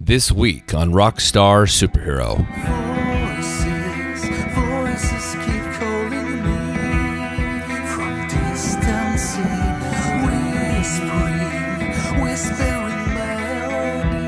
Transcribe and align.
This 0.00 0.30
week 0.30 0.74
on 0.74 0.92
Rockstar 0.92 1.66
Superhero. 1.66 2.36
Voices, 3.34 4.22
voices 4.54 5.34
keep 5.44 5.64
calling 5.74 6.38
me 6.44 6.70
from 7.88 8.28
distant 8.28 9.18
sea, 9.18 9.42
whispering, 10.24 12.22
whispering 12.22 13.08
melody 13.12 14.22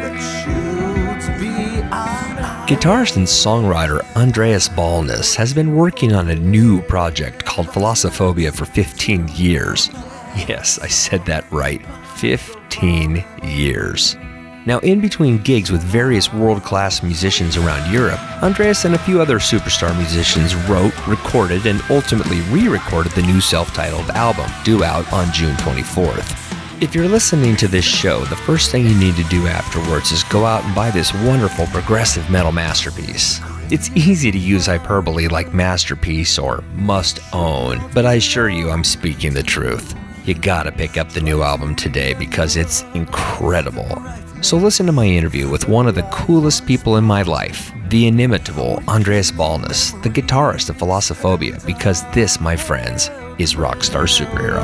that 0.00 0.16
should 0.22 1.40
be 1.40 1.82
our 1.90 2.66
Guitarist 2.68 3.16
and 3.16 3.26
songwriter 3.26 4.04
Andreas 4.16 4.68
Ballnus 4.68 5.34
has 5.34 5.52
been 5.52 5.74
working 5.74 6.12
on 6.12 6.30
a 6.30 6.34
new 6.36 6.80
project 6.82 7.44
called 7.44 7.66
Philosophobia 7.66 8.54
for 8.54 8.66
15 8.66 9.26
years. 9.34 9.90
Yes, 10.48 10.78
I 10.78 10.86
said 10.86 11.26
that 11.26 11.50
right. 11.50 11.84
15 12.18 13.24
years. 13.42 14.16
Now, 14.66 14.78
in 14.78 15.00
between 15.00 15.38
gigs 15.38 15.70
with 15.70 15.82
various 15.82 16.32
world 16.32 16.62
class 16.62 17.02
musicians 17.02 17.58
around 17.58 17.92
Europe, 17.92 18.20
Andreas 18.42 18.86
and 18.86 18.94
a 18.94 18.98
few 18.98 19.20
other 19.20 19.38
superstar 19.38 19.94
musicians 19.98 20.54
wrote, 20.54 20.94
recorded, 21.06 21.66
and 21.66 21.82
ultimately 21.90 22.40
re 22.42 22.68
recorded 22.68 23.12
the 23.12 23.22
new 23.22 23.40
self 23.40 23.74
titled 23.74 24.08
album, 24.10 24.50
due 24.64 24.82
out 24.82 25.10
on 25.12 25.30
June 25.32 25.54
24th. 25.56 26.82
If 26.82 26.94
you're 26.94 27.08
listening 27.08 27.56
to 27.56 27.68
this 27.68 27.84
show, 27.84 28.24
the 28.24 28.36
first 28.36 28.70
thing 28.70 28.84
you 28.86 28.98
need 28.98 29.16
to 29.16 29.24
do 29.24 29.46
afterwards 29.46 30.12
is 30.12 30.24
go 30.24 30.44
out 30.46 30.64
and 30.64 30.74
buy 30.74 30.90
this 30.90 31.12
wonderful 31.12 31.66
progressive 31.66 32.28
metal 32.30 32.52
masterpiece. 32.52 33.40
It's 33.70 33.90
easy 33.90 34.30
to 34.30 34.38
use 34.38 34.66
hyperbole 34.66 35.28
like 35.28 35.52
masterpiece 35.52 36.38
or 36.38 36.62
must 36.74 37.20
own, 37.34 37.82
but 37.94 38.06
I 38.06 38.14
assure 38.14 38.48
you 38.48 38.70
I'm 38.70 38.84
speaking 38.84 39.34
the 39.34 39.42
truth. 39.42 39.94
You 40.24 40.34
gotta 40.34 40.72
pick 40.72 40.96
up 40.96 41.10
the 41.10 41.20
new 41.20 41.42
album 41.42 41.76
today 41.76 42.14
because 42.14 42.56
it's 42.56 42.82
incredible. 42.94 44.02
So 44.44 44.58
listen 44.58 44.84
to 44.84 44.92
my 44.92 45.06
interview 45.06 45.48
with 45.48 45.68
one 45.68 45.86
of 45.86 45.94
the 45.94 46.02
coolest 46.12 46.66
people 46.66 46.98
in 46.98 47.04
my 47.04 47.22
life, 47.22 47.72
the 47.88 48.06
inimitable 48.06 48.82
Andreas 48.86 49.32
Ballnus, 49.32 49.92
the 50.02 50.10
guitarist 50.10 50.68
of 50.68 50.76
Philosophobia, 50.76 51.64
because 51.64 52.04
this, 52.12 52.38
my 52.38 52.54
friends, 52.54 53.08
is 53.38 53.54
Rockstar 53.54 54.04
Superhero. 54.06 54.62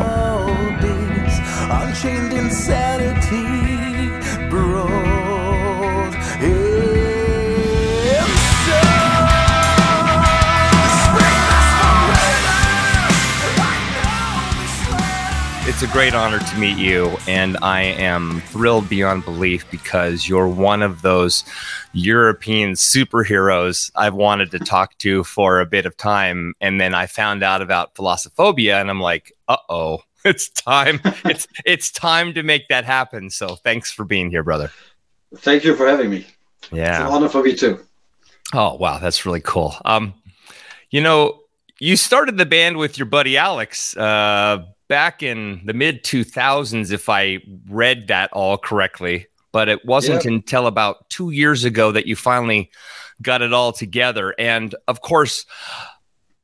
It's 15.81 15.89
a 15.89 15.93
great 15.95 16.13
honor 16.13 16.39
to 16.39 16.59
meet 16.59 16.77
you, 16.77 17.17
and 17.27 17.57
I 17.63 17.81
am 17.81 18.43
thrilled 18.49 18.87
beyond 18.91 19.25
belief 19.25 19.65
because 19.71 20.29
you're 20.29 20.47
one 20.47 20.83
of 20.83 21.01
those 21.01 21.43
European 21.95 22.73
superheroes 22.73 23.91
I've 23.97 24.13
wanted 24.13 24.51
to 24.51 24.59
talk 24.59 24.99
to 24.99 25.25
for 25.25 25.59
a 25.59 25.65
bit 25.65 25.87
of 25.87 25.97
time. 25.97 26.53
And 26.61 26.79
then 26.83 26.93
I 26.93 27.07
found 27.07 27.43
out 27.43 27.63
about 27.63 27.95
philosophobia, 27.95 28.79
and 28.79 28.91
I'm 28.91 29.01
like, 29.01 29.33
uh 29.49 29.57
oh, 29.71 30.03
it's 30.27 30.51
time. 30.51 31.01
it's 31.25 31.49
it's 31.65 31.91
time 31.91 32.35
to 32.35 32.43
make 32.43 32.69
that 32.69 32.85
happen. 32.85 33.31
So 33.31 33.57
thanks 33.57 33.91
for 33.91 34.05
being 34.05 34.29
here, 34.29 34.43
brother. 34.43 34.71
Thank 35.35 35.65
you 35.65 35.75
for 35.75 35.89
having 35.89 36.11
me. 36.11 36.27
Yeah, 36.71 36.91
it's 36.91 37.01
an 37.01 37.07
honor 37.07 37.31
for 37.31 37.43
me 37.43 37.57
too. 37.57 37.81
Oh 38.53 38.75
wow, 38.75 38.99
that's 38.99 39.25
really 39.25 39.41
cool. 39.41 39.75
Um, 39.87 40.13
you 40.91 41.01
know, 41.01 41.41
you 41.79 41.97
started 41.97 42.37
the 42.37 42.45
band 42.45 42.77
with 42.77 42.99
your 42.99 43.07
buddy 43.07 43.39
Alex 43.39 43.97
uh, 43.97 44.67
back 44.91 45.23
in 45.23 45.63
the 45.65 45.73
mid 45.73 46.03
2000s, 46.05 46.91
if 46.93 47.09
I 47.09 47.39
read 47.69 48.09
that 48.09 48.31
all 48.35 48.59
correctly. 48.59 49.27
But 49.53 49.69
it 49.69 49.85
wasn't 49.87 50.25
Yeah. 50.25 50.33
until 50.33 50.67
about 50.67 51.09
two 51.09 51.31
years 51.31 51.65
ago 51.65 51.93
that 51.93 52.07
you 52.07 52.17
finally 52.17 52.71
got 53.23 53.41
it 53.41 53.53
all 53.53 53.73
together. 53.73 54.35
And 54.39 54.75
of 54.89 55.01
course, 55.01 55.47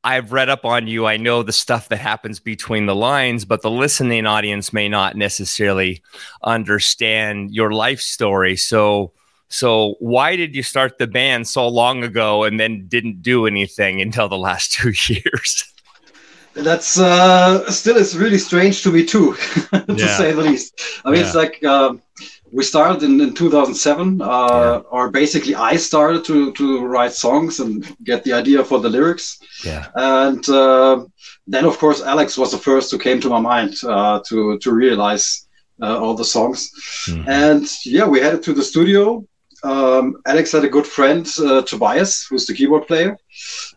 I've 0.05 0.33
read 0.33 0.49
up 0.49 0.65
on 0.65 0.87
you. 0.87 1.07
I 1.07 1.17
know 1.17 1.43
the 1.43 1.53
stuff 1.53 1.89
that 1.89 1.97
happens 1.99 2.39
between 2.39 2.87
the 2.87 2.95
lines, 2.95 3.45
but 3.45 3.63
the 3.63 3.71
listening 3.71 4.25
audience 4.27 4.73
may 4.73 4.89
not 4.89 5.17
necessarily 5.17 6.01
understand 6.45 7.53
your 7.53 7.73
life 7.73 8.01
story. 8.01 8.57
So, 8.57 9.13
so 9.49 9.97
why 9.99 10.37
did 10.37 10.55
you 10.55 10.63
start 10.63 10.99
the 10.99 11.09
band 11.09 11.49
so 11.49 11.67
long 11.67 12.05
ago 12.05 12.45
and 12.45 12.59
then 12.61 12.87
didn't 12.89 13.23
do 13.23 13.47
anything 13.47 14.01
until 14.07 14.29
the 14.29 14.39
last 14.39 14.73
two 14.73 14.93
years? 15.13 15.73
That's 16.57 16.99
uh, 16.99 17.71
still 17.71 17.97
is 17.97 18.17
really 18.17 18.39
strange 18.39 18.83
to 18.83 18.91
me 18.91 19.05
too, 19.05 19.35
to 19.73 19.85
Yeah. 19.97 20.17
say 20.17 20.33
the 20.33 20.41
least. 20.43 20.81
I 21.05 21.11
mean, 21.11 21.21
it's 21.21 21.35
like 21.35 21.63
um, 21.65 22.01
we 22.51 22.65
started 22.65 23.03
in, 23.03 23.21
in 23.21 23.35
2007, 23.35 24.23
uh, 24.23 24.81
or 24.91 25.11
basically 25.11 25.55
I 25.55 25.77
started 25.77 26.25
to 26.25 26.53
to 26.53 26.85
write 26.87 27.13
songs 27.13 27.61
and 27.61 27.85
get 28.05 28.25
the 28.25 28.33
idea 28.33 28.65
for 28.65 28.81
the 28.81 28.89
lyrics, 28.89 29.39
Yeah. 29.65 29.85
and 29.95 30.49
uh, 30.49 31.05
then 31.47 31.65
of 31.67 31.79
course 31.79 32.01
Alex 32.03 32.39
was 32.39 32.51
the 32.53 32.59
first 32.59 32.91
who 32.91 32.99
came 32.99 33.21
to 33.21 33.29
my 33.29 33.41
mind 33.41 33.75
uh, 33.85 34.21
to 34.29 34.59
to 34.59 34.71
realize 34.73 35.47
uh, 35.83 35.99
all 36.03 36.15
the 36.17 36.25
songs. 36.25 36.71
And 37.27 37.67
yeah, 37.85 38.07
we 38.09 38.21
headed 38.21 38.43
to 38.45 38.53
the 38.55 38.63
studio. 38.63 39.25
Um, 39.67 40.17
Alex 40.27 40.53
had 40.53 40.65
a 40.65 40.69
good 40.69 40.87
friend, 40.87 41.27
uh, 41.41 41.63
Tobias, 41.63 42.25
who's 42.27 42.47
the 42.47 42.55
keyboard 42.55 42.87
player. 42.87 43.19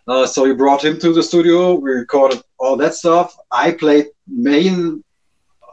Uh, 0.08 0.26
so 0.28 0.44
we 0.44 0.54
brought 0.54 0.86
him 0.86 1.00
to 1.00 1.12
the 1.12 1.24
studio. 1.24 1.74
We 1.74 1.92
recorded 1.92 2.44
all 2.60 2.76
that 2.78 2.94
stuff. 2.94 3.36
I 3.52 3.72
played 3.72 4.08
main 4.28 5.04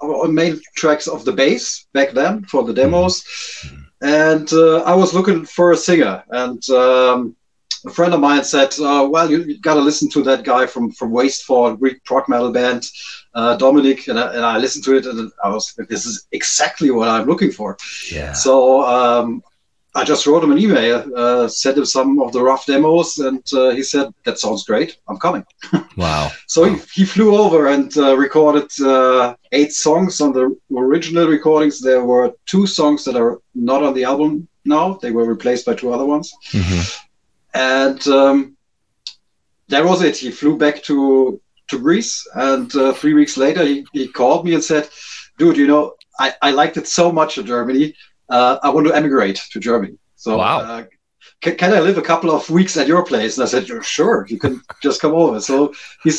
uh, 0.00 0.28
main 0.28 0.60
tracks 0.74 1.06
of 1.06 1.24
the 1.24 1.32
bass 1.32 1.86
back 1.92 2.12
then 2.12 2.44
for 2.44 2.64
the 2.64 2.72
demos, 2.72 3.24
and 4.00 4.50
uh, 4.52 4.78
I 4.82 4.94
was 4.94 5.12
looking 5.12 5.44
for 5.44 5.72
a 5.72 5.76
singer. 5.76 6.24
And 6.30 6.62
um, 6.70 7.36
a 7.86 7.90
friend 7.90 8.14
of 8.14 8.20
mine 8.20 8.44
said, 8.44 8.72
uh, 8.80 9.06
"Well, 9.10 9.30
you, 9.30 9.42
you 9.42 9.60
got 9.60 9.74
to 9.74 9.80
listen 9.80 10.08
to 10.10 10.22
that 10.22 10.44
guy 10.44 10.66
from 10.66 10.92
from 10.92 11.12
Wastefall, 11.12 11.78
Greek 11.78 12.02
prog 12.04 12.28
metal 12.28 12.52
band, 12.52 12.86
uh, 13.34 13.56
Dominic." 13.56 14.08
And 14.08 14.18
I, 14.18 14.34
and 14.34 14.44
I 14.44 14.56
listened 14.58 14.84
to 14.86 14.96
it, 14.96 15.04
and 15.04 15.30
I 15.44 15.48
was 15.50 15.74
like, 15.78 15.88
"This 15.88 16.06
is 16.06 16.26
exactly 16.32 16.90
what 16.90 17.08
I'm 17.08 17.26
looking 17.26 17.52
for." 17.52 17.76
Yeah. 18.10 18.32
So 18.32 18.82
um, 18.82 19.42
I 19.96 20.04
just 20.04 20.26
wrote 20.26 20.44
him 20.44 20.52
an 20.52 20.58
email, 20.58 21.10
uh, 21.16 21.48
sent 21.48 21.78
him 21.78 21.86
some 21.86 22.20
of 22.20 22.30
the 22.30 22.42
rough 22.42 22.66
demos, 22.66 23.16
and 23.16 23.42
uh, 23.54 23.70
he 23.70 23.82
said, 23.82 24.12
"That 24.24 24.38
sounds 24.38 24.64
great. 24.64 24.98
I'm 25.08 25.18
coming." 25.18 25.44
Wow. 25.96 26.30
So 26.46 26.64
he, 26.64 26.76
he 26.92 27.04
flew 27.06 27.34
over 27.34 27.68
and 27.68 27.90
uh, 27.96 28.14
recorded 28.18 28.68
uh, 28.82 29.34
eight 29.52 29.72
songs 29.72 30.20
on 30.20 30.34
the 30.34 30.54
original 30.70 31.26
recordings. 31.26 31.80
There 31.80 32.04
were 32.04 32.34
two 32.44 32.66
songs 32.66 33.02
that 33.06 33.16
are 33.16 33.40
not 33.54 33.82
on 33.82 33.94
the 33.94 34.04
album 34.04 34.46
now; 34.66 34.98
they 35.00 35.10
were 35.10 35.24
replaced 35.24 35.64
by 35.64 35.74
two 35.74 35.94
other 35.94 36.04
ones. 36.04 36.30
And 37.54 38.06
um, 38.08 38.56
that 39.68 39.86
was 39.86 40.02
it. 40.02 40.18
He 40.18 40.30
flew 40.30 40.58
back 40.58 40.82
to 40.82 41.40
to 41.68 41.78
Greece, 41.78 42.26
and 42.34 42.68
uh, 42.76 42.92
three 42.92 43.14
weeks 43.14 43.38
later, 43.38 43.64
he, 43.64 43.86
he 43.94 44.06
called 44.06 44.44
me 44.44 44.52
and 44.52 44.62
said, 44.62 44.90
"Dude, 45.38 45.56
you 45.56 45.66
know, 45.66 45.94
I, 46.20 46.34
I 46.42 46.50
liked 46.50 46.76
it 46.76 46.86
so 46.86 47.10
much 47.10 47.38
in 47.38 47.46
Germany. 47.46 47.94
Uh, 48.28 48.58
I 48.62 48.70
want 48.70 48.86
to 48.86 48.94
emigrate 48.94 49.40
to 49.52 49.60
Germany. 49.60 49.96
So, 50.16 50.38
Wow. 50.38 50.60
uh, 50.60 50.84
can, 51.42 51.56
can 51.56 51.72
I 51.74 51.80
live 51.80 51.98
a 51.98 52.02
couple 52.02 52.30
of 52.30 52.48
weeks 52.50 52.76
at 52.76 52.86
your 52.88 53.04
place?" 53.04 53.36
And 53.36 53.44
I 53.44 53.48
said, 53.48 53.66
"Sure, 53.84 54.26
you 54.28 54.38
can 54.38 54.62
just 54.82 55.00
come 55.00 55.12
over." 55.14 55.40
So 55.40 55.72
he 56.02 56.10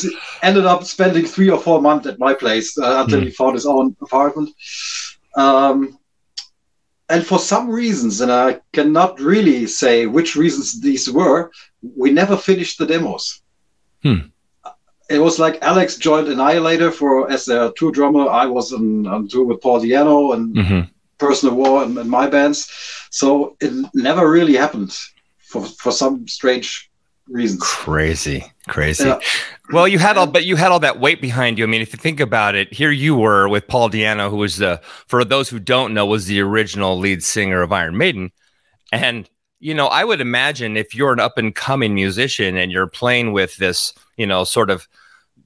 ended 0.42 0.64
up 0.66 0.84
spending 0.84 1.24
three 1.26 1.50
or 1.50 1.58
four 1.58 1.80
months 1.82 2.06
at 2.06 2.18
my 2.18 2.34
place 2.34 2.76
uh, 2.78 3.02
until 3.04 3.20
he 3.20 3.30
found 3.30 3.54
his 3.54 3.66
own 3.66 3.96
apartment. 4.00 4.50
Um, 5.36 5.98
and 7.10 7.26
for 7.26 7.38
some 7.38 7.70
reasons, 7.70 8.20
and 8.20 8.30
I 8.30 8.60
cannot 8.72 9.18
really 9.20 9.66
say 9.66 10.06
which 10.06 10.36
reasons 10.36 10.80
these 10.80 11.10
were, 11.10 11.50
we 11.96 12.10
never 12.10 12.36
finished 12.36 12.78
the 12.78 12.86
demos. 12.86 13.40
Hmm. 14.02 14.28
It 15.08 15.18
was 15.18 15.38
like 15.38 15.62
Alex 15.62 15.96
joined 15.96 16.28
Annihilator 16.28 16.90
for 16.90 17.30
as 17.30 17.46
their 17.46 17.72
tour 17.72 17.90
drummer. 17.90 18.28
I 18.28 18.44
was 18.44 18.74
on, 18.74 19.06
on 19.06 19.26
tour 19.26 19.44
with 19.46 19.62
Paul 19.62 19.80
Di'Anno 19.80 20.34
and 20.34 20.54
Mhm. 20.54 20.90
Personal 21.18 21.54
War 21.54 21.82
and, 21.82 21.98
and 21.98 22.08
my 22.08 22.28
bands. 22.28 22.70
So 23.10 23.56
it 23.60 23.72
never 23.94 24.30
really 24.30 24.56
happened 24.56 24.96
for, 25.38 25.64
for 25.64 25.92
some 25.92 26.26
strange 26.28 26.90
reasons. 27.28 27.62
Crazy, 27.62 28.44
crazy. 28.68 29.04
Yeah. 29.04 29.20
Well, 29.72 29.86
you 29.86 29.98
had 29.98 30.16
all, 30.16 30.26
but 30.26 30.44
you 30.44 30.56
had 30.56 30.72
all 30.72 30.80
that 30.80 31.00
weight 31.00 31.20
behind 31.20 31.58
you. 31.58 31.64
I 31.64 31.66
mean, 31.66 31.82
if 31.82 31.92
you 31.92 31.98
think 31.98 32.20
about 32.20 32.54
it, 32.54 32.72
here 32.72 32.90
you 32.90 33.16
were 33.16 33.48
with 33.48 33.68
Paul 33.68 33.90
Di'Anno, 33.90 34.30
who 34.30 34.36
was 34.36 34.56
the, 34.56 34.80
for 35.06 35.24
those 35.24 35.48
who 35.48 35.58
don't 35.58 35.92
know, 35.92 36.06
was 36.06 36.26
the 36.26 36.40
original 36.40 36.98
lead 36.98 37.22
singer 37.22 37.60
of 37.60 37.72
Iron 37.72 37.96
Maiden, 37.96 38.32
and 38.92 39.28
you 39.60 39.74
know, 39.74 39.88
I 39.88 40.04
would 40.04 40.20
imagine 40.20 40.76
if 40.76 40.94
you're 40.94 41.12
an 41.12 41.20
up 41.20 41.36
and 41.36 41.54
coming 41.54 41.94
musician 41.94 42.56
and 42.56 42.70
you're 42.70 42.86
playing 42.86 43.32
with 43.32 43.56
this, 43.56 43.92
you 44.16 44.26
know, 44.26 44.44
sort 44.44 44.70
of, 44.70 44.86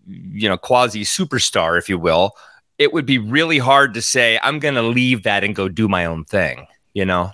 you 0.06 0.48
know, 0.48 0.58
quasi 0.58 1.02
superstar, 1.02 1.78
if 1.78 1.88
you 1.88 1.98
will, 1.98 2.32
it 2.82 2.92
would 2.92 3.06
be 3.06 3.18
really 3.18 3.58
hard 3.58 3.94
to 3.94 4.02
say, 4.02 4.38
I'm 4.42 4.58
going 4.58 4.74
to 4.74 4.82
leave 4.82 5.22
that 5.22 5.44
and 5.44 5.54
go 5.54 5.68
do 5.68 5.88
my 5.88 6.04
own 6.04 6.24
thing, 6.24 6.66
you 6.92 7.04
know? 7.04 7.32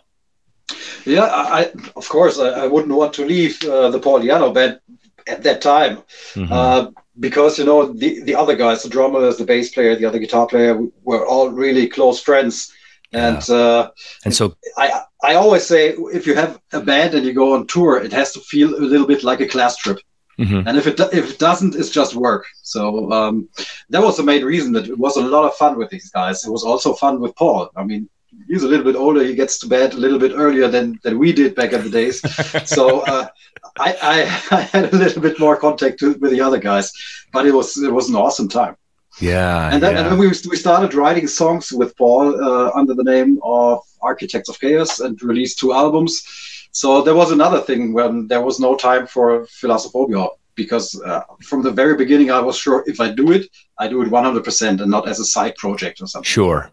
Yeah, 1.04 1.24
I, 1.24 1.72
of 1.96 2.08
course, 2.08 2.38
I, 2.38 2.50
I 2.50 2.66
wouldn't 2.66 2.94
want 2.94 3.14
to 3.14 3.24
leave 3.24 3.62
uh, 3.64 3.90
the 3.90 3.98
Paul 3.98 4.20
Di'Anno 4.20 4.52
band 4.52 4.80
at 5.26 5.42
that 5.44 5.62
time. 5.62 5.98
Mm-hmm. 6.34 6.52
Uh, 6.52 6.90
because 7.20 7.58
you 7.58 7.64
know 7.64 7.92
the, 7.92 8.22
the 8.22 8.34
other 8.34 8.54
guys, 8.54 8.82
the 8.82 8.88
drummer, 8.88 9.32
the 9.32 9.44
bass 9.44 9.70
player, 9.70 9.96
the 9.96 10.04
other 10.04 10.18
guitar 10.18 10.46
player, 10.46 10.80
were 11.02 11.26
all 11.26 11.50
really 11.50 11.88
close 11.88 12.20
friends. 12.20 12.72
And 13.12 13.42
yeah. 13.48 13.54
uh, 13.54 13.90
and 14.24 14.34
so 14.34 14.56
I 14.76 15.02
I 15.22 15.34
always 15.34 15.66
say 15.66 15.88
if 16.12 16.26
you 16.26 16.34
have 16.34 16.60
a 16.72 16.80
band 16.80 17.14
and 17.14 17.26
you 17.26 17.32
go 17.32 17.54
on 17.54 17.66
tour, 17.66 17.98
it 17.98 18.12
has 18.12 18.32
to 18.34 18.40
feel 18.40 18.74
a 18.74 18.78
little 18.78 19.06
bit 19.06 19.24
like 19.24 19.40
a 19.40 19.48
class 19.48 19.76
trip. 19.76 19.98
Mm-hmm. 20.38 20.68
And 20.68 20.78
if 20.78 20.86
it 20.86 21.00
if 21.12 21.32
it 21.32 21.38
doesn't, 21.38 21.74
it's 21.74 21.90
just 21.90 22.14
work. 22.14 22.46
So 22.62 23.10
um, 23.10 23.48
that 23.90 24.02
was 24.02 24.16
the 24.16 24.22
main 24.22 24.44
reason 24.44 24.72
that 24.72 24.88
it 24.88 24.98
was 24.98 25.16
a 25.16 25.20
lot 25.20 25.44
of 25.44 25.54
fun 25.56 25.76
with 25.76 25.90
these 25.90 26.10
guys. 26.10 26.44
It 26.44 26.50
was 26.50 26.64
also 26.64 26.94
fun 26.94 27.20
with 27.20 27.34
Paul. 27.34 27.70
I 27.76 27.82
mean, 27.82 28.08
he's 28.46 28.62
a 28.62 28.68
little 28.68 28.84
bit 28.84 28.94
older. 28.94 29.24
He 29.24 29.34
gets 29.34 29.58
to 29.58 29.66
bed 29.66 29.94
a 29.94 29.96
little 29.96 30.18
bit 30.18 30.32
earlier 30.34 30.68
than 30.68 30.98
than 31.02 31.18
we 31.18 31.32
did 31.32 31.56
back 31.56 31.72
in 31.72 31.82
the 31.82 31.90
days. 31.90 32.20
so 32.68 33.00
uh, 33.00 33.26
I, 33.78 33.96
I, 34.00 34.20
I 34.58 34.60
had 34.60 34.92
a 34.92 34.96
little 34.96 35.22
bit 35.22 35.40
more 35.40 35.56
contact 35.56 36.02
with 36.02 36.30
the 36.30 36.40
other 36.40 36.58
guys, 36.58 36.92
but 37.32 37.46
it 37.46 37.52
was 37.52 37.76
it 37.76 37.92
was 37.92 38.08
an 38.08 38.16
awesome 38.16 38.48
time. 38.48 38.76
Yeah. 39.20 39.72
And 39.72 39.82
then, 39.82 39.94
yeah. 39.94 40.02
and 40.02 40.12
then 40.12 40.18
we, 40.18 40.28
we 40.28 40.56
started 40.56 40.94
writing 40.94 41.26
songs 41.26 41.72
with 41.72 41.96
Paul 41.96 42.42
uh, 42.42 42.70
under 42.74 42.94
the 42.94 43.02
name 43.02 43.40
of 43.42 43.80
Architects 44.00 44.48
of 44.48 44.58
Chaoz 44.58 45.04
and 45.04 45.20
released 45.22 45.58
two 45.58 45.72
albums. 45.72 46.24
So 46.80 47.02
there 47.02 47.16
was 47.22 47.32
another 47.32 47.60
thing 47.60 47.92
when 47.92 48.28
there 48.28 48.40
was 48.40 48.60
no 48.60 48.76
time 48.76 49.08
for 49.08 49.46
Philosophobia 49.46 50.28
because 50.54 50.86
uh, 51.02 51.22
from 51.42 51.64
the 51.64 51.72
very 51.72 51.96
beginning 51.96 52.30
I 52.30 52.38
was 52.38 52.56
sure 52.56 52.84
if 52.86 53.00
I 53.00 53.10
do 53.10 53.32
it, 53.32 53.48
I 53.80 53.88
do 53.88 54.00
it 54.02 54.08
100% 54.08 54.80
and 54.80 54.88
not 54.88 55.08
as 55.08 55.18
a 55.18 55.24
side 55.24 55.56
project 55.56 56.00
or 56.00 56.06
something. 56.06 56.28
Sure. 56.36 56.70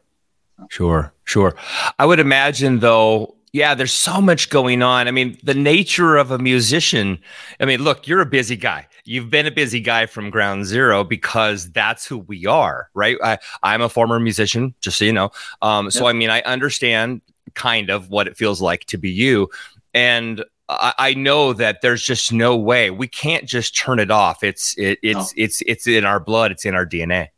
Sure. 0.69 1.12
Sure. 1.24 1.56
I 1.98 2.06
would 2.06 2.19
imagine 2.19 2.81
though 2.81 3.36
yeah, 3.52 3.74
there's 3.74 3.94
so 3.94 4.19
much 4.19 4.50
going 4.50 4.84
on. 4.84 5.07
I 5.07 5.12
mean, 5.12 5.40
the 5.42 5.54
nature 5.54 6.18
of 6.18 6.30
a 6.30 6.38
musician. 6.38 7.18
I 7.62 7.63
mean, 7.63 7.81
look, 7.81 8.06
you're 8.06 8.19
a 8.19 8.25
busy 8.25 8.57
guy. 8.57 8.86
You've 9.06 9.30
been 9.30 9.46
a 9.46 9.52
busy 9.52 9.80
guy 9.80 10.07
from 10.07 10.30
ground 10.30 10.66
zero 10.66 11.06
because 11.06 11.72
that's 11.72 12.06
who 12.06 12.18
we 12.18 12.46
are, 12.46 12.90
right? 12.94 13.18
I, 13.24 13.38
I'm 13.63 13.81
a 13.81 13.88
former 13.88 14.19
musician, 14.19 14.75
just 14.81 14.98
so 14.98 15.06
you 15.06 15.13
know. 15.13 15.31
Um, 15.62 15.90
so, 15.90 16.06
I 16.06 16.12
mean, 16.12 16.30
I 16.30 16.42
understand 16.42 17.22
kind 17.54 17.90
of 17.90 18.10
what 18.10 18.28
it 18.28 18.38
feels 18.38 18.62
like 18.62 18.86
to 18.86 18.98
be 18.98 19.10
you. 19.10 19.50
And 19.95 20.44
I, 20.69 20.94
I 21.00 21.13
know 21.13 21.53
that 21.53 21.81
there's 21.81 22.03
just 22.03 22.31
no 22.31 22.56
way 22.57 22.92
we 22.92 23.07
can't 23.07 23.45
just 23.45 23.75
turn 23.75 23.97
it 24.00 24.12
off. 24.12 24.44
It's 24.44 24.77
it, 24.77 25.00
it's 25.01 25.36
no. 25.36 25.44
it's 25.44 25.63
it's 25.65 25.88
in 25.88 26.06
our 26.06 26.19
blood. 26.19 26.51
It's 26.51 26.65
in 26.65 26.75
our 26.75 26.86
DNA. 26.86 27.30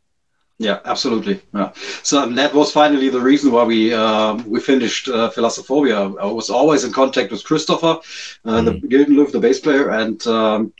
Yeah, 0.58 0.80
absolutely. 0.84 1.40
Yeah. 1.54 1.70
So 2.02 2.26
that 2.26 2.52
was 2.52 2.72
finally 2.72 3.08
the 3.10 3.20
reason 3.20 3.52
why 3.52 3.62
we 3.62 3.94
uh, 3.94 4.34
we 4.44 4.60
finished 4.60 5.08
uh, 5.08 5.30
Philosophobia. 5.30 6.18
I 6.20 6.26
was 6.26 6.50
always 6.50 6.82
in 6.82 6.92
contact 6.92 7.30
with 7.30 7.44
Kristoffer, 7.44 7.98
uh, 8.44 8.60
mm. 8.60 8.80
the 8.80 8.88
Gildenlöw, 8.88 9.30
the 9.30 9.38
bass 9.38 9.60
player, 9.60 9.90
and 9.90 10.26
um, 10.26 10.72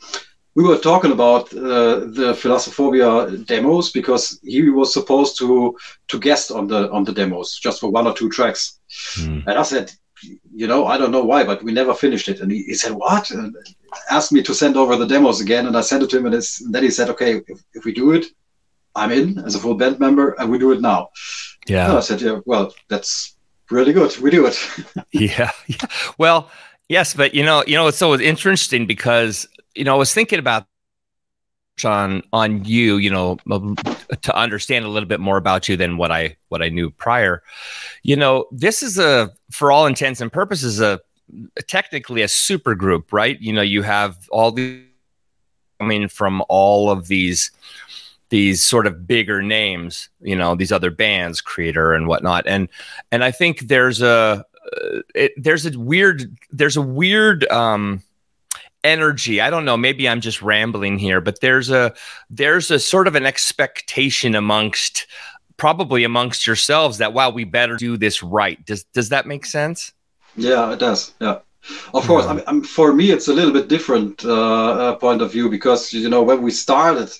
we 0.56 0.64
were 0.64 0.78
talking 0.78 1.12
about 1.12 1.54
uh, 1.54 2.00
the 2.00 2.34
Philosophobia 2.42 3.46
demos 3.46 3.92
because 3.92 4.40
he 4.42 4.68
was 4.68 4.92
supposed 4.92 5.38
to 5.38 5.76
to 6.08 6.18
guest 6.18 6.50
on 6.50 6.66
the 6.66 6.90
on 6.90 7.04
the 7.04 7.12
demos 7.12 7.56
just 7.56 7.78
for 7.78 7.88
one 7.88 8.08
or 8.08 8.14
two 8.14 8.28
tracks, 8.28 8.80
mm. 9.14 9.44
and 9.46 9.56
I 9.56 9.62
said, 9.62 9.92
you 10.22 10.66
know, 10.66 10.86
I 10.86 10.98
don't 10.98 11.10
know 11.10 11.24
why, 11.24 11.44
but 11.44 11.62
we 11.62 11.72
never 11.72 11.94
finished 11.94 12.28
it. 12.28 12.40
And 12.40 12.50
he, 12.50 12.62
he 12.62 12.74
said, 12.74 12.92
what? 12.92 13.30
And 13.30 13.56
asked 14.10 14.32
me 14.32 14.42
to 14.42 14.54
send 14.54 14.76
over 14.76 14.96
the 14.96 15.06
demos 15.06 15.40
again, 15.40 15.66
and 15.66 15.76
I 15.76 15.80
sent 15.80 16.02
it 16.02 16.10
to 16.10 16.18
him, 16.18 16.26
and, 16.26 16.34
and 16.34 16.74
then 16.74 16.82
he 16.82 16.90
said, 16.90 17.08
okay, 17.10 17.42
if, 17.46 17.62
if 17.74 17.84
we 17.84 17.92
do 17.92 18.12
it, 18.12 18.26
I'm 18.94 19.12
in 19.12 19.38
as 19.38 19.54
a 19.54 19.58
full 19.58 19.74
band 19.74 20.00
member, 20.00 20.32
and 20.38 20.50
we 20.50 20.58
do 20.58 20.72
it 20.72 20.80
now. 20.80 21.10
Yeah. 21.66 21.96
I 21.96 22.00
said, 22.00 22.20
yeah, 22.20 22.40
well, 22.46 22.74
that's 22.88 23.36
really 23.70 23.92
good. 23.92 24.16
We 24.18 24.30
do 24.30 24.46
it. 24.46 24.58
yeah, 25.12 25.50
yeah. 25.66 25.86
Well, 26.16 26.50
yes, 26.88 27.14
but 27.14 27.34
you 27.34 27.44
know, 27.44 27.62
you 27.66 27.76
know, 27.76 27.86
it's 27.86 27.98
so 27.98 28.18
interesting 28.18 28.86
because 28.86 29.46
you 29.74 29.84
know, 29.84 29.94
I 29.94 29.98
was 29.98 30.12
thinking 30.12 30.38
about 30.38 30.66
on 31.84 32.22
on 32.32 32.64
you, 32.64 32.96
you 32.96 33.10
know, 33.10 33.36
to 34.22 34.36
understand 34.36 34.84
a 34.84 34.88
little 34.88 35.08
bit 35.08 35.20
more 35.20 35.36
about 35.36 35.68
you 35.68 35.76
than 35.76 35.96
what 35.96 36.10
I 36.10 36.36
what 36.48 36.62
I 36.62 36.68
knew 36.68 36.90
prior. 36.90 37.42
You 38.02 38.16
know, 38.16 38.46
this 38.50 38.82
is 38.82 38.98
a 38.98 39.30
for 39.50 39.72
all 39.72 39.86
intents 39.86 40.20
and 40.20 40.32
purposes 40.32 40.80
a 40.80 41.00
technically 41.66 42.22
a 42.22 42.28
super 42.28 42.74
group, 42.74 43.12
right? 43.12 43.40
You 43.40 43.52
know, 43.52 43.62
you 43.62 43.82
have 43.82 44.28
all 44.30 44.52
the 44.52 44.82
coming 45.78 46.08
from 46.08 46.42
all 46.48 46.90
of 46.90 47.08
these 47.08 47.50
these 48.30 48.64
sort 48.64 48.86
of 48.86 49.06
bigger 49.06 49.40
names, 49.40 50.10
you 50.20 50.36
know, 50.36 50.54
these 50.54 50.72
other 50.72 50.90
bands, 50.90 51.40
creator 51.40 51.94
and 51.94 52.06
whatnot, 52.06 52.46
and 52.46 52.68
and 53.10 53.24
I 53.24 53.30
think 53.30 53.68
there's 53.68 54.02
a 54.02 54.44
uh, 54.82 55.00
it, 55.14 55.32
there's 55.36 55.66
a 55.66 55.78
weird 55.78 56.36
there's 56.50 56.76
a 56.76 56.82
weird 56.82 57.48
um, 57.50 58.02
energy. 58.84 59.40
I 59.40 59.50
don't 59.50 59.64
know. 59.64 59.76
Maybe 59.76 60.08
I'm 60.08 60.20
just 60.20 60.42
rambling 60.42 60.98
here, 60.98 61.20
but 61.20 61.40
there's 61.40 61.70
a 61.70 61.94
there's 62.30 62.70
a 62.70 62.78
sort 62.78 63.06
of 63.06 63.14
an 63.14 63.26
expectation 63.26 64.34
amongst 64.34 65.06
probably 65.56 66.04
amongst 66.04 66.46
yourselves 66.46 66.98
that 66.98 67.12
wow, 67.12 67.30
we 67.30 67.44
better 67.44 67.76
do 67.76 67.96
this 67.96 68.22
right. 68.22 68.64
Does 68.64 68.84
does 68.84 69.10
that 69.10 69.26
make 69.26 69.44
sense? 69.44 69.92
Yeah, 70.36 70.72
it 70.72 70.78
does. 70.78 71.12
Yeah. 71.20 71.40
Of 71.92 72.06
course, 72.06 72.24
I 72.24 72.34
mean, 72.34 72.62
for 72.62 72.94
me, 72.94 73.10
it's 73.10 73.28
a 73.28 73.32
little 73.32 73.52
bit 73.52 73.68
different 73.68 74.24
uh, 74.24 74.32
uh, 74.32 74.94
point 74.94 75.20
of 75.20 75.32
view 75.32 75.50
because 75.50 75.92
you 75.92 76.08
know 76.08 76.22
when 76.22 76.40
we 76.40 76.50
started, 76.50 77.10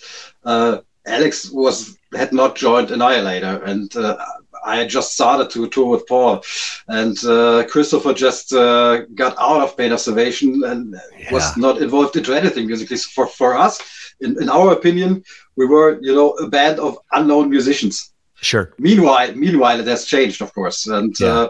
uh, 0.44 0.78
Alex 1.06 1.50
was 1.50 1.98
had 2.14 2.32
not 2.32 2.56
joined 2.56 2.90
Annihilator, 2.90 3.62
and 3.64 3.94
uh, 3.96 4.16
I 4.64 4.86
just 4.86 5.14
started 5.14 5.50
to 5.50 5.68
tour 5.68 5.86
with 5.86 6.06
Paul, 6.06 6.42
and 6.88 7.16
uh, 7.18 7.64
Kristoffer 7.70 8.14
just 8.14 8.52
uh, 8.52 9.04
got 9.14 9.36
out 9.38 9.62
of 9.62 9.76
Pain 9.76 9.92
of 9.92 10.00
Salvation 10.00 10.62
and 10.64 10.94
yeah. 11.18 11.32
was 11.32 11.56
not 11.56 11.80
involved 11.82 12.16
into 12.16 12.34
anything 12.34 12.66
musically. 12.66 12.96
So 12.96 13.10
for 13.14 13.26
for 13.26 13.56
us, 13.56 13.80
in, 14.20 14.40
in 14.42 14.48
our 14.48 14.72
opinion, 14.72 15.24
we 15.56 15.66
were 15.66 15.98
you 16.00 16.14
know 16.14 16.30
a 16.32 16.48
band 16.48 16.78
of 16.80 16.98
unknown 17.12 17.50
musicians. 17.50 18.12
Sure. 18.40 18.72
Meanwhile, 18.78 19.34
meanwhile, 19.34 19.80
it 19.80 19.86
has 19.86 20.04
changed, 20.04 20.40
of 20.42 20.52
course, 20.54 20.86
and 20.86 21.14
yeah. 21.18 21.26
uh, 21.26 21.48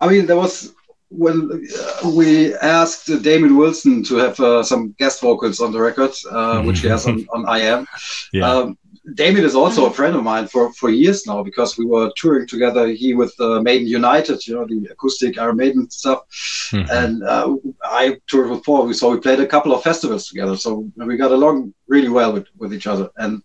I 0.00 0.08
mean 0.08 0.26
there 0.26 0.36
was 0.36 0.72
when 1.10 1.66
uh, 1.76 2.10
we 2.10 2.54
asked 2.56 3.06
Damien 3.22 3.56
Wilson 3.56 4.02
to 4.04 4.16
have 4.16 4.38
uh, 4.40 4.62
some 4.62 4.94
guest 4.98 5.20
vocals 5.20 5.60
on 5.60 5.72
the 5.72 5.80
record, 5.80 6.12
uh, 6.30 6.62
which 6.62 6.80
he 6.80 6.88
has 6.88 7.06
on, 7.06 7.26
on 7.34 7.46
I 7.46 7.58
Am. 7.60 7.86
Yeah. 8.32 8.50
Um, 8.50 8.78
Damien 9.14 9.44
is 9.44 9.54
also 9.54 9.86
a 9.86 9.90
friend 9.90 10.14
of 10.16 10.22
mine 10.22 10.46
for, 10.46 10.72
for 10.74 10.90
years 10.90 11.26
now 11.26 11.42
because 11.42 11.78
we 11.78 11.84
were 11.84 12.12
touring 12.16 12.46
together. 12.46 12.88
He 12.88 13.14
with 13.14 13.34
uh, 13.40 13.60
Maiden 13.60 13.86
United, 13.86 14.46
you 14.46 14.54
know, 14.54 14.66
the 14.66 14.88
acoustic 14.90 15.38
Iron 15.38 15.56
Maiden 15.56 15.90
stuff, 15.90 16.24
mm-hmm. 16.72 16.90
and 16.90 17.22
uh, 17.22 17.56
I 17.84 18.18
toured 18.26 18.50
with 18.50 18.64
Paul. 18.64 18.92
So 18.94 19.10
we 19.10 19.20
played 19.20 19.40
a 19.40 19.46
couple 19.46 19.72
of 19.72 19.82
festivals 19.82 20.28
together. 20.28 20.56
So 20.56 20.90
we 20.96 21.16
got 21.16 21.32
along 21.32 21.74
really 21.88 22.08
well 22.08 22.32
with, 22.32 22.46
with 22.58 22.72
each 22.72 22.86
other. 22.86 23.10
And 23.16 23.42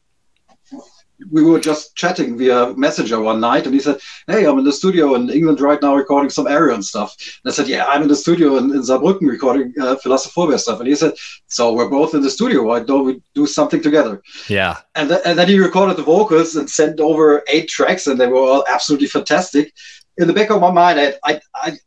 we 1.32 1.44
were 1.44 1.60
just 1.60 1.96
chatting 1.96 2.38
via 2.38 2.74
messenger 2.76 3.20
one 3.20 3.40
night 3.40 3.66
and 3.66 3.74
he 3.74 3.80
said 3.80 4.00
hey 4.28 4.46
i'm 4.46 4.60
in 4.60 4.66
the 4.66 4.72
studio 4.72 5.16
in 5.16 5.30
england 5.30 5.62
right 5.62 5.82
now 5.82 5.96
recording 5.96 6.30
some 6.30 6.46
Ayreon 6.46 6.84
stuff. 6.84 7.16
And 7.44 7.52
i 7.52 7.54
said 7.56 7.68
yeah 7.68 7.86
i'm 7.86 8.02
in 8.02 8.08
the 8.08 8.16
studio 8.16 8.58
in, 8.58 8.66
in 8.72 8.82
saarbrücken 8.82 9.30
recording 9.30 9.74
uh, 9.80 9.96
philosophobia 10.04 10.60
stuff. 10.60 10.80
And 10.80 10.88
he 10.88 10.96
said 10.96 11.14
so 11.48 11.74
we're 11.74 11.90
both 11.90 12.14
in 12.14 12.22
the 12.22 12.30
studio. 12.30 12.64
Why 12.64 12.82
don't 12.82 13.06
we 13.06 13.22
do 13.34 13.46
something 13.46 13.82
together? 13.82 14.22
Yeah. 14.50 14.78
And, 14.96 15.10
th- 15.10 15.22
and 15.26 15.40
then 15.40 15.48
he 15.48 15.58
recorded 15.58 15.96
the 15.96 16.04
vocals 16.04 16.56
and 16.56 16.70
sent 16.70 17.00
over 17.00 17.44
eight 17.48 17.70
tracks 17.70 18.08
and 18.08 18.20
they 18.20 18.28
were 18.28 18.38
all 18.38 18.66
absolutely 18.68 19.08
fantastic. 19.08 19.74
In 20.18 20.28
the 20.28 20.34
back 20.34 20.50
of 20.50 20.60
my 20.60 20.72
mind 20.72 21.00
i, 21.00 21.14
I, 21.24 21.42
I 21.56 21.78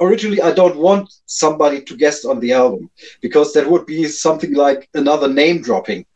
originally 0.00 0.40
I 0.40 0.52
don't 0.52 0.76
want 0.76 1.12
somebody 1.26 1.82
to 1.82 1.96
guest 1.96 2.24
on 2.24 2.40
the 2.40 2.52
album 2.52 2.90
because 3.20 3.52
that 3.52 3.68
would 3.68 3.86
be 3.86 4.06
something 4.06 4.54
like 4.54 4.88
another 4.94 5.28
name 5.28 5.62
dropping 5.62 6.06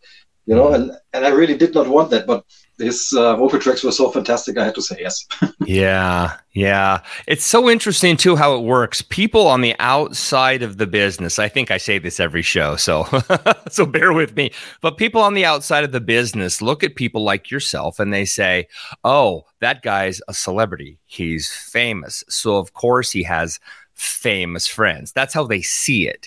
you 0.47 0.55
know, 0.55 0.73
and, 0.73 0.93
and 1.13 1.25
I 1.25 1.29
really 1.29 1.57
did 1.57 1.75
not 1.75 1.87
want 1.87 2.11
that, 2.11 2.27
but 2.27 2.45
his 2.79 3.13
uh, 3.17 3.37
vocal 3.37 3.61
tracks 3.61 3.85
were 3.85 3.93
so 3.93 4.11
fantastic. 4.11 4.59
I 4.59 4.65
had 4.65 4.75
to 4.75 4.83
say 4.83 4.97
yes. 5.01 5.25
yeah, 5.65 6.37
yeah. 6.53 7.03
It's 7.27 7.45
so 7.45 7.71
interesting 7.71 8.17
too 8.17 8.35
how 8.35 8.57
it 8.57 8.63
works. 8.63 9.03
People 9.03 9.47
on 9.47 9.61
the 9.61 9.77
outside 9.79 10.63
of 10.63 10.79
the 10.79 10.87
business. 10.87 11.39
I 11.39 11.49
think 11.49 11.71
I 11.71 11.77
say 11.77 11.99
this 11.99 12.19
every 12.19 12.43
show, 12.43 12.77
so 12.77 13.07
so 13.69 13.87
bear 13.87 14.13
with 14.13 14.37
me. 14.37 14.51
But 14.81 14.97
people 14.97 15.23
on 15.23 15.35
the 15.35 15.45
outside 15.45 15.85
of 15.85 15.93
the 15.93 16.01
business 16.01 16.61
look 16.61 16.83
at 16.83 16.97
people 16.97 17.23
like 17.23 17.51
yourself 17.51 18.01
and 18.01 18.13
they 18.13 18.25
say, 18.25 18.67
"Oh, 19.05 19.45
that 19.61 19.83
guy's 19.83 20.21
a 20.27 20.35
celebrity. 20.35 20.99
He's 21.05 21.53
famous, 21.53 22.25
so 22.29 22.57
of 22.57 22.73
course 22.73 23.11
he 23.11 23.23
has." 23.23 23.61
famous 23.95 24.67
friends 24.67 25.13
that's 25.13 25.35
how 25.35 25.45
they 25.45 25.61
see 25.61 26.09
it 26.09 26.27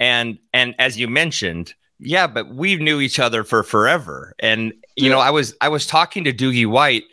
and 0.00 0.38
and 0.54 0.74
as 0.80 0.98
you 0.98 1.06
mentioned 1.06 1.74
yeah, 2.02 2.26
but 2.26 2.54
we 2.54 2.76
knew 2.76 3.00
each 3.00 3.18
other 3.18 3.44
for 3.44 3.62
forever. 3.62 4.34
And 4.38 4.72
you 4.96 5.06
yeah. 5.06 5.10
know, 5.10 5.18
I 5.20 5.30
was 5.30 5.54
I 5.60 5.68
was 5.68 5.86
talking 5.86 6.24
to 6.24 6.32
Doogie 6.32 6.66
White 6.66 7.04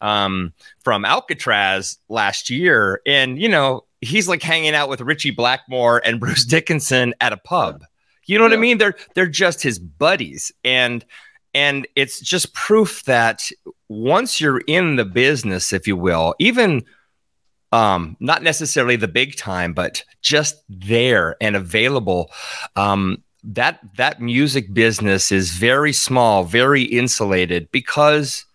um, 0.00 0.52
from 0.82 1.04
Alcatrazz 1.04 1.98
last 2.08 2.50
year, 2.50 3.00
and 3.06 3.40
you 3.40 3.48
know, 3.48 3.84
he's 4.00 4.28
like 4.28 4.42
hanging 4.42 4.74
out 4.74 4.88
with 4.88 5.00
Ritchie 5.00 5.32
Blackmore 5.32 6.02
and 6.04 6.20
Bruce 6.20 6.44
Dickinson 6.44 7.14
at 7.20 7.32
a 7.32 7.38
pub. 7.38 7.84
You 8.26 8.38
know 8.38 8.44
what 8.44 8.52
yeah. 8.52 8.58
I 8.58 8.60
mean? 8.60 8.78
They're 8.78 8.96
they're 9.14 9.26
just 9.26 9.62
his 9.62 9.78
buddies, 9.78 10.52
and 10.64 11.04
and 11.54 11.86
it's 11.96 12.20
just 12.20 12.54
proof 12.54 13.04
that 13.04 13.48
once 13.88 14.40
you're 14.40 14.62
in 14.66 14.96
the 14.96 15.04
business, 15.04 15.72
if 15.72 15.86
you 15.86 15.96
will, 15.96 16.34
even 16.38 16.84
um, 17.74 18.16
not 18.20 18.44
necessarily 18.44 18.94
the 18.94 19.08
big 19.08 19.36
time, 19.36 19.74
but 19.74 20.04
just 20.22 20.62
there 20.68 21.36
and 21.40 21.56
available. 21.56 22.30
Um, 22.76 23.23
that 23.44 23.80
that 23.96 24.20
music 24.20 24.72
business 24.72 25.30
is 25.30 25.50
very 25.50 25.92
small, 25.92 26.44
very 26.44 26.82
insulated 26.82 27.70
because 27.70 28.46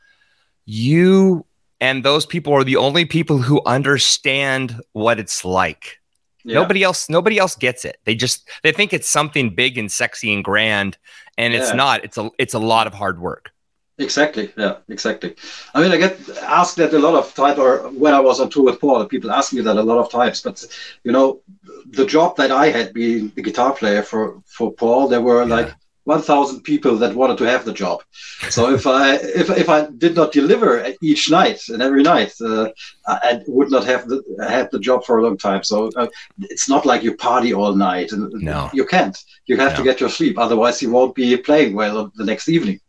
you 0.65 1.45
and 1.79 2.03
those 2.03 2.25
people 2.25 2.53
are 2.53 2.63
the 2.63 2.75
only 2.75 3.05
people 3.05 3.37
who 3.37 3.61
understand 3.65 4.75
what 4.93 5.19
it's 5.19 5.45
like. 5.45 5.99
Yeah. 6.43 6.55
Nobody 6.55 6.83
else 6.83 7.09
nobody 7.09 7.37
else 7.37 7.55
gets 7.55 7.85
it. 7.85 7.97
They 8.05 8.15
just 8.15 8.49
they 8.63 8.71
think 8.71 8.93
it's 8.93 9.09
something 9.09 9.53
big 9.53 9.77
and 9.77 9.91
sexy 9.91 10.33
and 10.33 10.43
grand 10.43 10.97
and 11.37 11.53
yeah. 11.53 11.61
it's 11.61 11.73
not. 11.73 12.03
It's 12.03 12.17
a 12.17 12.29
it's 12.39 12.53
a 12.53 12.59
lot 12.59 12.87
of 12.87 12.93
hard 12.93 13.19
work. 13.19 13.51
Exactly. 13.99 14.53
Yeah, 14.57 14.77
exactly. 14.87 15.35
I 15.73 15.81
mean, 15.81 15.91
I 15.91 15.97
get 15.97 16.17
asked 16.41 16.77
that 16.77 16.93
a 16.93 16.99
lot 16.99 17.15
of 17.15 17.33
times, 17.35 17.59
or 17.59 17.89
when 17.89 18.13
I 18.13 18.21
was 18.21 18.39
on 18.39 18.49
tour 18.49 18.63
with 18.63 18.79
Paul, 18.79 19.05
people 19.05 19.29
ask 19.29 19.51
me 19.51 19.61
that 19.61 19.75
a 19.75 19.83
lot 19.83 19.99
of 19.99 20.09
times. 20.09 20.41
But 20.41 20.65
you 21.03 21.11
know, 21.11 21.41
the 21.85 22.05
job 22.05 22.37
that 22.37 22.49
I 22.51 22.67
had 22.69 22.93
being 22.93 23.33
the 23.35 23.41
guitar 23.41 23.73
player 23.73 24.01
for 24.01 24.41
for 24.45 24.71
Paul, 24.71 25.09
there 25.09 25.21
were 25.21 25.43
yeah. 25.43 25.55
like 25.55 25.75
1,000 26.09 26.61
people 26.63 26.97
that 26.97 27.13
wanted 27.13 27.37
to 27.37 27.43
have 27.43 27.65
the 27.65 27.71
job. 27.71 28.01
So 28.49 28.73
if 28.73 28.87
I 28.87 29.15
if, 29.41 29.47
if 29.51 29.69
I 29.69 29.87
did 29.97 30.15
not 30.15 30.31
deliver 30.31 30.69
each 31.03 31.29
night 31.29 31.59
and 31.69 31.83
every 31.83 32.01
night, 32.01 32.33
uh, 32.41 32.69
I 33.07 33.41
would 33.47 33.69
not 33.69 33.85
have 33.85 34.07
the 34.09 34.19
had 34.49 34.71
the 34.71 34.79
job 34.79 35.05
for 35.05 35.19
a 35.19 35.23
long 35.23 35.37
time. 35.37 35.63
So 35.63 35.91
uh, 35.95 36.07
it's 36.39 36.67
not 36.67 36.87
like 36.87 37.03
you 37.03 37.15
party 37.15 37.53
all 37.53 37.75
night, 37.75 38.11
and 38.11 38.23
no. 38.33 38.71
you 38.73 38.85
can't. 38.85 39.17
You 39.45 39.57
have 39.57 39.73
no. 39.73 39.77
to 39.77 39.83
get 39.83 39.99
your 40.01 40.09
sleep, 40.09 40.39
otherwise 40.39 40.81
you 40.81 40.89
won't 40.89 41.13
be 41.13 41.37
playing 41.37 41.75
well 41.75 42.11
the 42.15 42.25
next 42.31 42.49
evening. 42.49 42.79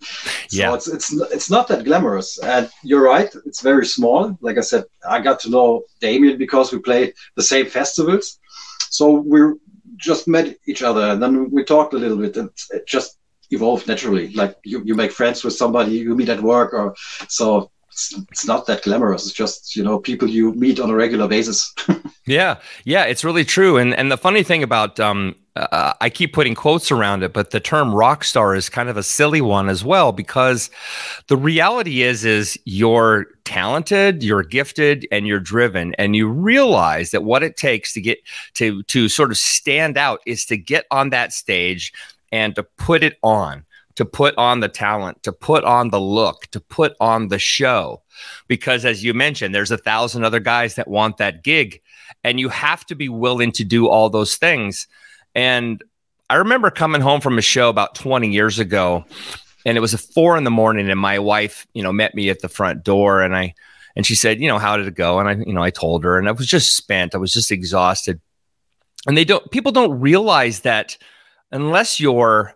So 0.48 0.60
yeah. 0.60 0.74
it's 0.74 0.88
it's 0.88 1.08
it's 1.36 1.50
not 1.50 1.68
that 1.68 1.84
glamorous. 1.84 2.38
And 2.54 2.70
you're 2.82 3.04
right, 3.14 3.30
it's 3.44 3.60
very 3.60 3.86
small. 3.96 4.38
Like 4.40 4.56
I 4.56 4.64
said, 4.70 4.84
I 5.06 5.20
got 5.20 5.40
to 5.40 5.50
know 5.50 5.82
Damien 6.00 6.38
because 6.38 6.72
we 6.72 6.78
play 6.78 7.12
the 7.36 7.48
same 7.52 7.66
festivals. 7.66 8.40
So 8.98 9.04
we're 9.32 9.54
just 9.96 10.28
met 10.28 10.56
each 10.66 10.82
other 10.82 11.02
and 11.02 11.22
then 11.22 11.50
we 11.50 11.64
talked 11.64 11.94
a 11.94 11.98
little 11.98 12.16
bit 12.16 12.36
and 12.36 12.50
it 12.70 12.86
just 12.86 13.18
evolved 13.50 13.86
naturally. 13.88 14.32
Like 14.32 14.56
you, 14.64 14.82
you 14.84 14.94
make 14.94 15.12
friends 15.12 15.42
with 15.44 15.54
somebody 15.54 15.92
you 15.92 16.14
meet 16.14 16.28
at 16.28 16.42
work 16.42 16.72
or 16.72 16.94
so 17.28 17.70
it's, 17.88 18.14
it's 18.30 18.46
not 18.46 18.66
that 18.66 18.82
glamorous. 18.82 19.26
It's 19.26 19.34
just 19.34 19.76
you 19.76 19.82
know 19.82 19.98
people 19.98 20.28
you 20.28 20.52
meet 20.54 20.80
on 20.80 20.90
a 20.90 20.94
regular 20.94 21.28
basis. 21.28 21.74
Yeah. 22.26 22.58
Yeah 22.84 23.06
it's 23.06 23.24
really 23.24 23.44
true. 23.44 23.76
And 23.76 23.92
and 23.94 24.12
the 24.12 24.16
funny 24.16 24.44
thing 24.44 24.62
about 24.62 25.00
um 25.00 25.34
uh, 25.56 25.94
I 26.00 26.10
keep 26.10 26.32
putting 26.32 26.54
quotes 26.54 26.90
around 26.90 27.22
it, 27.22 27.32
but 27.32 27.50
the 27.50 27.60
term 27.60 27.94
rock 27.94 28.24
star 28.24 28.54
is 28.54 28.68
kind 28.68 28.88
of 28.88 28.96
a 28.96 29.02
silly 29.02 29.40
one 29.40 29.68
as 29.68 29.84
well 29.84 30.12
because 30.12 30.70
the 31.26 31.36
reality 31.36 32.02
is 32.02 32.24
is 32.24 32.58
you're 32.64 33.26
talented, 33.44 34.22
you're 34.22 34.44
gifted, 34.44 35.06
and 35.10 35.26
you're 35.26 35.40
driven, 35.40 35.94
and 35.94 36.14
you 36.14 36.28
realize 36.28 37.10
that 37.10 37.24
what 37.24 37.42
it 37.42 37.56
takes 37.56 37.92
to 37.94 38.00
get 38.00 38.18
to 38.54 38.82
to 38.84 39.08
sort 39.08 39.30
of 39.30 39.38
stand 39.38 39.98
out 39.98 40.20
is 40.24 40.44
to 40.46 40.56
get 40.56 40.86
on 40.90 41.10
that 41.10 41.32
stage 41.32 41.92
and 42.30 42.54
to 42.54 42.62
put 42.62 43.02
it 43.02 43.18
on 43.22 43.64
to 43.96 44.04
put 44.06 44.34
on 44.38 44.60
the 44.60 44.68
talent, 44.68 45.22
to 45.22 45.30
put 45.30 45.62
on 45.62 45.90
the 45.90 46.00
look, 46.00 46.46
to 46.52 46.58
put 46.58 46.94
on 47.00 47.28
the 47.28 47.38
show. 47.38 48.00
Because 48.48 48.86
as 48.86 49.04
you 49.04 49.12
mentioned, 49.12 49.54
there's 49.54 49.70
a 49.70 49.76
thousand 49.76 50.24
other 50.24 50.40
guys 50.40 50.74
that 50.76 50.88
want 50.88 51.18
that 51.18 51.42
gig, 51.44 51.82
and 52.24 52.40
you 52.40 52.48
have 52.48 52.86
to 52.86 52.94
be 52.94 53.10
willing 53.10 53.52
to 53.52 53.62
do 53.62 53.88
all 53.88 54.08
those 54.08 54.36
things. 54.36 54.86
And 55.34 55.82
I 56.28 56.36
remember 56.36 56.70
coming 56.70 57.00
home 57.00 57.20
from 57.20 57.38
a 57.38 57.42
show 57.42 57.68
about 57.68 57.94
20 57.94 58.30
years 58.30 58.58
ago, 58.58 59.04
and 59.64 59.76
it 59.76 59.80
was 59.80 59.94
a 59.94 59.98
four 59.98 60.36
in 60.36 60.44
the 60.44 60.50
morning, 60.50 60.88
and 60.88 61.00
my 61.00 61.18
wife, 61.18 61.66
you 61.74 61.82
know, 61.82 61.92
met 61.92 62.14
me 62.14 62.30
at 62.30 62.40
the 62.40 62.48
front 62.48 62.84
door, 62.84 63.20
and 63.20 63.36
I, 63.36 63.54
and 63.96 64.06
she 64.06 64.14
said, 64.14 64.40
you 64.40 64.48
know, 64.48 64.58
how 64.58 64.76
did 64.76 64.86
it 64.86 64.94
go? 64.94 65.18
And 65.18 65.28
I, 65.28 65.32
you 65.44 65.52
know, 65.52 65.62
I 65.62 65.70
told 65.70 66.04
her, 66.04 66.18
and 66.18 66.28
I 66.28 66.32
was 66.32 66.46
just 66.46 66.76
spent, 66.76 67.14
I 67.14 67.18
was 67.18 67.32
just 67.32 67.50
exhausted, 67.50 68.20
and 69.06 69.16
they 69.16 69.24
don't, 69.24 69.50
people 69.50 69.72
don't 69.72 70.00
realize 70.00 70.60
that 70.60 70.96
unless 71.50 72.00
you're, 72.00 72.54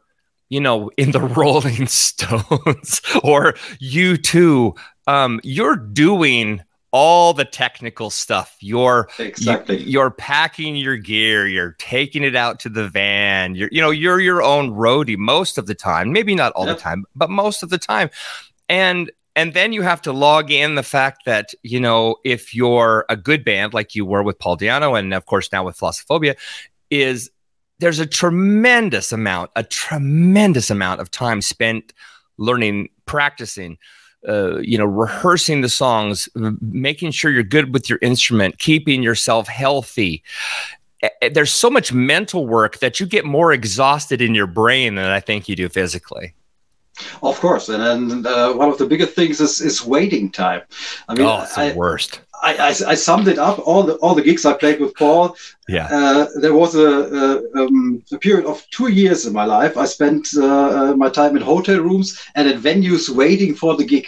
you 0.49 0.61
know, 0.61 0.90
in 0.97 1.11
the 1.11 1.21
Rolling 1.37 1.87
Stones 1.87 3.00
or 3.23 3.54
U2, 3.83 4.76
um, 5.07 5.40
you're 5.43 5.76
doing 5.76 6.62
all 6.95 7.35
the 7.35 7.45
technical 7.45 8.09
stuff. 8.09 8.57
You're 8.61 9.09
exactly 9.19 9.83
you, 9.83 9.99
are 9.99 10.13
packing 10.13 10.77
your 10.77 10.97
gear, 10.97 11.49
you're 11.49 11.75
taking 11.81 12.23
it 12.23 12.37
out 12.37 12.61
to 12.61 12.69
the 12.69 12.89
van. 12.89 13.57
You're 13.57 13.69
you 13.73 13.83
know, 13.83 13.91
you're 13.91 14.21
your 14.21 14.45
own 14.45 14.71
roadie 14.71 15.19
most 15.19 15.59
of 15.59 15.67
the 15.67 15.75
time. 15.75 16.13
Maybe 16.13 16.37
not 16.37 16.53
all 16.53 16.67
yep. 16.67 16.77
the 16.77 16.83
time, 16.83 17.05
but 17.17 17.31
most 17.31 17.65
of 17.65 17.71
the 17.71 17.79
time. 17.79 18.11
And 18.69 19.11
and 19.35 19.55
then 19.55 19.73
you 19.73 19.83
have 19.83 20.01
to 20.03 20.13
log 20.13 20.53
in 20.53 20.77
the 20.77 20.85
fact 20.85 21.25
that, 21.27 21.53
you 21.65 21.81
know, 21.81 22.15
if 22.25 22.55
you're 22.55 23.05
a 23.09 23.17
good 23.17 23.45
band 23.45 23.75
like 23.75 23.97
you 23.97 24.07
were 24.07 24.23
with 24.23 24.39
Paul 24.39 24.57
Di'Anno 24.57 24.97
and 24.97 25.13
of 25.13 25.27
course 25.27 25.51
now 25.51 25.65
with 25.65 25.77
Philosophobia, 25.77 26.37
is 26.91 27.29
there's 27.81 27.99
a 27.99 28.07
tremendous 28.07 29.11
amount, 29.11 29.51
a 29.57 29.65
tremendous 29.65 30.71
amount 30.71 31.01
of 31.01 31.11
time 31.11 31.43
spent 31.43 31.93
learning, 32.39 32.89
practicing, 33.05 33.79
uh, 34.28 34.59
you 34.59 34.78
know, 34.78 34.85
rehearsing 34.85 35.61
the 35.61 35.69
songs, 35.69 36.28
making 36.61 37.11
sure 37.11 37.31
you're 37.31 37.43
good 37.43 37.73
with 37.73 37.88
your 37.90 37.99
instrument, 38.02 38.59
keeping 38.59 39.02
yourself 39.02 39.49
healthy. 39.49 40.23
There's 41.33 41.50
so 41.50 41.69
much 41.69 41.93
mental 41.93 42.47
work 42.47 42.78
that 42.78 42.99
you 42.99 43.07
get 43.07 43.25
more 43.25 43.52
exhausted 43.52 44.23
in 44.23 44.35
your 44.35 44.47
brain 44.47 44.95
than 44.95 45.07
I 45.07 45.21
think 45.21 45.49
you 45.49 45.57
do 45.57 45.69
physically. 45.69 46.35
Of 47.23 47.40
course, 47.40 47.69
and 47.69 47.83
then 47.83 48.26
uh, 48.33 48.52
one 48.52 48.69
of 48.69 48.78
the 48.78 48.87
biggest 48.87 49.14
things 49.14 49.40
is, 49.40 49.61
is 49.61 49.85
waiting 49.85 50.31
time. 50.31 50.62
I 51.09 51.14
mean, 51.14 51.26
oh, 51.26 51.43
it's 51.43 51.57
the 51.57 51.62
I, 51.62 51.75
worst. 51.75 52.21
I, 52.45 52.53
I, 52.57 52.69
I, 52.69 52.95
summed 52.95 53.29
it 53.29 53.39
up. 53.39 53.59
All 53.67 53.83
the 53.83 53.95
all 53.95 54.15
the 54.15 54.23
gigs 54.23 54.45
I 54.45 54.53
played 54.53 54.79
with 54.81 54.95
Paul. 54.95 55.37
Yeah. 55.67 55.89
Uh, 55.91 56.27
there 56.41 56.55
was 56.55 56.75
a, 56.75 56.91
a, 57.23 57.63
um, 57.63 58.03
a, 58.13 58.19
period 58.19 58.45
of 58.45 58.65
two 58.71 58.89
years 58.89 59.27
in 59.27 59.33
my 59.33 59.45
life. 59.45 59.79
I 59.79 59.87
spent 59.87 60.29
uh, 60.37 60.43
uh, 60.79 60.95
my 60.97 61.09
time 61.09 61.37
in 61.37 61.43
hotel 61.43 61.81
rooms 61.81 62.21
and 62.35 62.47
at 62.47 62.61
venues 62.61 63.09
waiting 63.09 63.55
for 63.55 63.77
the 63.77 63.85
gig. 63.85 64.07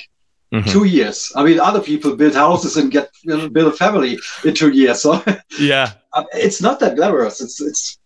Mm-hmm. 0.53 0.71
Two 0.71 0.85
years. 0.85 1.33
I 1.35 1.43
mean, 1.43 1.59
other 1.59 1.81
people 1.81 2.15
build 2.15 2.35
houses 2.35 2.77
and 2.77 2.93
get 2.93 3.11
build 3.25 3.73
a 3.73 3.77
family 3.77 4.19
in 4.45 4.55
two 4.55 4.71
years. 4.71 5.01
So 5.03 5.23
yeah, 5.59 5.93
uh, 6.13 6.25
it's 6.35 6.61
not 6.61 6.79
that 6.81 6.97
glamorous. 6.97 7.41
It's 7.41 7.61
it's 7.61 7.99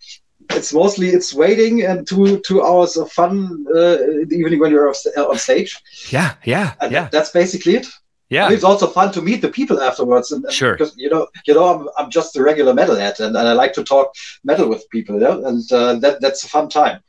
it's 0.51 0.73
mostly 0.73 1.09
it's 1.09 1.35
waiting 1.35 1.83
and 1.83 2.07
two 2.07 2.41
two 2.41 2.63
hours 2.63 2.97
of 2.97 3.13
fun 3.13 3.67
uh, 3.75 3.99
in 4.23 4.29
the 4.29 4.37
evening 4.37 4.61
when 4.61 4.71
you're 4.71 4.89
on 4.89 5.39
stage. 5.39 5.79
Yeah, 6.09 6.35
yeah, 6.45 6.75
and 6.81 6.93
yeah. 6.93 7.09
That's 7.13 7.31
basically 7.31 7.77
it. 7.77 7.87
Yeah, 8.31 8.51
it's 8.51 8.65
also 8.65 8.87
fun 8.87 9.13
to 9.13 9.23
meet 9.23 9.43
the 9.43 9.49
people 9.49 9.81
afterwards. 9.83 10.31
And, 10.31 10.45
and 10.45 10.55
sure, 10.55 10.75
because 10.75 10.97
you 10.97 11.11
know, 11.11 11.27
you 11.47 11.55
know, 11.55 11.67
I'm, 11.67 11.89
I'm 11.99 12.11
just 12.11 12.37
a 12.37 12.43
regular 12.43 12.73
metalhead, 12.73 13.19
and, 13.19 13.37
and 13.37 13.49
I 13.49 13.53
like 13.53 13.73
to 13.75 13.85
talk 13.85 14.15
metal 14.45 14.69
with 14.69 14.89
people, 14.91 15.17
you 15.17 15.21
know? 15.23 15.45
and 15.45 15.71
uh, 15.73 15.95
that 15.97 16.21
that's 16.21 16.45
a 16.45 16.49
fun 16.49 16.69
time. 16.69 17.01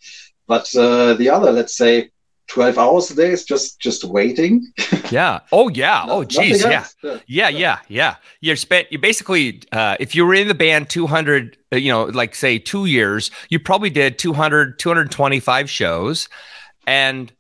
But 0.48 0.76
uh, 0.76 1.14
the 1.14 1.30
other, 1.30 1.52
let's 1.52 1.78
say, 1.78 2.10
12 2.48 2.78
hours 2.78 3.12
a 3.12 3.16
day 3.16 3.30
is 3.32 3.46
just 3.46 3.80
just 3.80 4.04
waiting 4.04 4.74
yeah 5.10 5.40
oh 5.54 5.70
yeah 5.70 6.04
no, 6.06 6.16
oh 6.16 6.24
geez 6.26 6.62
yeah. 6.62 6.86
yeah 7.26 7.48
yeah 7.48 7.80
yeah 7.88 8.16
you're 8.42 8.58
spent 8.58 8.92
you 8.92 9.00
basically 9.00 9.62
uh, 9.72 9.96
if 10.02 10.14
you 10.14 10.26
were 10.26 10.34
in 10.34 10.50
the 10.50 10.54
band 10.54 10.90
200 10.90 11.58
uh, 11.72 11.78
you 11.78 11.90
know 11.90 12.04
like 12.04 12.36
say 12.36 12.60
two 12.60 12.88
years 12.88 13.32
you 13.50 13.58
probably 13.58 13.90
did 13.90 14.20
200 14.20 14.78
225 14.78 15.70
shows 15.70 16.28
and 16.86 17.32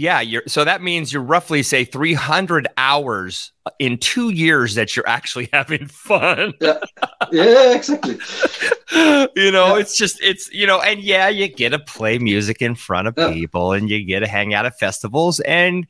yeah, 0.00 0.20
you're 0.20 0.44
so 0.46 0.64
that 0.64 0.80
means 0.80 1.12
you're 1.12 1.22
roughly 1.22 1.62
say 1.64 1.84
300 1.84 2.68
hours 2.78 3.50
in 3.80 3.98
2 3.98 4.30
years 4.30 4.76
that 4.76 4.94
you're 4.94 5.08
actually 5.08 5.48
having 5.52 5.88
fun. 5.88 6.54
yeah. 6.60 6.78
Yeah, 7.32 7.74
exactly. 7.74 8.14
you 9.36 9.50
know, 9.50 9.74
Yeah. 9.74 9.78
it's 9.80 9.96
just 9.98 10.22
it's 10.22 10.52
you 10.52 10.66
know, 10.66 10.80
and 10.80 11.00
yeah, 11.00 11.28
you 11.28 11.48
get 11.48 11.70
to 11.70 11.78
play 11.80 12.18
music 12.18 12.62
in 12.62 12.74
front 12.76 13.08
of 13.08 13.14
Yeah. 13.16 13.32
people, 13.32 13.72
and 13.72 13.90
you 13.90 14.04
get 14.04 14.20
to 14.20 14.28
hang 14.28 14.54
out 14.54 14.66
at 14.66 14.78
festivals, 14.78 15.40
and 15.40 15.86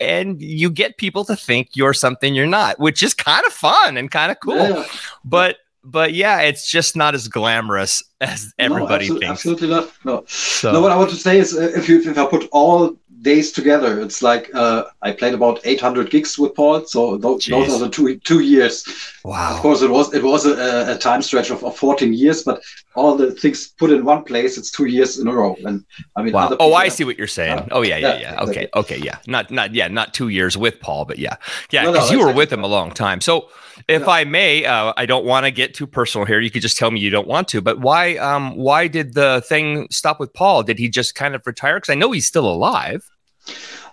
and 0.00 0.42
you 0.42 0.68
get 0.70 0.98
people 0.98 1.24
to 1.24 1.34
think 1.34 1.70
you're 1.74 1.94
something 1.94 2.34
you're 2.34 2.46
not, 2.46 2.78
which 2.78 3.02
is 3.02 3.14
kind 3.14 3.46
of 3.46 3.52
fun 3.54 3.96
and 3.96 4.10
kind 4.10 4.30
of 4.30 4.38
cool. 4.40 4.84
But 5.24 5.56
but 5.82 6.12
yeah, 6.14 6.40
it's 6.40 6.68
just 6.70 6.96
not 6.96 7.14
as 7.14 7.28
glamorous 7.28 8.02
as 8.20 8.52
everybody 8.58 9.08
no, 9.08 9.14
absolu- 9.14 9.20
thinks. 9.20 9.30
Absolutely 9.30 9.68
not. 9.68 9.92
No. 10.04 10.24
So, 10.26 10.72
No, 10.72 10.80
what 10.82 10.90
I 10.92 10.96
want 10.96 11.10
to 11.10 11.16
say 11.16 11.38
is, 11.38 11.56
uh, 11.56 11.72
if 11.76 11.88
you 11.88 12.00
if 12.00 12.18
I 12.18 12.26
put 12.26 12.48
all 12.52 12.96
days 13.26 13.50
together, 13.50 14.00
it's 14.00 14.22
like 14.22 14.44
uh, 14.54 14.84
I 15.02 15.10
played 15.10 15.34
about 15.34 15.60
800 15.64 16.10
gigs 16.10 16.38
with 16.38 16.54
Paul. 16.54 16.86
So 16.86 17.18
those, 17.18 17.44
those 17.46 17.68
are 17.74 17.80
the 17.80 17.90
two 17.90 18.16
two 18.30 18.40
years. 18.40 18.84
Wow. 19.24 19.54
Of 19.54 19.60
course, 19.60 19.82
it 19.82 19.90
was 19.90 20.14
it 20.14 20.22
was 20.22 20.46
a, 20.46 20.94
a 20.94 20.96
time 20.96 21.22
stretch 21.22 21.50
of, 21.50 21.64
of 21.64 21.76
14 21.76 22.14
years, 22.14 22.44
but 22.44 22.62
all 22.94 23.16
the 23.16 23.32
things 23.32 23.68
put 23.78 23.90
in 23.90 24.04
one 24.04 24.22
place, 24.24 24.56
it's 24.58 24.70
two 24.70 24.86
years 24.86 25.18
in 25.18 25.26
a 25.26 25.32
row. 25.32 25.56
And 25.64 25.84
I 26.16 26.22
mean, 26.22 26.32
Wow. 26.32 26.56
Oh, 26.60 26.74
I 26.74 26.88
see 26.88 27.04
what 27.04 27.18
you're 27.18 27.26
saying. 27.26 27.58
Uh, 27.58 27.68
oh, 27.70 27.82
yeah, 27.82 27.96
yeah, 27.96 28.14
yeah, 28.14 28.20
yeah. 28.20 28.42
Okay, 28.42 28.64
exactly. 28.64 28.80
okay, 28.80 28.98
yeah. 28.98 29.18
Not, 29.26 29.50
not, 29.50 29.74
yeah, 29.74 29.88
not 29.88 30.14
two 30.14 30.28
years 30.28 30.56
with 30.56 30.80
Paul, 30.80 31.04
but 31.04 31.18
yeah, 31.18 31.36
yeah, 31.70 31.82
No, 31.82 31.88
no, 31.88 31.92
because 31.94 32.10
you 32.10 32.18
were 32.18 32.24
exactly. 32.24 32.38
with 32.42 32.52
him 32.52 32.64
a 32.64 32.66
long 32.68 32.90
time. 32.92 33.20
So, 33.20 33.48
if 33.88 34.08
I 34.08 34.24
may, 34.24 34.64
uh, 34.64 34.92
I 34.96 35.04
don't 35.06 35.26
want 35.26 35.44
to 35.44 35.50
get 35.50 35.74
too 35.74 35.86
personal 35.86 36.26
here. 36.26 36.40
You 36.40 36.50
could 36.50 36.62
just 36.62 36.78
tell 36.78 36.90
me 36.90 37.00
you 37.00 37.10
don't 37.10 37.28
want 37.28 37.48
to. 37.48 37.60
But 37.60 37.80
why, 37.80 38.16
um, 38.16 38.56
why 38.56 38.88
did 38.88 39.14
the 39.14 39.42
thing 39.46 39.88
stop 39.90 40.18
with 40.18 40.32
Paul? 40.32 40.62
Did 40.62 40.78
he 40.78 40.88
just 40.88 41.14
kind 41.14 41.34
of 41.34 41.46
retire? 41.46 41.76
Because 41.76 41.90
I 41.90 41.94
know 41.94 42.10
he's 42.12 42.26
still 42.26 42.48
alive. 42.48 43.08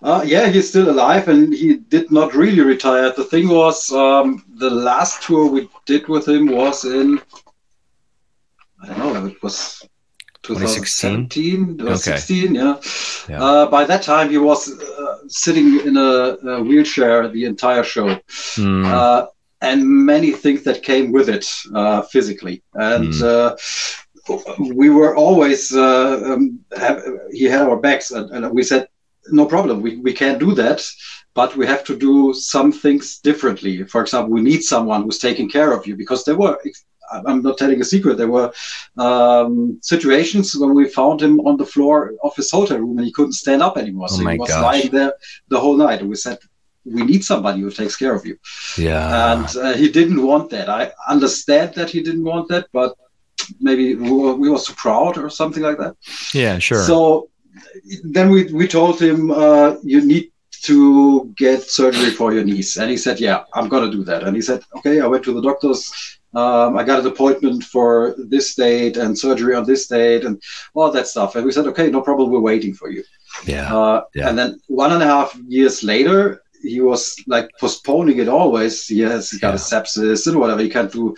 Uh, 0.01 0.22
yeah, 0.25 0.48
he's 0.50 0.67
still 0.69 0.89
alive, 0.89 1.27
and 1.29 1.53
he 1.53 1.75
did 1.77 2.12
not 2.12 2.33
really 2.36 2.60
retire. 2.62 3.12
The 3.12 3.24
thing 3.24 3.48
was, 3.48 3.91
um, 3.93 4.43
the 4.55 4.69
last 4.69 5.24
tour 5.24 5.45
we 5.50 5.69
did 5.86 6.07
with 6.10 6.27
him 6.27 6.48
was 6.48 6.83
in, 6.83 7.22
I 8.81 8.88
don't 8.88 9.13
know, 9.13 9.25
it 9.27 9.41
was 9.41 9.81
2016? 10.43 11.29
2017 11.29 11.81
or 11.88 11.91
Okay. 11.93 12.17
16, 12.17 12.55
yeah. 12.55 12.75
Yeah. 13.29 13.41
Uh, 13.43 13.65
by 13.69 13.86
that 13.86 14.01
time, 14.03 14.29
he 14.29 14.38
was 14.38 14.77
uh, 14.81 15.17
sitting 15.27 15.79
in 15.88 15.95
a, 15.95 16.38
a 16.55 16.62
wheelchair 16.62 17.29
the 17.29 17.45
entire 17.45 17.83
show, 17.83 18.19
uh, 18.86 19.27
and 19.62 19.88
many 19.88 20.31
things 20.31 20.63
that 20.63 20.83
came 20.83 21.13
with 21.13 21.29
it 21.29 21.45
uh, 21.74 22.01
physically. 22.01 22.62
And 22.74 23.13
uh, 23.24 23.55
we 24.60 24.89
were 24.89 25.15
always, 25.15 25.74
uh, 25.74 26.22
um, 26.25 26.60
have, 26.77 27.01
he 27.31 27.45
had 27.45 27.62
our 27.62 27.77
backs, 27.77 28.12
and, 28.12 28.29
and 28.31 28.53
we 28.53 28.63
said, 28.63 28.88
no 29.32 29.46
problem, 29.46 29.82
we, 29.82 29.98
we 29.98 30.13
can 30.13 30.38
do 30.39 30.53
that, 30.56 30.82
but 31.34 31.56
we 31.56 31.65
have 31.65 31.84
to 31.86 31.98
do 31.98 32.34
some 32.34 32.72
things 32.72 33.20
differently. 33.20 33.84
For 33.86 34.01
example, 34.01 34.32
we 34.34 34.42
need 34.42 34.62
someone 34.63 35.03
who's 35.03 35.20
taking 35.20 35.50
care 35.50 35.72
of 35.72 35.88
you 35.88 35.96
because 35.96 36.24
there 36.25 36.36
were. 36.36 36.58
I'm 37.12 37.42
not 37.44 37.58
telling 37.58 37.80
a 37.82 37.84
secret. 37.84 38.18
There 38.18 38.30
were 38.30 38.51
um, 38.98 39.77
situations 39.82 40.56
when 40.56 40.74
we 40.74 40.88
found 40.88 41.22
him 41.22 41.39
on 41.42 41.58
the 41.58 41.65
floor 41.65 42.13
of 42.24 42.36
his 42.36 42.50
hotel 42.50 42.80
room 42.80 42.98
and 42.98 43.06
he 43.06 43.12
couldn't 43.12 43.34
stand 43.34 43.62
up 43.62 43.77
anymore. 43.77 44.08
Oh 44.10 44.15
So 44.15 44.24
my 44.24 44.34
he 44.34 44.38
was 44.39 44.50
gosh. 44.50 44.63
lying 44.63 44.89
there 44.89 45.13
the 45.50 45.60
whole 45.60 45.75
night. 45.77 46.00
And 46.00 46.10
we 46.10 46.15
said, 46.15 46.39
we 46.86 47.03
need 47.03 47.24
somebody 47.24 47.62
who 47.62 47.70
takes 47.70 47.96
care 47.98 48.15
of 48.15 48.25
you. 48.25 48.38
yeah. 48.77 49.34
and 49.34 49.58
uh, 49.58 49.74
he 49.74 49.89
didn't 49.92 50.25
want 50.25 50.50
that. 50.51 50.70
I 50.70 50.92
understand 51.08 51.75
that 51.75 51.89
he 51.89 52.01
didn't 52.01 52.24
want 52.24 52.48
that, 52.50 52.68
but 52.72 52.96
maybe 53.60 53.96
we 53.96 54.10
were, 54.12 54.34
we 54.36 54.50
were 54.50 54.60
too 54.60 54.74
proud 54.74 55.18
or 55.18 55.30
something 55.30 55.62
like 55.62 55.77
that. 55.77 55.96
yeah. 56.34 56.58
Sure. 56.58 56.84
So 56.84 57.30
then 58.03 58.30
we, 58.30 58.51
we 58.53 58.68
told 58.68 59.01
him, 59.01 59.32
uh, 59.32 59.75
you 59.84 60.01
need 60.06 60.32
to 60.63 61.34
get 61.38 61.63
surgery 61.63 62.10
for 62.12 62.34
your 62.34 62.44
knees. 62.44 62.77
And 62.77 62.89
he 62.89 62.98
said, 62.98 63.20
yeah, 63.20 63.44
I'm 63.53 63.68
going 63.68 63.89
to 63.89 63.96
do 63.98 64.03
that. 64.06 64.24
And 64.24 64.36
he 64.36 64.42
said, 64.42 64.62
okay, 64.77 65.01
I 65.01 65.08
went 65.08 65.24
to 65.25 65.34
the 65.34 65.42
doctors. 65.42 65.92
Um, 66.34 66.77
I 66.77 66.84
got 66.84 67.00
an 67.01 67.08
appointment 67.08 67.63
for 67.63 68.15
this 68.18 68.56
date 68.56 68.98
and 68.98 69.18
surgery 69.18 69.53
on 69.56 69.65
this 69.65 69.88
date 69.88 70.24
and 70.25 70.42
all 70.74 70.89
that 70.92 71.08
stuff. 71.08 71.36
And 71.36 71.46
we 71.46 71.51
said, 71.51 71.68
okay, 71.68 71.89
no 71.92 72.01
problem. 72.01 72.32
We're 72.32 72.39
waiting 72.39 72.74
for 72.74 72.89
you. 72.89 73.03
yeah. 73.46 73.75
Uh, 73.75 74.03
Yeah. 74.15 74.30
And 74.30 74.38
then 74.39 74.60
one 74.68 74.92
and 74.94 75.03
a 75.03 75.06
half 75.06 75.38
years 75.48 75.84
later, 75.84 76.42
he 76.63 76.80
was 76.80 77.15
like 77.27 77.50
postponing 77.60 78.18
it 78.20 78.30
always. 78.30 78.88
He 78.88 79.01
has 79.01 79.30
he 79.32 79.38
got 79.39 79.50
Yeah. 79.50 79.56
a 79.56 79.58
sepsis 79.84 80.25
and 80.27 80.39
whatever 80.39 80.62
he 80.62 80.70
can't 80.70 80.92
do. 80.92 81.13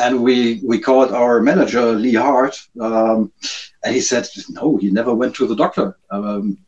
And 0.00 0.22
we 0.22 0.60
we 0.64 0.78
called 0.78 1.12
our 1.12 1.40
manager 1.40 1.92
Lee 1.92 2.14
Hart, 2.14 2.56
um, 2.80 3.32
and 3.84 3.94
he 3.94 4.00
said 4.00 4.28
no, 4.50 4.76
he 4.76 4.90
never 4.90 5.14
went 5.14 5.34
to 5.36 5.46
the 5.46 5.56
doctor. 5.56 5.96
Um, 6.10 6.58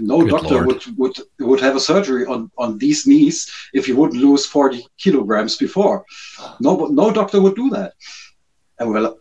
no 0.00 0.20
Good 0.20 0.30
doctor 0.30 0.54
Lord. 0.54 0.66
would, 0.66 0.98
would 0.98 1.16
would 1.38 1.60
have 1.60 1.76
a 1.76 1.80
surgery 1.80 2.26
on 2.26 2.50
on 2.58 2.78
these 2.78 3.06
knees 3.06 3.50
if 3.72 3.86
he 3.86 3.92
wouldn't 3.92 4.22
lose 4.22 4.44
40 4.44 4.86
kilograms 4.98 5.56
before. 5.56 6.04
No, 6.60 6.86
no 6.86 7.10
doctor 7.10 7.40
would 7.40 7.56
do 7.56 7.70
that. 7.70 7.94
And 8.78 8.90
we're 8.90 9.14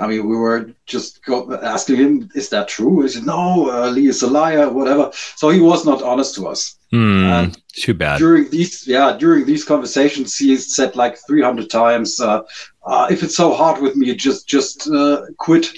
I 0.00 0.06
mean, 0.06 0.28
we 0.28 0.36
were 0.36 0.72
just 0.86 1.20
asking 1.62 1.96
him, 1.96 2.30
"Is 2.34 2.48
that 2.50 2.68
true?" 2.68 3.02
He 3.02 3.08
said, 3.08 3.26
"No, 3.26 3.70
uh, 3.70 3.90
Lee 3.90 4.06
is 4.06 4.22
a 4.22 4.28
liar, 4.28 4.70
whatever." 4.70 5.10
So 5.12 5.50
he 5.50 5.60
was 5.60 5.84
not 5.84 6.02
honest 6.02 6.34
to 6.36 6.46
us. 6.46 6.76
And 6.92 7.56
Too 7.72 7.94
bad. 7.94 8.18
During 8.18 8.50
these, 8.50 8.86
yeah, 8.86 9.16
during 9.16 9.44
these 9.46 9.64
conversations, 9.64 10.36
he 10.36 10.56
said 10.56 10.96
like 10.96 11.16
300 11.26 11.70
times, 11.70 12.20
uh, 12.20 12.42
uh, 12.84 13.06
"If 13.10 13.22
it's 13.22 13.36
so 13.36 13.52
hard 13.52 13.80
with 13.80 13.94
me, 13.96 14.14
just 14.14 14.48
just 14.48 14.88
uh, 14.88 15.22
quit." 15.38 15.68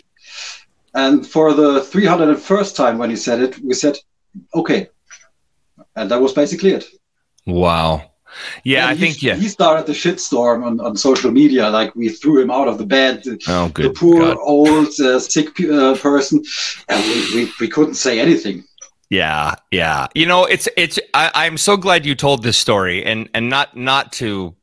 And 0.94 1.26
for 1.26 1.52
the 1.54 1.80
301st 1.80 2.76
time 2.76 2.98
when 2.98 3.10
he 3.10 3.16
said 3.16 3.40
it, 3.40 3.58
we 3.62 3.74
said, 3.74 3.98
"Okay," 4.54 4.88
and 5.96 6.10
that 6.10 6.20
was 6.20 6.32
basically 6.32 6.70
it. 6.70 6.84
Wow. 7.46 8.10
Yeah, 8.64 8.86
I 8.86 8.90
And 8.92 9.00
think 9.00 9.22
yeah. 9.22 9.34
he 9.34 9.48
started 9.48 9.86
the 9.86 9.92
shitstorm 9.92 10.64
on, 10.64 10.80
on 10.80 10.96
social 10.96 11.30
media. 11.30 11.68
Like 11.68 11.94
we 11.94 12.08
threw 12.08 12.40
him 12.40 12.50
out 12.50 12.66
of 12.68 12.78
the 12.78 12.86
bed. 12.86 13.22
Oh, 13.46 13.68
good 13.68 13.84
the 13.84 13.90
poor 13.90 14.20
God. 14.20 14.38
old 14.40 14.88
uh, 15.00 15.18
sick 15.18 15.60
uh, 15.60 15.94
person, 15.96 16.42
and 16.88 17.04
we, 17.04 17.34
we, 17.44 17.52
we 17.60 17.68
couldn't 17.68 17.96
say 17.96 18.18
anything. 18.18 18.64
Yeah, 19.12 19.56
yeah. 19.70 20.08
You 20.14 20.24
know, 20.24 20.46
it's 20.46 20.70
it's. 20.74 20.98
I, 21.12 21.30
I'm 21.34 21.58
so 21.58 21.76
glad 21.76 22.06
you 22.06 22.14
told 22.14 22.42
this 22.42 22.56
story, 22.56 23.04
and 23.04 23.28
and 23.34 23.50
not 23.50 23.76
not 23.76 24.10
to, 24.14 24.54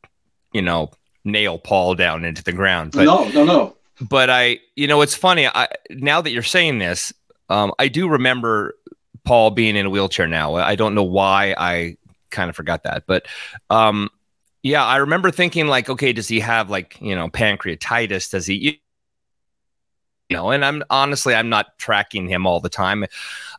you 0.53 0.61
know, 0.63 0.89
nail 1.23 1.59
Paul 1.59 1.93
down 1.93 2.25
into 2.25 2.43
the 2.43 2.51
ground, 2.51 2.93
but 2.93 3.03
no, 3.03 3.29
no, 3.29 3.43
no. 3.43 3.77
but 4.01 4.31
I, 4.31 4.57
you 4.75 4.87
know, 4.87 5.01
it's 5.01 5.13
funny. 5.13 5.45
I 5.45 5.67
now 5.91 6.21
that 6.21 6.31
you're 6.31 6.41
saying 6.41 6.79
this, 6.79 7.13
um, 7.49 7.71
I 7.77 7.89
do 7.89 8.09
remember 8.09 8.73
Paul 9.23 9.51
being 9.51 9.75
in 9.75 9.85
a 9.85 9.89
wheelchair. 9.91 10.27
Now 10.27 10.55
I 10.55 10.73
don't 10.73 10.95
know 10.95 11.03
why 11.03 11.53
I 11.55 11.97
kind 12.31 12.49
of 12.49 12.55
forgot 12.55 12.81
that, 12.85 13.03
but 13.05 13.27
um, 13.69 14.09
yeah, 14.63 14.83
I 14.83 14.95
remember 14.95 15.29
thinking 15.29 15.67
like, 15.67 15.91
okay, 15.91 16.11
does 16.11 16.27
he 16.27 16.39
have 16.39 16.71
like 16.71 16.99
you 16.99 17.15
know 17.15 17.29
pancreatitis? 17.29 18.31
Does 18.31 18.47
he? 18.47 18.81
You 20.29 20.37
know, 20.37 20.51
and 20.51 20.63
I'm 20.63 20.83
honestly, 20.91 21.33
I'm 21.33 21.49
not 21.49 21.77
tracking 21.79 22.27
him 22.27 22.45
all 22.45 22.59
the 22.59 22.69
time. 22.69 23.05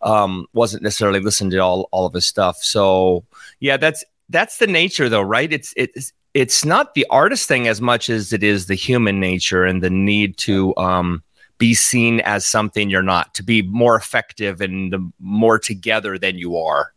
Um, 0.02 0.46
wasn't 0.52 0.84
necessarily 0.84 1.18
listening 1.20 1.50
to 1.50 1.58
all 1.58 1.88
all 1.90 2.06
of 2.06 2.14
his 2.14 2.26
stuff. 2.26 2.58
So 2.62 3.24
yeah, 3.58 3.76
that's 3.76 4.04
that's 4.28 4.58
the 4.58 4.68
nature 4.68 5.08
though, 5.08 5.20
right? 5.20 5.52
It's 5.52 5.74
it's 5.76 6.12
it's 6.32 6.64
not 6.64 6.94
the 6.94 7.06
artist 7.10 7.48
thing 7.48 7.66
as 7.66 7.80
much 7.80 8.08
as 8.08 8.32
it 8.32 8.42
is 8.44 8.66
the 8.66 8.74
human 8.74 9.18
nature 9.18 9.64
and 9.64 9.82
the 9.82 9.90
need 9.90 10.36
to 10.38 10.76
um, 10.76 11.22
be 11.58 11.74
seen 11.74 12.20
as 12.20 12.46
something 12.46 12.88
you're 12.88 13.02
not, 13.02 13.34
to 13.34 13.42
be 13.42 13.62
more 13.62 13.96
effective 13.96 14.60
and 14.60 14.92
the 14.92 15.12
more 15.18 15.58
together 15.58 16.18
than 16.18 16.38
you 16.38 16.56
are. 16.56 16.92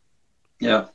Yeah. 0.59 0.86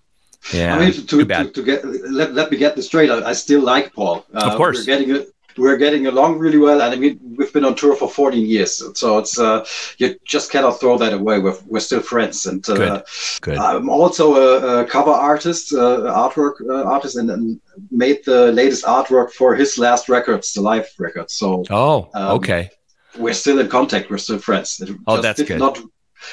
Yeah, 0.52 0.76
I 0.76 0.78
mean, 0.78 0.92
to, 0.92 1.24
to, 1.24 1.50
to, 1.50 1.62
get 1.64 1.84
let, 1.84 2.32
let 2.32 2.50
me 2.50 2.56
get 2.56 2.76
this 2.76 2.86
straight. 2.86 3.10
I, 3.10 3.30
I 3.30 3.32
still 3.32 3.60
like 3.60 3.92
Paul. 3.92 4.24
Uh, 4.32 4.48
Of 4.48 4.56
course. 4.56 4.78
we're 4.78 4.84
getting 4.84 5.14
it. 5.14 5.34
We're 5.58 5.76
getting 5.76 6.06
along 6.06 6.38
really 6.38 6.58
well, 6.58 6.80
and 6.80 6.94
I 6.94 6.96
mean, 6.96 7.18
we've 7.36 7.52
been 7.52 7.64
on 7.64 7.74
tour 7.74 7.94
for 7.96 8.08
14 8.08 8.46
years, 8.46 8.82
so 8.94 9.18
it's 9.18 9.38
uh, 9.38 9.66
you 9.98 10.16
just 10.24 10.50
cannot 10.50 10.80
throw 10.80 10.96
that 10.98 11.12
away. 11.12 11.38
We're, 11.38 11.58
we're 11.66 11.80
still 11.80 12.00
friends, 12.00 12.46
and 12.46 12.66
uh, 12.68 12.74
Good. 12.74 13.02
Good. 13.42 13.58
I'm 13.58 13.88
also 13.88 14.36
a, 14.36 14.82
a 14.82 14.86
cover 14.86 15.10
artist, 15.10 15.72
uh, 15.72 16.12
artwork 16.14 16.54
uh, 16.68 16.84
artist, 16.84 17.16
and, 17.16 17.30
and 17.30 17.60
made 17.90 18.24
the 18.24 18.52
latest 18.52 18.84
artwork 18.84 19.32
for 19.32 19.54
his 19.54 19.78
last 19.78 20.08
records, 20.08 20.52
the 20.52 20.60
live 20.60 20.88
records. 20.98 21.34
So 21.34 21.64
oh, 21.70 22.08
um, 22.14 22.36
okay. 22.38 22.70
we're 23.18 23.34
still 23.34 23.58
in 23.58 23.68
contact. 23.68 24.10
We're 24.10 24.18
still 24.18 24.38
friends. 24.38 24.80
It 24.80 24.96
Oh, 25.06 25.20
that's 25.20 25.42
good. 25.42 25.58
Not, 25.58 25.78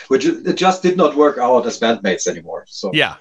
which 0.07 0.25
it 0.25 0.55
just 0.55 0.81
did 0.81 0.97
not 0.97 1.15
work 1.15 1.37
out 1.37 1.65
as 1.65 1.79
bandmates 1.79 2.27
anymore. 2.27 2.65
So 2.67 2.91
Yeah. 2.93 3.15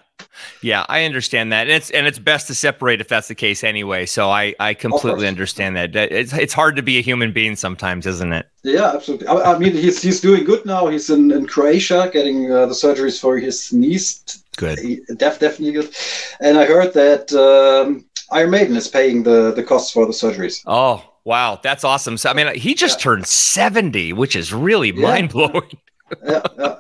Yeah, 0.63 0.85
I 0.89 1.05
understand 1.05 1.53
that. 1.53 1.63
And 1.63 1.71
it's 1.71 1.91
and 1.91 2.07
it's 2.07 2.19
best 2.19 2.47
to 2.49 2.55
separate 2.55 3.01
if 3.01 3.09
that's 3.09 3.29
the 3.29 3.35
case 3.35 3.63
anyway. 3.65 4.07
So 4.07 4.31
I 4.31 4.55
I 4.61 4.75
completely 4.75 5.27
understand 5.29 5.77
that. 5.77 5.95
It's 5.97 6.33
it's 6.33 6.53
hard 6.53 6.77
to 6.77 6.83
be 6.83 6.99
a 6.99 7.03
human 7.03 7.33
being 7.33 7.57
sometimes, 7.57 8.07
isn't 8.07 8.33
it? 8.33 8.47
yeah, 8.63 8.93
absolutely. 8.95 9.27
I, 9.27 9.55
I 9.55 9.59
mean, 9.59 9.73
he's 9.73 10.01
he's 10.03 10.21
doing 10.21 10.45
good 10.45 10.65
now. 10.67 10.87
He's 10.89 11.11
in, 11.11 11.31
in 11.31 11.47
Croatia 11.47 12.11
getting 12.13 12.51
uh, 12.51 12.67
the 12.67 12.75
surgeries 12.75 13.21
for 13.21 13.37
his 13.39 13.73
knees. 13.73 14.43
Good. 14.57 14.79
He- 14.79 15.01
Def, 15.17 15.39
definitely 15.41 15.73
good. 15.73 15.95
And 16.41 16.59
I 16.59 16.65
heard 16.65 16.95
that 16.95 17.33
um, 17.33 18.05
Iron 18.33 18.51
Maiden 18.51 18.77
is 18.77 18.89
paying 18.89 19.23
the 19.23 19.53
the 19.53 19.63
costs 19.63 19.93
for 19.93 20.07
the 20.07 20.13
surgeries. 20.13 20.63
Oh, 20.67 21.05
wow, 21.25 21.59
that's 21.63 21.85
awesome. 21.85 22.17
So 22.17 22.31
I 22.31 22.35
mean, 22.35 22.55
he 22.55 22.75
just 22.75 23.01
turned 23.01 23.27
70, 23.27 24.13
which 24.13 24.37
is 24.37 24.53
really 24.53 24.91
Yeah. 24.91 25.03
mind-blowing. 25.03 25.71
yeah, 26.27 26.43
yeah. 26.59 26.77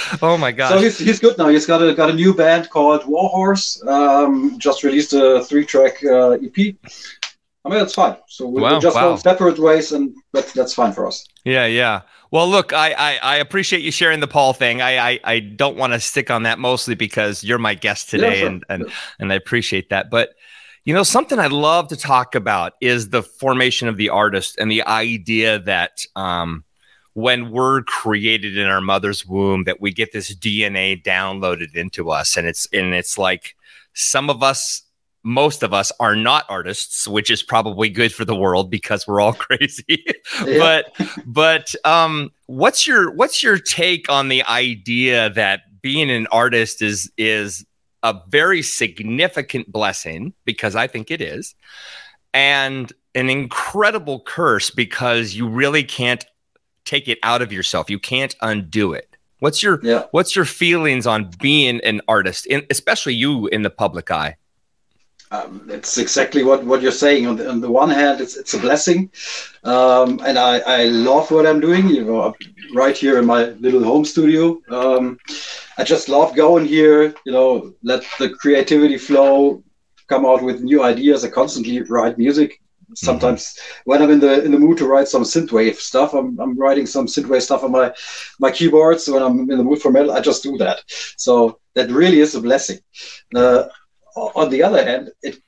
Oh 0.22 0.36
my 0.36 0.52
god! 0.52 0.70
So 0.70 0.78
he's, 0.78 0.98
he's 0.98 1.20
good 1.20 1.36
now. 1.38 1.48
He's 1.48 1.66
got 1.66 1.82
a 1.82 1.94
got 1.94 2.10
a 2.10 2.14
new 2.14 2.32
band 2.34 2.70
called 2.70 3.04
Warhorse. 3.04 3.86
Um, 3.86 4.58
just 4.58 4.82
released 4.82 5.12
a 5.12 5.44
three 5.44 5.66
track 5.66 6.02
uh, 6.04 6.30
EP, 6.32 6.76
I 7.64 7.68
mean, 7.68 7.78
that's 7.78 7.94
fine. 7.94 8.16
So 8.26 8.46
we, 8.46 8.60
Wow, 8.60 8.74
we 8.74 8.80
just 8.80 8.96
wow. 8.96 9.10
go 9.10 9.16
separate 9.16 9.58
ways, 9.58 9.92
and 9.92 10.14
that's 10.32 10.52
that's 10.52 10.74
fine 10.74 10.92
for 10.92 11.06
us. 11.06 11.24
Yeah, 11.44 11.66
yeah. 11.66 12.02
Well, 12.30 12.48
look, 12.48 12.72
I, 12.72 12.92
I, 12.92 13.18
I 13.22 13.36
appreciate 13.36 13.82
you 13.82 13.92
sharing 13.92 14.20
the 14.20 14.26
Paul 14.26 14.54
thing. 14.54 14.80
I, 14.80 15.10
I, 15.10 15.20
I 15.22 15.38
don't 15.38 15.76
want 15.76 15.92
to 15.92 16.00
stick 16.00 16.30
on 16.30 16.44
that 16.44 16.58
mostly 16.58 16.94
because 16.94 17.44
you're 17.44 17.58
my 17.58 17.74
guest 17.74 18.10
today, 18.10 18.40
sure. 18.40 18.48
and 18.48 18.64
and 18.68 18.92
and 19.20 19.32
I 19.32 19.36
appreciate 19.36 19.90
that. 19.90 20.10
But 20.10 20.30
you 20.84 20.92
know, 20.92 21.04
something 21.04 21.38
I 21.38 21.46
love 21.46 21.88
to 21.88 21.96
talk 21.96 22.34
about 22.34 22.72
is 22.80 23.10
the 23.10 23.22
formation 23.22 23.86
of 23.86 23.96
the 23.96 24.08
artist 24.08 24.56
and 24.58 24.68
the 24.68 24.82
idea 24.82 25.60
that 25.60 26.04
um, 26.16 26.64
when 27.14 27.50
we're 27.50 27.82
created 27.82 28.56
in 28.56 28.66
our 28.66 28.80
mother's 28.80 29.26
womb, 29.26 29.64
that 29.64 29.80
we 29.80 29.92
get 29.92 30.12
this 30.12 30.34
DNA 30.34 31.02
downloaded 31.02 31.74
into 31.74 32.10
us, 32.10 32.36
and 32.36 32.46
it's 32.46 32.66
and 32.72 32.94
it's 32.94 33.18
like 33.18 33.54
some 33.94 34.30
of 34.30 34.42
us 34.42 34.82
most 35.24 35.62
of 35.62 35.72
us 35.72 35.92
are 36.00 36.16
not 36.16 36.44
artists, 36.48 37.06
which 37.06 37.30
is 37.30 37.42
probably 37.42 37.88
good 37.88 38.12
for 38.12 38.24
the 38.24 38.34
world 38.34 38.70
because 38.70 39.06
we're 39.06 39.20
all 39.20 39.32
crazy. 39.48 40.04
Yeah. 40.44 40.58
but 40.58 41.08
but 41.26 41.74
um 41.84 42.30
what's 42.46 42.86
your 42.86 43.12
what's 43.12 43.42
your 43.42 43.58
take 43.58 44.08
on 44.10 44.28
the 44.28 44.42
idea 44.44 45.30
that 45.30 45.80
being 45.80 46.10
an 46.10 46.26
artist 46.28 46.82
is 46.82 47.10
is 47.16 47.64
a 48.02 48.20
very 48.28 48.62
significant 48.62 49.70
blessing 49.70 50.32
because 50.44 50.74
I 50.74 50.86
think 50.88 51.10
it 51.10 51.20
is 51.20 51.54
and 52.34 52.92
an 53.14 53.28
incredible 53.28 54.20
curse 54.20 54.70
because 54.70 55.34
you 55.34 55.46
really 55.48 55.84
can't 55.84 56.24
take 56.84 57.08
it 57.08 57.18
out 57.22 57.42
of 57.42 57.52
yourself. 57.52 57.90
You 57.90 57.98
can't 57.98 58.34
undo 58.40 58.92
it. 58.92 59.16
What's 59.40 59.62
your 59.62 59.80
Yeah. 59.82 60.04
what's 60.12 60.36
your 60.36 60.44
feelings 60.44 61.06
on 61.06 61.30
being 61.40 61.80
an 61.80 62.00
artist, 62.06 62.46
in, 62.46 62.64
especially 62.70 63.14
you 63.14 63.48
in 63.48 63.62
the 63.62 63.70
public 63.70 64.10
eye? 64.10 64.36
Um, 65.32 65.66
it's 65.70 65.96
exactly 65.96 66.44
what, 66.44 66.62
what 66.64 66.82
you're 66.82 66.92
saying. 66.92 67.26
On 67.26 67.36
the, 67.36 67.48
on 67.48 67.60
the 67.60 67.70
one 67.70 67.88
hand, 67.88 68.20
it's 68.20 68.36
it's 68.36 68.52
a 68.52 68.58
blessing, 68.58 69.10
um, 69.64 70.20
and 70.26 70.38
I, 70.38 70.58
I 70.58 70.84
love 70.84 71.30
what 71.30 71.46
I'm 71.46 71.58
doing. 71.58 71.88
You 71.88 72.04
know, 72.04 72.20
I'm 72.22 72.34
right 72.74 72.96
here 72.96 73.18
in 73.18 73.24
my 73.24 73.44
little 73.58 73.82
home 73.82 74.04
studio. 74.04 74.60
Um, 74.68 75.18
I 75.78 75.84
just 75.84 76.10
love 76.10 76.36
going 76.36 76.66
here. 76.66 77.14
You 77.24 77.32
know, 77.32 77.72
let 77.82 78.04
the 78.18 78.28
creativity 78.28 78.98
flow, 78.98 79.64
come 80.06 80.26
out 80.26 80.42
with 80.42 80.60
new 80.60 80.82
ideas. 80.84 81.24
I 81.24 81.30
constantly 81.30 81.80
write 81.82 82.18
music. 82.18 82.60
Sometimes 82.94 83.58
when 83.84 84.02
I'm 84.02 84.10
in 84.10 84.20
the 84.20 84.44
in 84.44 84.52
the 84.52 84.58
mood 84.58 84.78
to 84.78 84.86
write 84.86 85.08
some 85.08 85.22
synthwave 85.22 85.76
stuff, 85.76 86.14
I'm, 86.14 86.38
I'm 86.40 86.58
writing 86.58 86.86
some 86.86 87.06
synthwave 87.06 87.42
stuff 87.42 87.64
on 87.64 87.72
my 87.72 87.92
my 88.38 88.50
keyboards. 88.50 89.08
When 89.08 89.22
I'm 89.22 89.50
in 89.50 89.58
the 89.58 89.64
mood 89.64 89.80
for 89.80 89.90
metal, 89.90 90.12
I 90.12 90.20
just 90.20 90.42
do 90.42 90.56
that. 90.58 90.82
So 91.16 91.58
that 91.74 91.90
really 91.90 92.20
is 92.20 92.34
a 92.34 92.40
blessing. 92.40 92.78
Uh, 93.34 93.64
on 94.14 94.50
the 94.50 94.62
other 94.62 94.84
hand, 94.84 95.10
it 95.22 95.38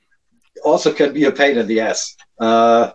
also 0.63 0.91
can 0.91 1.13
be 1.13 1.25
a 1.25 1.31
pain 1.31 1.57
in 1.57 1.67
the 1.67 1.79
ass, 1.81 2.15
uh, 2.39 2.91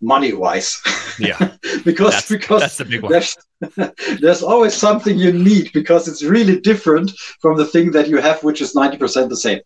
money 0.00 0.32
wise, 0.32 0.80
Yeah, 1.18 1.38
because 1.84 2.12
that's, 2.14 2.28
because 2.28 2.60
that's 2.60 2.78
the 2.78 2.84
big 2.84 3.02
one. 3.02 3.12
there's 3.12 3.36
there's 4.20 4.42
always 4.42 4.74
something 4.74 5.18
you 5.18 5.32
need 5.32 5.72
because 5.72 6.08
it's 6.08 6.22
really 6.22 6.60
different 6.60 7.10
from 7.40 7.56
the 7.56 7.64
thing 7.64 7.92
that 7.92 8.08
you 8.08 8.18
have, 8.18 8.42
which 8.42 8.60
is 8.60 8.74
ninety 8.74 8.98
percent 8.98 9.30
the 9.30 9.36
same. 9.36 9.60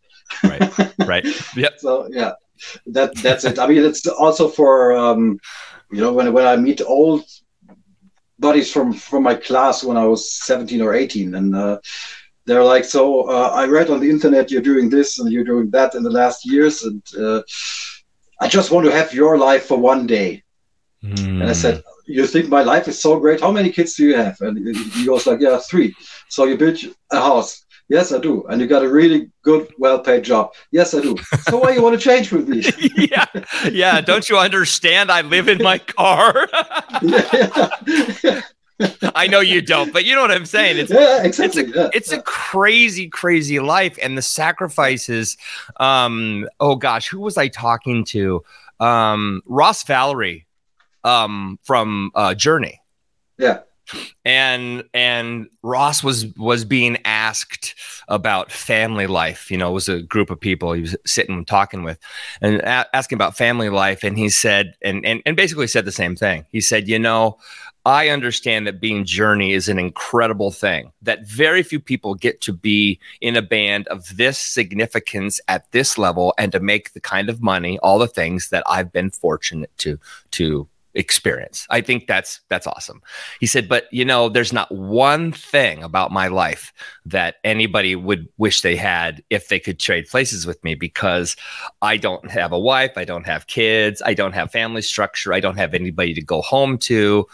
Right, 0.45 0.63
right. 1.07 1.27
Yep. 1.57 1.81
So 1.81 2.09
yeah, 2.11 2.33
that 2.87 3.15
that's 3.17 3.45
it. 3.45 3.59
I 3.59 3.67
mean, 3.67 3.85
it's 3.85 4.07
also 4.07 4.49
for 4.49 4.97
um, 4.97 5.39
you 5.91 6.01
know 6.01 6.13
when 6.13 6.33
when 6.33 6.47
I 6.47 6.57
meet 6.57 6.81
old 6.81 7.25
buddies 8.39 8.73
from 8.73 8.93
from 8.93 9.23
my 9.23 9.35
class 9.35 9.85
when 9.85 9.97
I 9.97 10.07
was 10.07 10.33
seventeen 10.33 10.81
or 10.81 10.95
eighteen, 10.95 11.35
and 11.35 11.55
uh, 11.55 11.79
they're 12.47 12.65
like, 12.65 12.85
"So 12.85 13.29
uh, 13.29 13.51
I 13.55 13.67
read 13.67 13.91
on 13.91 14.01
the 14.01 14.11
internet 14.11 14.51
you're 14.51 14.63
doing 14.73 14.91
this 14.91 15.19
and 15.19 15.31
you're 15.33 15.45
doing 15.45 15.71
that 15.71 15.95
in 15.95 16.03
the 16.03 16.11
last 16.11 16.47
years, 16.47 16.83
and 16.83 17.03
uh, 17.19 17.43
I 18.41 18.49
just 18.49 18.71
want 18.71 18.87
to 18.87 18.93
have 18.93 19.15
your 19.15 19.39
life 19.39 19.67
for 19.67 19.79
one 19.79 20.07
day." 20.07 20.43
And 21.41 21.45
I 21.45 21.53
said, 21.53 21.83
"You 22.07 22.27
think 22.27 22.49
my 22.49 22.63
life 22.63 22.89
is 22.89 23.01
so 23.01 23.19
great? 23.21 23.41
How 23.41 23.53
many 23.53 23.71
kids 23.71 23.95
do 23.95 24.05
you 24.05 24.17
have?" 24.17 24.41
And 24.41 24.55
he 24.95 25.07
goes 25.07 25.27
like, 25.27 25.41
"Yeah, 25.41 25.59
three. 25.59 25.95
So 26.29 26.45
you 26.45 26.57
build 26.57 26.79
a 27.13 27.21
house." 27.21 27.65
Yes, 27.91 28.13
I 28.13 28.19
do. 28.19 28.47
And 28.47 28.61
you 28.61 28.69
got 28.69 28.85
a 28.85 28.89
really 28.89 29.31
good, 29.43 29.69
well-paid 29.77 30.23
job. 30.23 30.53
Yes, 30.71 30.95
I 30.95 31.01
do. 31.01 31.17
So 31.49 31.59
why 31.59 31.73
you 31.73 31.83
want 31.83 31.99
to 31.99 32.01
change 32.01 32.33
with 32.33 32.49
me? 32.49 32.63
yeah, 32.97 33.27
yeah. 33.71 34.01
Don't 34.01 34.29
you 34.31 34.39
understand? 34.39 35.11
I 35.11 35.21
live 35.23 35.49
in 35.49 35.59
my 35.59 35.79
car. 35.79 36.49
yeah, 37.03 38.41
I 39.15 39.27
know 39.27 39.41
you 39.41 39.61
don't, 39.61 39.93
but 39.93 40.05
you 40.05 40.15
know 40.15 40.23
what 40.23 40.31
I'm 40.31 40.47
saying. 40.47 40.79
It's 40.79 40.91
yeah, 40.91 41.25
it's 41.25 41.39
exactly. 41.39 41.73
a 41.73 41.85
yeah. 41.85 41.91
it's 41.93 42.13
a 42.13 42.23
crazy 42.23 43.09
crazy 43.09 43.61
life 43.61 43.99
and 44.03 44.17
the 44.17 44.23
sacrifices 44.23 45.37
um 45.79 46.49
oh 46.61 46.77
gosh 46.77 47.09
who 47.09 47.21
was 47.21 47.37
i 47.37 47.49
talking 47.49 48.05
to 48.05 48.43
um 48.81 49.43
ross 49.47 49.85
valory 49.85 50.47
um 51.05 51.59
from 51.63 52.11
uh 52.15 52.35
journey 52.35 52.81
yeah, 53.41 53.61
and 54.25 54.85
and 54.95 55.49
ross 55.63 56.03
was 56.03 56.27
was 56.37 56.65
being 56.65 56.99
asked 57.05 57.75
about 58.09 58.51
family 58.51 59.07
life 59.07 59.51
you 59.51 59.57
know 59.57 59.71
it 59.71 59.75
was 59.75 59.89
a 59.89 60.03
group 60.03 60.31
of 60.31 60.41
people 60.41 60.73
he 60.73 60.83
was 60.83 60.97
sitting 61.07 61.37
and 61.37 61.47
talking 61.47 61.83
with 61.83 61.99
and 62.41 62.61
a- 62.61 62.97
asking 62.97 63.17
about 63.17 63.37
family 63.37 63.69
life. 63.69 64.05
And 64.05 64.17
he 64.17 64.29
said 64.29 64.75
and, 64.83 65.05
and 65.05 65.23
and 65.27 65.37
basically 65.37 65.67
said 65.67 65.85
the 65.85 65.93
same 65.93 66.17
thing. 66.17 66.47
He 66.51 66.61
said 66.61 66.89
you 66.89 66.99
know 66.99 67.39
I 67.87 68.09
understand 68.11 68.67
that 68.67 68.81
being 68.81 69.07
Journey 69.07 69.55
is 69.55 69.67
an 69.67 69.79
incredible 69.79 70.51
thing, 70.51 70.93
that 71.01 71.27
very 71.27 71.63
few 71.63 71.81
people 71.81 72.15
get 72.15 72.43
to 72.43 72.53
be 72.53 73.01
in 73.23 73.37
a 73.37 73.43
band 73.43 73.89
of 73.89 74.19
this 74.19 74.37
significance 74.37 75.41
at 75.49 75.71
this 75.73 75.97
level 75.97 76.35
and 76.37 76.53
to 76.53 76.61
make 76.61 76.93
the 76.93 77.01
kind 77.01 77.31
of 77.31 77.41
money, 77.41 77.79
all 77.79 77.99
the 77.99 78.07
things 78.07 78.51
that 78.51 78.65
I've 78.67 78.93
been 78.93 79.11
fortunate 79.11 79.71
to 79.79 79.99
to 80.33 80.69
experience. 80.95 81.67
I 81.71 81.81
think 81.81 82.07
that's 82.07 82.41
that's 82.49 82.67
awesome. 82.67 83.01
He 83.39 83.47
said, 83.47 83.69
but 83.69 83.85
you 83.93 84.05
know, 84.05 84.29
there's 84.29 84.53
not 84.53 84.71
one 84.75 85.33
thing 85.33 85.83
about 85.83 86.11
my 86.11 86.29
life 86.29 86.73
that 87.05 87.37
anybody 87.45 87.95
would 87.95 88.29
wish 88.39 88.63
they 88.63 88.77
had 88.77 89.23
if 89.31 89.49
they 89.49 89.61
could 89.61 89.79
trade 89.79 90.07
places 90.09 90.47
with 90.47 90.63
me 90.65 90.75
because 90.75 91.37
I 91.83 91.97
don't 91.97 92.31
have 92.31 92.53
a 92.53 92.59
wife, 92.59 92.93
I 92.97 93.05
don't 93.05 93.27
have 93.27 93.47
kids, 93.47 94.03
I 94.05 94.15
don't 94.15 94.35
have 94.35 94.51
family 94.51 94.83
structure, 94.83 95.33
I 95.33 95.41
don't 95.41 95.59
have 95.59 95.75
anybody 95.75 96.15
to 96.15 96.23
go 96.23 96.43
home 96.43 96.79
to. 96.79 97.27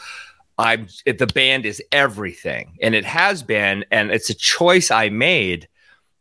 I'm 0.59 0.89
the 1.05 1.27
band 1.27 1.67
is 1.67 1.83
everything, 1.93 2.79
and 2.81 2.95
it 2.95 3.05
has 3.05 3.43
been, 3.43 3.85
and 3.91 4.11
it's 4.11 4.31
a 4.31 4.35
choice 4.35 4.91
I 4.91 5.11
made. 5.11 5.69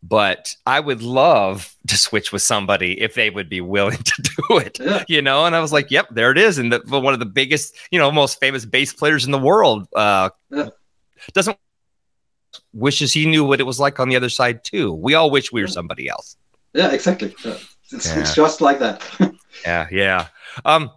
But 0.08 0.56
I 0.68 0.80
would 0.80 1.02
love 1.02 1.74
to 1.88 1.98
switch 1.98 2.32
with 2.32 2.42
somebody 2.44 3.02
if 3.02 3.16
they 3.16 3.30
would 3.32 3.50
be 3.50 3.62
willing 3.62 3.98
to 4.04 4.22
do 4.22 4.58
it, 4.58 4.78
Yeah. 4.80 5.04
you 5.08 5.22
know. 5.22 5.46
And 5.46 5.56
I 5.56 5.60
was 5.62 5.72
like, 5.74 5.90
"Yep, 5.90 6.10
there 6.12 6.32
it 6.32 6.38
is." 6.38 6.58
And 6.60 6.72
the, 6.72 6.82
one 7.00 7.14
of 7.14 7.20
the 7.20 7.26
biggest, 7.26 7.76
you 7.92 7.98
know, 7.98 8.12
most 8.12 8.40
famous 8.40 8.66
bass 8.66 8.94
players 8.94 9.26
in 9.26 9.32
the 9.32 9.40
world 9.40 9.88
uh, 9.96 10.30
Yeah. 10.52 10.70
doesn't 11.34 11.58
wishes 12.74 13.14
he 13.14 13.26
knew 13.26 13.44
what 13.44 13.60
it 13.60 13.64
was 13.64 13.80
like 13.80 14.00
on 14.00 14.10
the 14.10 14.16
other 14.16 14.30
side 14.30 14.64
too. 14.64 14.94
We 14.94 15.14
all 15.14 15.32
wish 15.32 15.52
we 15.52 15.62
were 15.62 15.68
somebody 15.68 16.08
else. 16.08 16.38
yeah, 16.74 16.92
exactly. 16.92 17.34
Yeah. 17.44 17.58
It's, 17.92 18.16
it's 18.16 18.36
just 18.36 18.62
like 18.62 18.80
that. 18.80 19.02
Yeah, 19.66 19.88
yeah. 19.90 20.28
Um, 20.66 20.92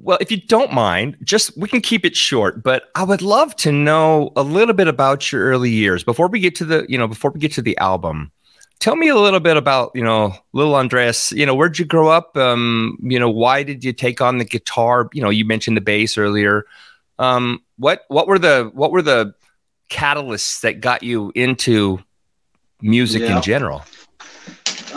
well, 0.00 0.18
if 0.20 0.30
you 0.30 0.36
don't 0.40 0.72
mind, 0.72 1.16
just 1.24 1.56
we 1.56 1.68
can 1.68 1.80
keep 1.80 2.04
it 2.04 2.14
short, 2.16 2.62
but 2.62 2.84
I 2.94 3.02
would 3.02 3.20
love 3.22 3.54
to 3.56 3.72
know 3.72 4.32
a 4.36 4.42
little 4.42 4.74
bit 4.74 4.88
about 4.88 5.30
your 5.32 5.42
early 5.44 5.70
years 5.70 6.04
before 6.04 6.28
we 6.28 6.40
get 6.40 6.54
to 6.56 6.64
the, 6.64 6.86
you 6.88 6.96
know, 6.96 7.08
before 7.08 7.30
we 7.32 7.40
get 7.40 7.52
to 7.54 7.62
the 7.62 7.76
album. 7.78 8.30
Tell 8.80 8.94
me 8.94 9.08
a 9.08 9.16
little 9.16 9.40
bit 9.40 9.56
about, 9.56 9.90
you 9.94 10.04
know, 10.04 10.32
little 10.52 10.76
Andreas. 10.76 11.32
You 11.32 11.44
know, 11.46 11.54
where'd 11.54 11.80
you 11.80 11.84
grow 11.84 12.08
up? 12.08 12.36
Um, 12.36 12.96
you 13.02 13.18
know, 13.18 13.28
why 13.28 13.64
did 13.64 13.82
you 13.82 13.92
take 13.92 14.20
on 14.20 14.38
the 14.38 14.44
guitar? 14.44 15.08
You 15.12 15.20
know, 15.20 15.30
you 15.30 15.44
mentioned 15.44 15.76
the 15.76 15.80
bass 15.80 16.16
earlier. 16.16 16.64
Um, 17.18 17.60
what 17.76 18.04
what 18.06 18.28
were 18.28 18.38
the 18.38 18.70
what 18.74 18.92
were 18.92 19.02
the 19.02 19.34
catalysts 19.90 20.60
that 20.60 20.80
got 20.80 21.02
you 21.02 21.32
into 21.34 21.98
music 22.80 23.22
Yeah. 23.22 23.36
in 23.36 23.42
general? 23.42 23.82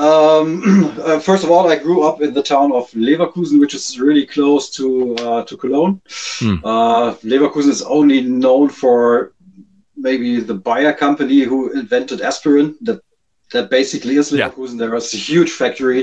Um, 0.08 0.48
uh, 1.08 1.20
first 1.20 1.44
of 1.46 1.50
all, 1.52 1.66
I 1.74 1.76
grew 1.86 2.00
up 2.10 2.18
in 2.26 2.34
the 2.34 2.44
town 2.54 2.70
of 2.80 2.90
Leverkusen, 3.08 3.60
which 3.60 3.74
is 3.80 4.00
really 4.06 4.26
close 4.36 4.64
to 4.78 4.86
uh, 5.28 5.44
to 5.50 5.54
Cologne. 5.64 5.96
Hmm. 6.40 6.56
Uh, 6.64 7.08
Leverkusen 7.32 7.70
is 7.78 7.82
only 7.98 8.20
known 8.22 8.70
for 8.82 9.34
maybe 10.08 10.30
the 10.50 10.58
Bayer 10.68 10.94
company 11.06 11.40
who 11.50 11.60
invented 11.82 12.22
aspirin. 12.22 12.68
That 12.88 13.00
that 13.54 13.70
basically 13.70 14.16
is 14.22 14.32
Yeah. 14.32 14.50
Leverkusen. 14.50 14.78
There 14.80 14.96
is 14.96 15.14
a 15.14 15.18
huge 15.32 15.52
factory, 15.62 16.02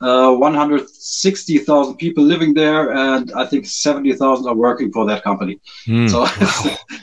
uh, 0.00 0.32
160,000 0.34 1.96
people 1.96 2.24
living 2.24 2.52
there, 2.54 2.82
and 2.92 3.32
I 3.32 3.46
think 3.46 3.64
70,000 3.66 4.46
are 4.46 4.54
working 4.54 4.92
for 4.92 5.04
that 5.06 5.22
company. 5.24 5.54
Hmm, 5.86 6.08
So 6.08 6.18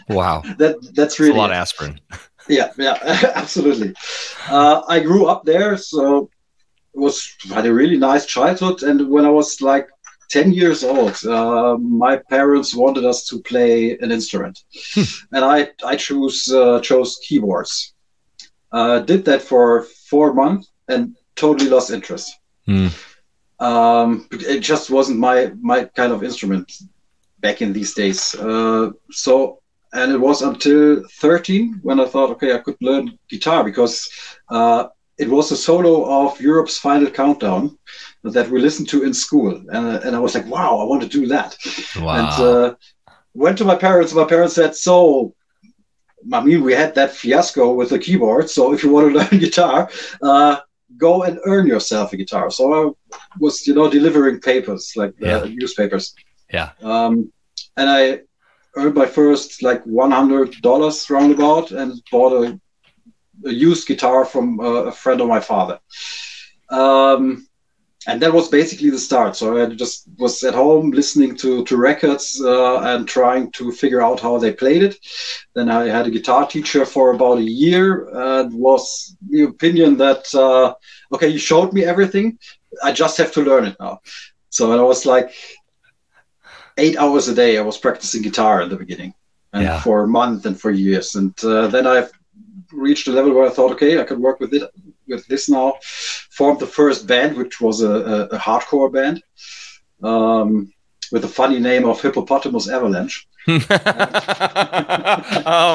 wow, 0.10 0.42
that 0.62 0.76
that's 0.98 1.20
it's 1.20 1.30
a 1.30 1.34
lot 1.34 1.50
it. 1.50 1.54
of 1.56 1.62
aspirin. 1.64 2.00
Yeah, 2.48 2.70
yeah, 2.78 2.98
absolutely. 3.44 3.94
Uh, 4.50 4.82
I 4.88 5.00
grew 5.02 5.26
up 5.34 5.44
there, 5.44 5.76
so 5.78 6.30
was 6.98 7.36
had 7.50 7.66
a 7.66 7.74
really 7.74 7.98
nice 7.98 8.26
childhood. 8.26 8.84
And 8.84 9.10
when 9.10 9.26
I 9.26 9.30
was 9.30 9.62
like 9.62 9.88
ten 10.30 10.52
years 10.52 10.84
old, 10.84 11.16
uh, 11.26 11.78
my 11.78 12.18
parents 12.30 12.76
wanted 12.76 13.06
us 13.06 13.28
to 13.28 13.42
play 13.42 13.98
an 14.00 14.12
instrument, 14.12 14.60
and 15.32 15.46
I 15.46 15.70
I 15.86 15.96
chose 15.96 16.52
uh, 16.52 16.80
chose 16.82 17.20
keyboards. 17.24 17.94
Uh, 18.72 19.00
did 19.00 19.24
that 19.26 19.42
for 19.42 19.84
four 20.10 20.34
months 20.34 20.72
and 20.90 21.16
totally 21.36 21.70
lost 21.70 21.92
interest. 21.92 22.38
Hmm. 22.66 22.88
Um, 23.60 24.28
it 24.32 24.60
just 24.60 24.90
wasn't 24.90 25.20
my 25.20 25.52
my 25.62 25.86
kind 25.86 26.12
of 26.12 26.24
instrument 26.24 26.72
back 27.40 27.62
in 27.62 27.74
these 27.74 27.94
days. 27.94 28.36
Uh, 28.36 28.92
so 29.12 29.62
and 29.94 30.12
it 30.12 30.20
was 30.20 30.42
until 30.42 31.04
13 31.20 31.80
when 31.82 32.00
I 32.00 32.06
thought, 32.06 32.32
okay, 32.32 32.54
I 32.54 32.60
could 32.60 32.76
learn 32.82 33.18
guitar 33.30 33.64
because 33.64 34.10
uh, 34.50 34.88
it 35.18 35.30
was 35.30 35.52
a 35.52 35.58
solo 35.58 36.26
of 36.26 36.40
Europe's 36.40 36.78
Final 36.78 37.10
Countdown 37.10 37.78
that 38.24 38.50
we 38.50 38.60
listened 38.60 38.90
to 38.90 39.04
in 39.04 39.14
school, 39.14 39.56
and, 39.56 39.88
and 40.04 40.16
I 40.16 40.20
was 40.20 40.36
like, 40.36 40.48
wow, 40.48 40.78
I 40.80 40.84
want 40.84 41.02
to 41.04 41.08
do 41.10 41.28
that. 41.28 41.58
Wow. 42.00 42.16
And 42.20 42.44
uh, 42.44 42.76
went 43.34 43.58
to 43.60 43.66
my 43.66 43.76
parents. 43.76 44.14
My 44.14 44.26
parents 44.26 44.56
said, 44.56 44.76
so. 44.76 45.34
I 46.34 46.44
mean, 46.44 46.64
we 46.64 46.74
had 46.74 46.96
that 46.96 47.12
fiasco 47.12 47.74
with 47.74 47.90
the 47.90 48.00
keyboard. 48.00 48.50
So 48.50 48.74
if 48.74 48.84
you 48.84 48.90
want 48.92 49.14
to 49.14 49.18
learn 49.20 49.40
guitar, 49.40 49.90
uh, 50.22 50.58
go 50.98 51.24
and 51.24 51.40
earn 51.46 51.68
yourself 51.68 52.12
a 52.12 52.18
guitar. 52.18 52.50
So 52.50 52.64
I 52.74 53.18
was, 53.40 53.66
you 53.68 53.74
know, 53.76 53.90
delivering 53.90 54.42
papers 54.42 54.94
like 54.96 55.14
uh, 55.22 55.26
Yeah. 55.26 55.44
newspapers. 55.46 56.16
Yeah. 56.52 56.72
Um, 56.82 57.32
and 57.78 57.90
I 57.90 58.22
earned 58.76 58.96
my 58.96 59.06
first 59.06 59.62
like 59.64 59.84
one 59.84 60.12
hundred 60.12 60.52
dollars 60.62 61.10
roundabout 61.10 61.72
and 61.72 61.94
bought 62.12 62.34
a, 62.34 62.60
a 63.46 63.52
used 63.52 63.88
guitar 63.88 64.26
from 64.26 64.60
uh, 64.60 64.86
a 64.86 64.92
friend 64.92 65.22
of 65.22 65.28
my 65.28 65.40
father. 65.40 65.80
Um, 66.70 67.48
and 68.08 68.22
that 68.22 68.34
was 68.34 68.48
basically 68.50 68.90
the 68.90 68.98
start. 69.00 69.36
So 69.36 69.62
I 69.62 69.66
just 69.68 70.08
was 70.18 70.44
at 70.44 70.54
home 70.56 70.92
listening 70.92 71.36
to 71.38 71.64
to 71.66 71.78
records 71.78 72.42
uh, 72.44 72.80
and 72.80 73.08
trying 73.08 73.52
to 73.54 73.72
figure 73.72 74.02
out 74.02 74.20
how 74.22 74.38
they 74.38 74.52
played 74.52 74.84
it. 74.84 74.96
Then 75.56 75.70
I 75.70 75.88
had 75.88 76.08
a 76.08 76.12
guitar 76.12 76.46
teacher 76.48 76.86
for 76.86 77.12
about 77.14 77.40
a 77.40 77.52
year 77.66 78.08
and 78.14 78.54
was 78.54 79.16
the 79.30 79.44
opinion 79.44 79.98
that 79.98 80.24
uh, 80.34 80.74
okay, 81.14 81.28
you 81.28 81.40
showed 81.40 81.74
me 81.74 81.84
everything, 81.84 82.38
I 82.84 82.92
just 82.92 83.18
have 83.18 83.32
to 83.34 83.42
learn 83.42 83.66
it 83.66 83.76
now. 83.80 84.00
So 84.50 84.72
I 84.72 84.82
was 84.82 85.06
like 85.06 85.30
eight 86.78 86.98
hours 86.98 87.28
a 87.28 87.36
day. 87.36 87.58
I 87.58 87.62
was 87.62 87.78
practicing 87.78 88.22
guitar 88.22 88.62
at 88.62 88.70
the 88.70 88.78
beginning, 88.78 89.14
and 89.54 89.64
Yeah. 89.64 89.80
for 89.80 90.04
a 90.04 90.08
month 90.08 90.46
and 90.46 90.60
for 90.60 90.72
years. 90.72 91.16
And 91.16 91.34
uh, 91.44 91.68
then 91.68 91.88
I 91.88 92.08
reached 92.72 93.08
a 93.08 93.12
level 93.12 93.34
where 93.34 93.48
I 93.48 93.50
thought, 93.50 93.72
okay, 93.74 94.00
I 94.00 94.04
could 94.04 94.20
work 94.20 94.40
with 94.40 94.54
it 94.54 94.64
with 95.08 95.26
this 95.28 95.50
now. 95.50 95.76
Formed 95.82 96.60
the 96.60 96.68
first 96.68 97.08
band, 97.08 97.38
which 97.38 97.60
was 97.62 97.82
a, 97.82 97.90
a, 97.90 98.22
a 98.28 98.38
hardcore 98.38 98.92
band. 98.92 99.24
Um, 100.04 100.72
with 101.12 101.22
the 101.22 101.28
funny 101.28 101.60
name 101.60 101.86
of 101.86 102.02
Hippopotamus 102.02 102.70
Avalanche. 102.70 103.28
oh 103.48 103.58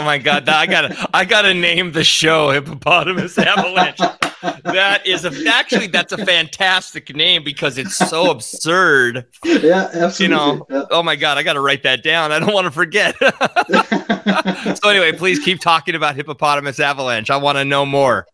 my 0.04 0.20
god, 0.22 0.46
I 0.48 0.66
gotta 0.66 1.08
I 1.14 1.24
gotta 1.24 1.54
name 1.54 1.92
the 1.92 2.04
show 2.04 2.50
Hippopotamus 2.50 3.38
Avalanche. 3.38 3.98
that 4.42 5.06
is 5.06 5.24
a 5.24 5.32
actually 5.48 5.86
that's 5.86 6.12
a 6.12 6.24
fantastic 6.24 7.14
name 7.14 7.44
because 7.44 7.78
it's 7.78 7.96
so 7.96 8.30
absurd. 8.30 9.26
yeah, 9.44 9.88
absolutely. 9.92 10.22
You 10.24 10.28
know, 10.28 10.66
Yeah. 10.70 10.84
oh 10.90 11.02
my 11.02 11.16
god, 11.16 11.38
I 11.38 11.42
gotta 11.42 11.60
write 11.60 11.82
that 11.84 12.02
down. 12.02 12.32
I 12.32 12.38
don't 12.38 12.52
want 12.52 12.66
to 12.66 12.70
forget. 12.70 13.16
so 14.78 14.88
anyway, 14.88 15.12
please 15.12 15.38
keep 15.38 15.60
talking 15.60 15.94
about 15.94 16.16
Hippopotamus 16.16 16.80
Avalanche. 16.80 17.30
I 17.30 17.36
want 17.36 17.58
to 17.58 17.64
know 17.64 17.86
more. 17.86 18.26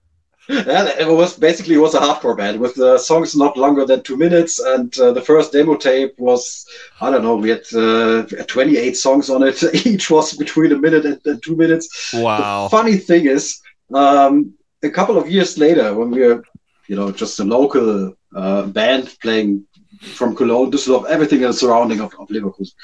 Yeah, 0.51 0.89
it 0.99 1.07
was 1.07 1.37
basically 1.39 1.75
it 1.75 1.79
was 1.79 1.95
a 1.95 2.01
hardcore 2.01 2.35
band 2.35 2.59
with 2.59 2.79
uh, 2.79 2.97
songs 2.97 3.37
not 3.37 3.59
longer 3.59 3.85
than 3.85 4.03
two 4.03 4.17
minutes, 4.17 4.59
and 4.59 4.99
uh, 4.99 5.13
the 5.13 5.21
first 5.21 5.53
demo 5.53 5.77
tape 5.77 6.15
was 6.19 6.65
I 7.03 7.11
don't 7.11 7.23
know 7.23 7.37
we 7.37 7.51
had 7.51 7.65
uh, 7.75 8.23
28 8.47 8.97
songs 8.97 9.29
on 9.29 9.43
it. 9.43 9.63
Each 9.87 10.11
was 10.11 10.33
between 10.33 10.73
a 10.73 10.79
minute 10.79 11.05
and, 11.05 11.21
and 11.27 11.43
two 11.43 11.55
minutes. 11.55 12.15
Wow. 12.15 12.65
The 12.65 12.71
funny 12.71 12.97
thing 12.97 13.27
is, 13.27 13.61
um, 13.93 14.55
a 14.83 14.91
couple 14.91 15.19
of 15.19 15.31
years 15.31 15.59
later, 15.59 15.95
when 15.95 16.11
we 16.11 16.21
were 16.21 16.43
you 16.87 16.97
know 16.97 17.11
just 17.11 17.41
a 17.41 17.45
local 17.45 18.15
uh, 18.35 18.63
band 18.67 19.15
playing 19.21 19.67
from 20.01 20.35
Cologne, 20.35 20.71
Düsseldorf, 20.71 21.07
everything 21.07 21.43
in 21.43 21.49
the 21.49 21.53
surrounding 21.53 22.01
of, 22.01 22.15
of 22.19 22.29
Leverkusen, 22.29 22.75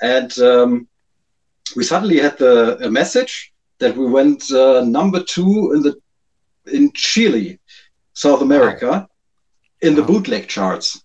and 0.00 0.38
um, 0.38 0.88
we 1.76 1.84
suddenly 1.84 2.18
had 2.18 2.38
the 2.38 2.86
a 2.86 2.90
message 2.90 3.52
that 3.78 3.96
we 3.96 4.06
went 4.06 4.50
uh, 4.52 4.82
number 4.84 5.22
two 5.22 5.72
in 5.72 5.82
the 5.82 5.94
in 6.66 6.92
Chile, 6.94 7.58
South 8.14 8.42
America, 8.42 9.08
in 9.80 9.94
the 9.94 10.02
bootleg 10.02 10.48
charts. 10.48 11.02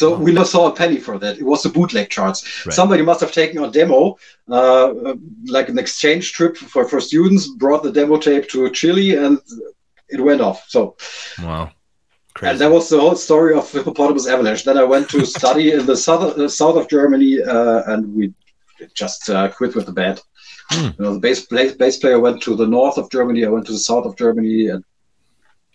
So 0.00 0.06
Wow. 0.10 0.18
we 0.26 0.32
not 0.32 0.48
saw 0.54 0.62
a 0.68 0.74
penny 0.82 0.98
for 1.06 1.16
that. 1.22 1.38
It 1.42 1.46
was 1.52 1.62
the 1.62 1.70
bootleg 1.76 2.08
charts. 2.16 2.40
Right. 2.66 2.74
Somebody 2.80 3.02
must 3.02 3.20
have 3.24 3.32
taken 3.32 3.64
a 3.64 3.70
demo, 3.70 4.00
uh, 4.58 5.14
like 5.56 5.68
an 5.70 5.78
exchange 5.84 6.24
trip 6.36 6.54
for, 6.72 6.82
for 6.90 7.00
students, 7.00 7.44
brought 7.62 7.82
the 7.82 7.92
demo 7.98 8.16
tape 8.18 8.46
to 8.50 8.58
Chile, 8.78 9.16
and 9.24 9.38
it 10.14 10.20
went 10.20 10.42
off. 10.48 10.58
So, 10.68 10.80
Wow. 11.42 11.70
and 12.42 12.58
that 12.60 12.70
was 12.76 12.88
the 12.90 13.00
whole 13.00 13.16
story 13.28 13.52
of 13.56 13.64
Hippopotamus 13.72 14.26
Avalanche. 14.32 14.64
Then 14.64 14.76
I 14.78 14.84
went 14.94 15.08
to 15.10 15.24
study 15.38 15.66
in 15.72 15.86
the 15.86 15.96
south, 15.96 16.22
uh, 16.38 16.48
south 16.60 16.76
of 16.76 16.88
Germany, 16.96 17.32
uh, 17.42 17.82
and 17.92 18.00
we 18.16 18.24
just 19.02 19.30
uh, 19.30 19.48
quit 19.48 19.74
with 19.74 19.86
the 19.86 19.92
band. 20.00 20.20
Hmm. 20.72 20.88
You 20.98 21.02
know, 21.04 21.14
the 21.14 21.20
bass, 21.26 21.40
play, 21.46 21.72
bass 21.82 21.96
player 22.02 22.20
went 22.20 22.42
to 22.42 22.54
the 22.54 22.66
north 22.78 22.98
of 22.98 23.10
Germany. 23.16 23.40
I 23.46 23.48
went 23.54 23.66
to 23.66 23.72
the 23.72 23.86
south 23.90 24.04
of 24.04 24.16
Germany, 24.24 24.68
and 24.72 24.84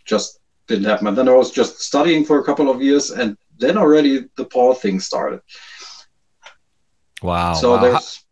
just 0.05 0.39
didn't 0.67 0.85
happen. 0.91 1.07
And 1.07 1.17
then 1.17 1.27
I 1.29 1.33
was 1.33 1.49
just 1.49 1.73
studying 1.81 2.23
for 2.23 2.37
a 2.39 2.43
couple 2.43 2.69
of 2.69 2.81
years, 2.89 3.09
and 3.21 3.35
then 3.61 3.77
already 3.77 4.25
the 4.35 4.45
Paul 4.45 4.73
thing 4.73 4.99
started. 4.99 5.41
Wow. 7.21 7.53
so 7.53 7.71
wow. 7.71 7.81
there's 7.81 8.23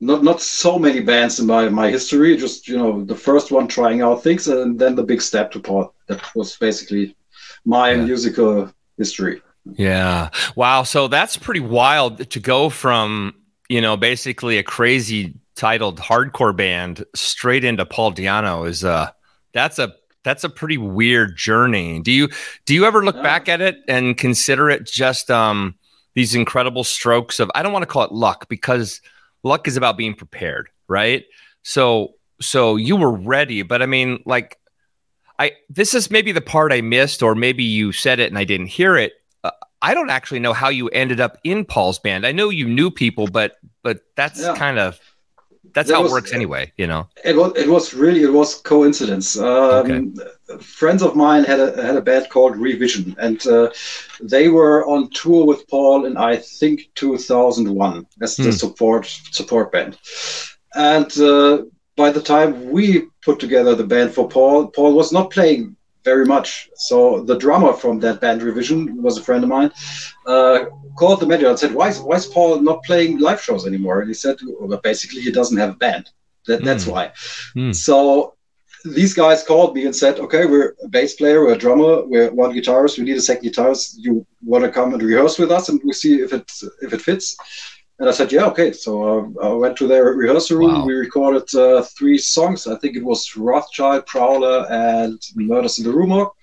not 0.00 0.24
not 0.24 0.40
so 0.40 0.78
many 0.78 1.00
bands 1.00 1.38
in 1.38 1.46
my 1.46 1.68
my 1.68 1.88
history. 1.88 2.36
Just 2.36 2.66
you 2.68 2.76
know, 2.76 3.04
the 3.04 3.14
first 3.14 3.52
one 3.52 3.68
trying 3.68 4.02
out 4.02 4.22
things, 4.22 4.48
and 4.48 4.78
then 4.78 4.96
the 4.96 5.04
big 5.04 5.22
step 5.22 5.52
to 5.52 5.60
Paul. 5.60 5.94
That 6.08 6.20
was 6.34 6.56
basically 6.56 7.16
my 7.64 7.92
Yeah. 7.92 8.04
musical 8.04 8.72
history. 8.98 9.40
Yeah. 9.76 10.30
Wow. 10.56 10.82
So 10.82 11.06
that's 11.06 11.36
pretty 11.36 11.60
wild 11.60 12.28
to 12.30 12.40
go 12.40 12.68
from, 12.68 13.34
you 13.68 13.80
know, 13.80 13.96
basically 13.96 14.58
a 14.58 14.64
crazy 14.64 15.34
titled 15.54 16.00
hardcore 16.00 16.56
band 16.56 17.04
straight 17.14 17.64
into 17.64 17.86
Paul 17.86 18.12
Di'Anno 18.12 18.66
is 18.66 18.84
uh 18.84 19.10
that's 19.52 19.78
a 19.78 19.94
that's 20.24 20.44
a 20.44 20.48
pretty 20.48 20.78
weird 20.78 21.36
journey. 21.36 22.00
Do 22.00 22.12
you 22.12 22.28
do 22.64 22.74
you 22.74 22.84
ever 22.84 23.04
look 23.04 23.16
Yeah. 23.16 23.22
back 23.22 23.48
at 23.48 23.60
it 23.60 23.78
and 23.88 24.16
consider 24.16 24.70
it 24.70 24.86
just 24.86 25.30
um 25.30 25.74
these 26.14 26.34
incredible 26.34 26.84
strokes 26.84 27.40
of 27.40 27.50
I 27.54 27.62
don't 27.62 27.72
want 27.72 27.82
to 27.82 27.86
call 27.86 28.02
it 28.04 28.12
luck 28.12 28.48
because 28.48 29.00
luck 29.42 29.66
is 29.66 29.76
about 29.76 29.96
being 29.96 30.14
prepared, 30.14 30.68
right? 30.88 31.24
So 31.62 32.14
so 32.40 32.76
you 32.76 32.96
were 32.96 33.12
ready, 33.12 33.62
but 33.62 33.82
I 33.82 33.86
mean 33.86 34.22
like 34.26 34.58
I 35.38 35.52
this 35.70 35.94
is 35.94 36.10
maybe 36.10 36.32
the 36.32 36.40
part 36.40 36.72
I 36.72 36.80
missed 36.80 37.22
or 37.22 37.34
maybe 37.34 37.64
you 37.64 37.92
said 37.92 38.20
it 38.20 38.28
and 38.30 38.38
I 38.38 38.44
didn't 38.44 38.66
hear 38.66 38.96
it. 38.96 39.12
Uh, 39.42 39.50
I 39.80 39.94
don't 39.94 40.10
actually 40.10 40.38
know 40.40 40.52
how 40.52 40.68
you 40.68 40.88
ended 40.90 41.20
up 41.20 41.38
in 41.42 41.64
Paul's 41.64 41.98
band. 41.98 42.24
I 42.26 42.32
know 42.32 42.48
you 42.50 42.68
knew 42.68 42.90
people, 42.90 43.26
but 43.26 43.56
but 43.82 44.00
that's 44.16 44.40
Yeah. 44.40 44.54
kind 44.56 44.78
of 44.78 45.00
that's 45.74 45.88
That 45.88 45.94
how 45.96 46.02
was- 46.02 46.10
it 46.12 46.14
works 46.14 46.32
anyway, 46.32 46.72
you 46.76 46.86
know. 46.86 47.08
It 47.24 47.36
was 47.36 47.52
it 47.56 47.68
was 47.68 47.94
really 47.94 48.22
it 48.22 48.32
was 48.32 48.56
coincidence. 48.56 49.38
Um, 49.38 50.14
Friends 50.60 51.02
of 51.02 51.16
mine 51.16 51.44
had 51.44 51.60
a 51.60 51.82
had 51.82 51.96
a 51.96 52.00
band 52.02 52.28
called 52.28 52.56
Revision, 52.56 53.16
and 53.18 53.46
uh, 53.46 53.70
they 54.20 54.48
were 54.48 54.84
on 54.86 55.08
tour 55.10 55.46
with 55.46 55.66
Paul 55.68 56.04
in 56.04 56.16
I 56.16 56.36
think 56.36 56.90
2001 56.94 58.06
as 58.20 58.36
the 58.36 58.44
Hmm. 58.44 58.50
support 58.50 59.06
support 59.30 59.72
band. 59.72 59.96
And 60.74 61.10
uh, 61.18 61.62
by 61.96 62.10
the 62.10 62.20
time 62.20 62.70
we 62.70 63.06
put 63.24 63.38
together 63.38 63.74
the 63.74 63.84
band 63.94 64.12
for 64.12 64.28
Paul, 64.28 64.66
Paul 64.68 64.92
was 64.94 65.12
not 65.12 65.30
playing 65.30 65.76
very 66.04 66.26
much. 66.26 66.68
So 66.74 67.22
the 67.22 67.38
drummer 67.38 67.72
from 67.72 68.00
that 68.00 68.20
band 68.20 68.42
Revision 68.42 69.02
was 69.02 69.18
a 69.18 69.22
friend 69.22 69.42
of 69.44 69.50
mine. 69.50 69.70
Uh, 70.26 70.64
called 70.98 71.20
the 71.20 71.26
manager 71.26 71.48
and 71.48 71.58
said, 71.58 71.74
"Why 71.74 71.88
is 71.88 71.98
why 72.00 72.16
is 72.16 72.26
Paul 72.26 72.60
not 72.60 72.82
playing 72.84 73.18
live 73.18 73.40
shows 73.40 73.66
anymore?" 73.66 74.00
And 74.00 74.08
he 74.08 74.14
said, 74.14 74.36
well, 74.60 74.78
"Basically, 74.82 75.20
he 75.20 75.30
doesn't 75.30 75.56
have 75.56 75.70
a 75.70 75.82
band. 75.86 76.10
That, 76.46 76.64
that's 76.64 76.84
Hmm. 76.84 76.90
why." 76.90 77.12
Hmm. 77.54 77.72
So 77.72 78.34
these 78.84 79.14
guys 79.14 79.44
called 79.44 79.74
me 79.76 79.86
and 79.86 79.94
said, 79.94 80.18
"Okay, 80.18 80.44
we're 80.44 80.74
a 80.84 80.88
bass 80.88 81.14
player, 81.14 81.40
we're 81.40 81.54
a 81.54 81.58
drummer, 81.64 82.04
we're 82.04 82.32
one 82.32 82.52
guitarist. 82.52 82.98
We 82.98 83.04
need 83.04 83.16
a 83.16 83.22
second 83.22 83.48
guitarist. 83.48 83.94
You 83.96 84.26
want 84.44 84.64
to 84.64 84.70
come 84.70 84.92
and 84.92 85.02
rehearse 85.02 85.38
with 85.38 85.52
us, 85.52 85.68
and 85.68 85.80
we'll 85.84 86.02
see 86.04 86.14
if 86.26 86.32
it 86.32 86.50
if 86.82 86.92
it 86.92 87.02
fits." 87.02 87.36
And 87.98 88.08
I 88.08 88.12
said, 88.12 88.32
"Yeah, 88.32 88.46
okay." 88.46 88.72
So 88.72 89.34
uh, 89.40 89.46
I 89.48 89.52
went 89.52 89.76
to 89.76 89.86
their 89.86 90.04
rehearsal 90.04 90.58
room. 90.58 90.72
Wow. 90.74 90.86
We 90.86 90.94
recorded 90.94 91.54
uh, 91.54 91.82
three 91.82 92.18
songs. 92.18 92.66
I 92.66 92.76
think 92.76 92.96
it 92.96 93.04
was 93.04 93.28
Wrathchild, 93.36 94.06
Prowler, 94.06 94.66
and 94.70 95.20
Murders 95.36 95.78
in 95.78 95.84
the 95.84 95.96
Walk. 95.96 96.34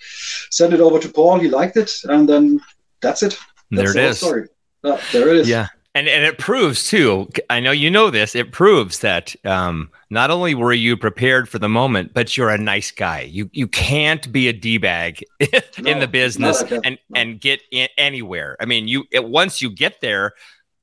Sent 0.52 0.74
it 0.74 0.80
over 0.80 1.00
to 1.00 1.10
Paul. 1.10 1.40
He 1.40 1.50
liked 1.50 1.76
it, 1.76 1.92
and 2.06 2.30
then 2.30 2.62
that's 3.02 3.24
it. 3.24 3.38
there 3.72 3.86
That's 3.86 3.96
it 3.96 4.02
the 4.02 4.08
is. 4.08 4.18
Story. 4.18 4.48
Uh, 4.84 4.98
there 5.12 5.28
it 5.30 5.38
is. 5.38 5.50
Yeah. 5.50 5.68
And 5.96 6.08
and 6.08 6.24
it 6.24 6.38
proves 6.38 6.88
too. 6.88 7.28
I 7.50 7.60
know 7.60 7.72
you 7.72 7.90
know 7.90 8.10
this. 8.12 8.36
It 8.36 8.52
proves 8.52 9.00
that 9.00 9.36
um, 9.44 9.90
not 10.12 10.30
only 10.30 10.54
were 10.54 10.72
you 10.72 10.96
prepared 10.96 11.50
for 11.50 11.58
the 11.58 11.68
moment, 11.68 12.14
but 12.14 12.38
you're 12.38 12.52
a 12.52 12.60
nice 12.60 12.92
guy. 12.92 13.22
You 13.22 13.50
you 13.54 13.68
can't 13.68 14.32
be 14.32 14.48
a 14.48 14.54
d 14.54 14.78
bag 14.78 15.24
in 15.40 15.50
No, 15.84 16.00
the 16.00 16.08
business 16.08 16.62
and 16.62 17.00
No. 17.10 17.20
and 17.20 17.42
get 17.42 17.62
in 17.72 17.90
anywhere. 17.98 18.56
I 18.62 18.66
mean, 18.66 18.88
you 18.88 19.06
it, 19.12 19.26
once 19.28 19.64
you 19.64 19.72
get 19.72 20.00
there, 20.00 20.34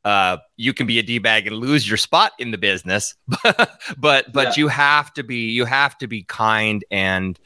uh, 0.07 0.37
you 0.57 0.73
can 0.73 0.87
be 0.87 1.01
a 1.01 1.03
d 1.03 1.19
bag 1.19 1.49
and 1.49 1.57
lose 1.57 1.89
your 1.89 1.97
spot 1.97 2.31
in 2.39 2.53
the 2.53 2.59
business. 2.59 3.17
but 3.99 4.33
but 4.33 4.33
Yeah. 4.35 4.53
you 4.57 4.69
have 4.69 5.13
to 5.15 5.25
be 5.25 5.51
you 5.51 5.65
have 5.65 5.99
to 5.99 6.07
be 6.07 6.23
kind 6.23 6.85
and 6.93 7.39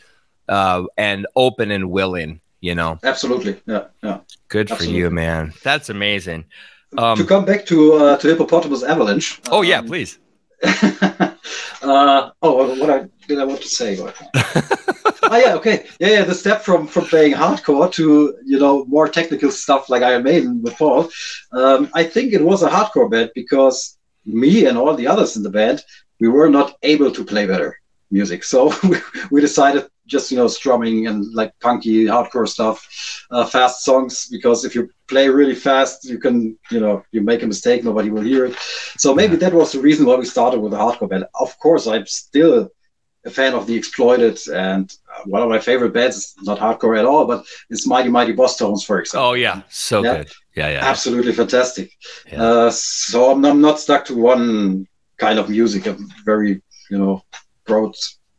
uh, 0.47 0.85
and 0.99 1.27
open 1.35 1.71
and 1.71 1.91
willing. 1.91 2.41
You 2.61 2.75
know, 2.75 2.99
absolutely. 3.03 3.59
Yeah, 3.67 3.85
yeah. 4.03 4.19
Good 4.49 4.71
absolutely. 4.71 4.87
for 4.87 4.99
you, 4.99 5.11
man. 5.11 5.55
That's 5.65 5.89
amazing. 5.89 6.45
Um, 6.99 7.17
to 7.17 7.25
come 7.25 7.47
back 7.47 7.65
to 7.67 7.95
uh, 7.95 8.17
to 8.19 8.29
Hippopotamus 8.29 8.83
Avalanche. 8.83 9.41
Oh 9.51 9.63
yeah, 9.63 9.79
um, 9.79 9.87
please. 9.87 10.19
uh, 10.63 11.31
oh, 12.43 12.79
what 12.79 12.91
I 12.91 13.09
did 13.27 13.39
I 13.39 13.45
want 13.45 13.63
to 13.63 13.69
say? 13.69 13.97
oh 15.31 15.39
yeah, 15.39 15.55
okay, 15.55 15.87
yeah, 16.01 16.09
yeah. 16.09 16.25
The 16.25 16.35
step 16.35 16.63
from 16.63 16.87
from 16.87 17.07
playing 17.07 17.35
hardcore 17.35 17.91
to 17.93 18.37
you 18.45 18.59
know 18.59 18.85
more 18.87 19.09
technical 19.09 19.51
stuff 19.51 19.89
like 19.89 20.03
Iron 20.03 20.25
Maiden 20.25 20.63
with 20.63 20.77
Paul. 20.77 21.11
Um, 21.53 21.91
I 21.95 22.05
think 22.05 22.33
it 22.33 22.45
was 22.45 22.63
a 22.63 22.71
hardcore 22.71 23.11
band 23.11 23.31
because 23.35 23.99
me 24.27 24.67
and 24.67 24.77
all 24.77 24.95
the 24.95 25.09
others 25.09 25.37
in 25.37 25.43
the 25.43 25.51
band 25.51 25.83
we 26.21 26.29
were 26.29 26.51
not 26.51 26.77
able 26.83 27.11
to 27.13 27.25
play 27.25 27.47
better 27.47 27.75
music, 28.11 28.45
so 28.45 28.73
we, 28.91 28.99
we 29.31 29.41
decided 29.41 29.87
just 30.07 30.31
you 30.31 30.37
know 30.39 30.49
strumming 30.49 31.07
and 31.07 31.25
like 31.35 31.53
punky 31.61 32.07
hardcore 32.07 32.49
stuff, 32.49 32.79
uh, 33.31 33.47
fast 33.47 33.85
songs. 33.85 34.29
Because 34.31 34.65
if 34.65 34.75
you 34.75 34.91
play 35.09 35.29
really 35.29 35.55
fast, 35.55 36.05
you 36.05 36.19
can 36.19 36.59
you 36.71 36.81
know 36.81 37.03
you 37.13 37.23
make 37.23 37.43
a 37.43 37.47
mistake, 37.47 37.85
nobody 37.85 38.11
will 38.11 38.23
hear 38.23 38.47
it. 38.47 38.57
So 38.99 39.15
maybe 39.15 39.37
that 39.37 39.55
was 39.55 39.73
the 39.73 39.81
reason 39.81 40.07
why 40.07 40.17
we 40.17 40.27
started 40.27 40.61
with 40.61 40.75
a 40.75 40.77
hardcore 40.77 41.11
band. 41.11 41.27
Of 41.41 41.59
course, 41.59 41.87
I'm 41.87 42.07
still 42.07 42.71
a 43.25 43.31
fan 43.31 43.55
of 43.55 43.67
the 43.67 43.77
Exploited, 43.77 44.39
and 44.49 44.93
one 45.27 45.43
of 45.43 45.49
my 45.49 45.59
favorite 45.59 45.93
bands 45.93 46.35
not 46.43 46.59
hardcore 46.59 46.99
at 46.99 47.05
all, 47.05 47.27
but 47.27 47.45
it's 47.69 47.87
Mighty 47.87 48.09
Mighty 48.09 48.33
Bosstones, 48.33 48.85
for 48.85 49.01
example. 49.01 49.31
Oh 49.31 49.33
yeah, 49.35 49.63
so 49.69 50.03
yeah? 50.03 50.17
good. 50.19 50.31
Yeah, 50.57 50.69
yeah, 50.71 50.81
absolutely 50.83 51.33
fantastic. 51.33 51.91
Yeah. 52.31 52.43
Uh, 52.43 52.71
so 52.71 53.31
I'm, 53.31 53.45
I'm 53.45 53.61
not 53.61 53.79
stuck 53.79 54.05
to 54.07 54.17
one 54.17 54.87
kind 55.19 55.39
of 55.39 55.49
music. 55.49 55.87
A 55.87 55.97
very 56.25 56.63
you 56.91 56.99
know 56.99 57.23
broad 57.67 57.95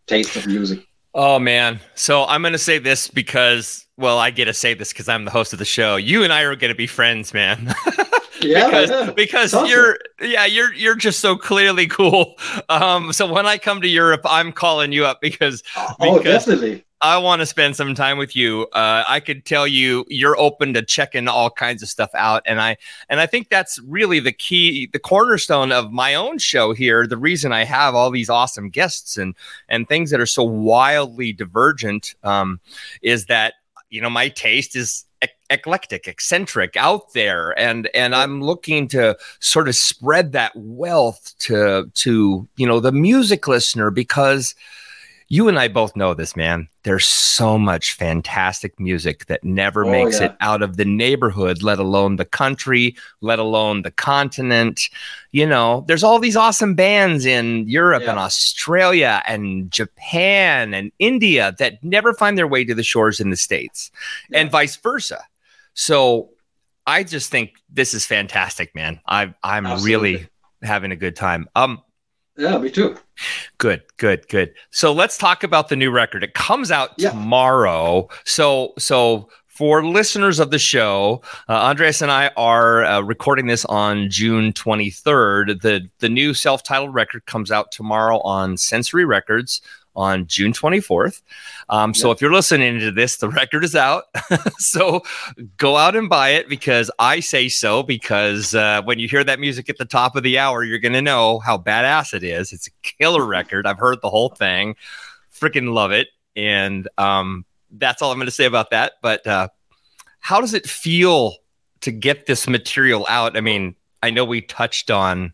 taste 0.07 0.35
of 0.35 0.45
music. 0.47 0.85
Oh 1.13 1.39
man. 1.39 1.79
So 1.95 2.25
I'm 2.25 2.41
going 2.41 2.53
to 2.53 2.57
say 2.57 2.77
this 2.77 3.07
because 3.07 3.85
well, 3.97 4.17
I 4.17 4.29
get 4.31 4.45
to 4.45 4.53
say 4.53 4.73
this 4.73 4.93
cuz 4.93 5.09
I'm 5.09 5.25
the 5.25 5.31
host 5.31 5.53
of 5.53 5.59
the 5.59 5.65
show. 5.65 5.95
You 5.95 6.23
and 6.23 6.31
I 6.31 6.41
are 6.43 6.55
going 6.55 6.71
to 6.71 6.75
be 6.75 6.87
friends, 6.87 7.33
man. 7.33 7.73
yeah, 8.43 8.65
because, 8.65 8.89
yeah. 8.89 9.11
because 9.11 9.69
you're 9.69 9.97
yeah, 10.21 10.45
you're 10.45 10.73
you're 10.73 10.95
just 10.95 11.19
so 11.19 11.35
clearly 11.35 11.87
cool. 11.87 12.35
Um 12.69 13.13
so 13.13 13.31
when 13.31 13.45
I 13.45 13.57
come 13.57 13.81
to 13.81 13.87
Europe, 13.87 14.21
I'm 14.25 14.51
calling 14.51 14.91
you 14.91 15.05
up 15.05 15.21
because, 15.21 15.63
oh, 15.99 16.17
because 16.17 16.45
definitely. 16.45 16.85
I 17.03 17.17
want 17.17 17.39
to 17.39 17.47
spend 17.47 17.75
some 17.75 17.95
time 17.95 18.19
with 18.19 18.35
you. 18.35 18.67
Uh, 18.73 19.03
I 19.07 19.19
could 19.19 19.43
tell 19.43 19.65
you 19.65 20.05
you're 20.07 20.39
open 20.39 20.75
to 20.75 20.83
checking 20.83 21.27
all 21.27 21.49
kinds 21.49 21.81
of 21.81 21.89
stuff 21.89 22.11
out, 22.13 22.43
and 22.45 22.61
I 22.61 22.77
and 23.09 23.19
I 23.19 23.25
think 23.25 23.49
that's 23.49 23.79
really 23.87 24.19
the 24.19 24.31
key, 24.31 24.87
the 24.93 24.99
cornerstone 24.99 25.71
of 25.71 25.91
my 25.91 26.13
own 26.13 26.37
show 26.37 26.73
here. 26.73 27.07
The 27.07 27.17
reason 27.17 27.51
I 27.51 27.63
have 27.63 27.95
all 27.95 28.11
these 28.11 28.29
awesome 28.29 28.69
guests 28.69 29.17
and 29.17 29.35
and 29.67 29.87
things 29.87 30.11
that 30.11 30.19
are 30.19 30.27
so 30.27 30.43
wildly 30.43 31.33
divergent 31.33 32.13
um, 32.23 32.59
is 33.01 33.25
that 33.25 33.55
you 33.89 33.99
know 33.99 34.09
my 34.09 34.29
taste 34.29 34.75
is 34.75 35.05
eclectic, 35.51 36.07
eccentric, 36.07 36.75
out 36.77 37.13
there, 37.13 37.57
and 37.59 37.89
and 37.93 38.15
I'm 38.15 38.41
looking 38.41 38.87
to 38.89 39.17
sort 39.39 39.67
of 39.67 39.75
spread 39.75 40.31
that 40.31 40.53
wealth 40.55 41.33
to 41.39 41.91
to 41.93 42.47
you 42.55 42.67
know 42.67 42.79
the 42.79 42.91
music 42.91 43.47
listener 43.47 43.91
because 43.91 44.55
you 45.31 45.47
and 45.47 45.57
I 45.57 45.69
both 45.69 45.95
know 45.95 46.13
this, 46.13 46.35
man. 46.35 46.67
There's 46.83 47.05
so 47.05 47.57
much 47.57 47.93
fantastic 47.93 48.77
music 48.81 49.27
that 49.27 49.45
never 49.45 49.85
oh, 49.85 49.89
makes 49.89 50.19
yeah. 50.19 50.25
it 50.25 50.35
out 50.41 50.61
of 50.61 50.75
the 50.75 50.83
neighborhood, 50.83 51.63
let 51.63 51.79
alone 51.79 52.17
the 52.17 52.25
country, 52.25 52.97
let 53.21 53.39
alone 53.39 53.83
the 53.83 53.91
continent. 53.91 54.81
You 55.31 55.45
know, 55.45 55.85
there's 55.87 56.03
all 56.03 56.19
these 56.19 56.35
awesome 56.35 56.75
bands 56.75 57.25
in 57.25 57.65
Europe 57.69 58.03
yeah. 58.03 58.09
and 58.09 58.19
Australia 58.19 59.23
and 59.25 59.71
Japan 59.71 60.73
and 60.73 60.91
India 60.99 61.55
that 61.59 61.81
never 61.81 62.13
find 62.13 62.37
their 62.37 62.45
way 62.45 62.65
to 62.65 62.75
the 62.75 62.83
shores 62.83 63.21
in 63.21 63.29
the 63.29 63.37
States 63.37 63.89
yeah. 64.29 64.39
and 64.39 64.51
vice 64.51 64.75
versa. 64.75 65.23
So 65.73 66.29
I 66.85 67.03
just 67.03 67.31
think 67.31 67.51
this 67.69 67.93
is 67.93 68.05
fantastic, 68.05 68.75
man. 68.75 68.99
I, 69.05 69.33
I'm 69.43 69.65
Absolutely. 69.65 70.13
really 70.13 70.27
having 70.61 70.91
a 70.91 70.95
good 70.95 71.15
time. 71.15 71.47
Um, 71.55 71.81
yeah, 72.37 72.57
me 72.57 72.71
too. 72.71 72.97
Good, 73.57 73.83
good, 73.97 74.27
good. 74.29 74.53
So 74.71 74.93
let's 74.93 75.17
talk 75.17 75.43
about 75.43 75.69
the 75.69 75.75
new 75.75 75.91
record. 75.91 76.23
It 76.23 76.33
comes 76.33 76.71
out 76.71 76.91
yeah. 76.97 77.11
tomorrow. 77.11 78.09
So, 78.25 78.73
so 78.79 79.29
for 79.47 79.85
listeners 79.85 80.39
of 80.39 80.49
the 80.49 80.57
show, 80.57 81.21
uh, 81.47 81.53
Andreas 81.53 82.01
and 82.01 82.09
I 82.09 82.31
are 82.37 82.83
uh, 82.85 83.01
recording 83.01 83.47
this 83.47 83.65
on 83.65 84.09
June 84.09 84.53
23rd. 84.53 85.61
The 85.61 85.87
the 85.99 86.09
new 86.09 86.33
self-titled 86.33 86.93
record 86.93 87.25
comes 87.25 87.51
out 87.51 87.71
tomorrow 87.71 88.21
on 88.21 88.57
Sensory 88.57 89.05
Records 89.05 89.61
on 89.95 90.27
June 90.27 90.53
24th. 90.53 91.21
Um, 91.69 91.93
so 91.93 92.11
if 92.11 92.21
you're 92.21 92.33
listening 92.33 92.79
to 92.79 92.91
this, 92.91 93.17
the 93.17 93.29
record 93.41 93.63
is 93.63 93.75
out. 93.75 94.05
so 94.57 95.01
go 95.57 95.77
out 95.77 95.95
and 95.95 96.09
buy 96.09 96.29
it 96.29 96.49
because 96.49 96.89
I 96.99 97.19
say 97.19 97.49
so. 97.49 97.83
Because 97.83 98.55
uh, 98.55 98.81
when 98.83 98.99
you 98.99 99.07
hear 99.07 99.23
that 99.23 99.39
music 99.39 99.69
at 99.69 99.77
the 99.77 99.85
top 99.85 100.15
of 100.15 100.23
the 100.23 100.37
hour, 100.37 100.63
you're 100.63 100.79
going 100.79 100.93
to 100.93 101.01
know 101.01 101.39
how 101.39 101.57
badass 101.57 102.13
it 102.13 102.23
is. 102.23 102.53
It's 102.53 102.67
a 102.67 102.71
killer 102.83 103.25
record. 103.25 103.67
I've 103.67 103.79
heard 103.79 104.01
the 104.01 104.09
whole 104.09 104.29
thing. 104.29 104.75
Freaking 105.33 105.73
love 105.73 105.91
it. 105.91 106.09
And 106.35 106.87
um, 106.97 107.45
that's 107.71 108.01
all 108.01 108.11
I'm 108.11 108.17
going 108.17 108.25
to 108.25 108.31
say 108.31 108.45
about 108.45 108.69
that. 108.71 108.93
But 109.01 109.25
uh, 109.27 109.49
how 110.19 110.39
does 110.39 110.53
it 110.53 110.67
feel 110.67 111.35
to 111.81 111.91
get 111.91 112.25
this 112.25 112.47
material 112.47 113.05
out? 113.09 113.35
I 113.35 113.41
mean, 113.41 113.75
I 114.03 114.09
know 114.11 114.25
we 114.25 114.41
touched 114.41 114.89
on 114.89 115.33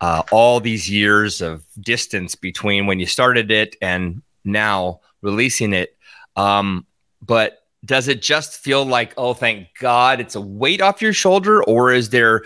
uh, 0.00 0.22
all 0.30 0.60
these 0.60 0.90
years 0.90 1.40
of 1.40 1.64
distance 1.80 2.34
between 2.34 2.86
when 2.86 3.00
you 3.00 3.06
started 3.06 3.50
it 3.50 3.76
and 3.80 4.22
now 4.44 5.00
releasing 5.22 5.72
it. 5.72 5.96
Um, 6.36 6.86
but 7.22 7.62
does 7.84 8.08
it 8.08 8.20
just 8.20 8.58
feel 8.58 8.84
like, 8.84 9.14
oh, 9.16 9.34
thank 9.34 9.68
God 9.80 10.20
it's 10.20 10.34
a 10.34 10.40
weight 10.40 10.80
off 10.80 11.00
your 11.00 11.12
shoulder, 11.12 11.62
or 11.64 11.92
is 11.92 12.10
there 12.10 12.42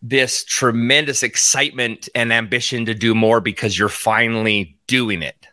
this 0.00 0.44
tremendous 0.44 1.22
excitement 1.22 2.08
and 2.14 2.32
ambition 2.32 2.86
to 2.86 2.94
do 2.94 3.14
more 3.14 3.40
because 3.40 3.78
you're 3.78 3.88
finally 3.88 4.76
doing 4.86 5.22
it? 5.22 5.46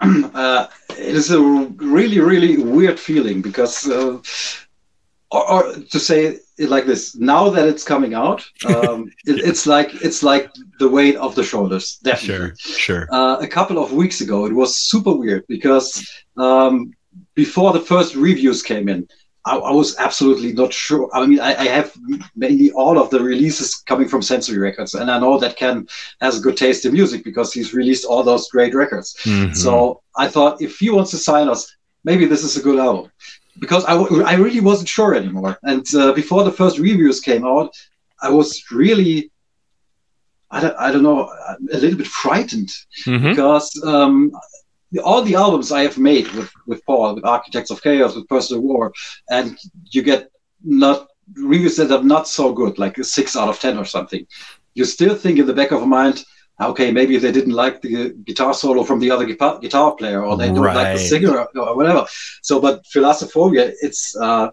Uh, 0.34 0.68
it 0.90 1.14
is 1.16 1.32
a 1.32 1.40
really, 1.40 2.20
really 2.20 2.56
weird 2.56 3.00
feeling 3.00 3.42
because, 3.42 3.88
uh, 3.88 4.16
or, 5.30 5.50
or 5.50 5.74
to 5.74 5.98
say 5.98 6.38
it 6.58 6.68
like 6.68 6.86
this 6.86 7.16
now 7.16 7.50
that 7.50 7.68
it's 7.68 7.84
coming 7.84 8.14
out 8.14 8.44
um, 8.66 9.10
it, 9.26 9.40
it's 9.40 9.66
like 9.66 9.94
it's 10.02 10.22
like 10.22 10.50
the 10.78 10.88
weight 10.88 11.16
of 11.16 11.34
the 11.34 11.44
shoulders 11.44 11.96
definitely. 11.98 12.52
Sure 12.56 13.06
sure. 13.06 13.08
Uh, 13.12 13.36
a 13.40 13.46
couple 13.46 13.78
of 13.78 13.92
weeks 13.92 14.20
ago 14.20 14.46
it 14.46 14.52
was 14.52 14.76
super 14.76 15.12
weird 15.12 15.44
because 15.48 16.08
um, 16.36 16.92
before 17.34 17.72
the 17.72 17.80
first 17.80 18.14
reviews 18.14 18.62
came 18.62 18.88
in 18.88 19.06
I, 19.44 19.56
I 19.56 19.72
was 19.72 19.96
absolutely 19.98 20.52
not 20.52 20.72
sure. 20.72 21.08
I 21.14 21.26
mean 21.26 21.40
I, 21.40 21.54
I, 21.54 21.66
have 21.68 21.94
mainly 22.36 22.70
all 22.72 22.98
of 22.98 23.08
the 23.08 23.20
releases 23.20 23.76
coming 23.76 24.08
from 24.08 24.20
sensory 24.20 24.58
records 24.58 24.94
and 24.94 25.10
i 25.10 25.18
know 25.18 25.38
that 25.38 25.56
ken 25.56 25.86
has 26.20 26.38
a 26.38 26.40
good 26.40 26.56
taste 26.56 26.84
in 26.84 26.92
music 26.92 27.24
because 27.24 27.52
he's 27.52 27.72
released 27.72 28.04
all 28.04 28.22
those 28.22 28.48
great 28.48 28.74
records. 28.74 29.16
Mm-hmm. 29.22 29.54
so 29.54 30.02
i 30.16 30.26
thought 30.28 30.60
if 30.60 30.78
he 30.78 30.90
wants 30.90 31.10
to 31.12 31.18
sign 31.18 31.48
us 31.48 31.76
maybe 32.04 32.26
this 32.26 32.44
is 32.44 32.56
a 32.56 32.62
good 32.62 32.78
album 32.78 33.10
because 33.58 33.84
I, 33.84 33.94
I 33.94 34.34
really 34.34 34.60
wasn't 34.60 34.88
sure 34.88 35.14
anymore. 35.14 35.58
And 35.62 35.86
uh, 35.94 36.12
before 36.12 36.44
the 36.44 36.52
first 36.52 36.78
reviews 36.78 37.20
came 37.20 37.44
out, 37.44 37.70
I 38.20 38.30
was 38.30 38.62
really, 38.70 39.30
I 40.50 40.60
don't, 40.60 40.76
I 40.78 40.92
don't 40.92 41.02
know, 41.02 41.30
a 41.72 41.78
little 41.78 41.98
bit 41.98 42.06
frightened 42.06 42.70
mm-hmm. 43.06 43.30
because 43.30 43.70
um, 43.84 44.32
all 45.04 45.22
the 45.22 45.34
albums 45.34 45.72
I 45.72 45.82
have 45.82 45.98
made 45.98 46.28
with, 46.32 46.50
with 46.66 46.84
Paul, 46.86 47.14
with 47.14 47.24
Architects 47.24 47.70
of 47.70 47.82
Chaoz, 47.82 48.16
with 48.16 48.28
Personal 48.28 48.62
War, 48.62 48.92
and 49.30 49.58
you 49.90 50.02
get 50.02 50.30
not 50.64 51.08
reviews 51.34 51.76
that 51.76 51.92
are 51.92 52.02
not 52.02 52.26
so 52.26 52.52
good, 52.52 52.78
like 52.78 52.98
a 52.98 53.04
six 53.04 53.36
out 53.36 53.48
of 53.48 53.60
10 53.60 53.78
or 53.78 53.84
something. 53.84 54.26
You 54.74 54.84
still 54.84 55.14
think 55.14 55.38
in 55.38 55.46
the 55.46 55.52
back 55.52 55.72
of 55.72 55.80
your 55.80 55.88
mind, 55.88 56.24
okay, 56.60 56.90
maybe 56.90 57.16
if 57.16 57.22
they 57.22 57.32
didn't 57.32 57.52
like 57.52 57.80
the 57.80 58.14
guitar 58.24 58.52
solo 58.52 58.82
from 58.84 58.98
the 58.98 59.10
other 59.10 59.24
guitar 59.24 59.94
player, 59.94 60.24
or 60.24 60.36
they 60.36 60.48
don't 60.48 60.60
right. 60.60 60.74
like 60.74 60.96
the 60.96 60.98
singer, 60.98 61.46
or 61.54 61.76
whatever. 61.76 62.06
So, 62.42 62.60
but 62.60 62.84
Philosophobia, 62.84 63.72
it's 63.80 64.16
uh, 64.16 64.50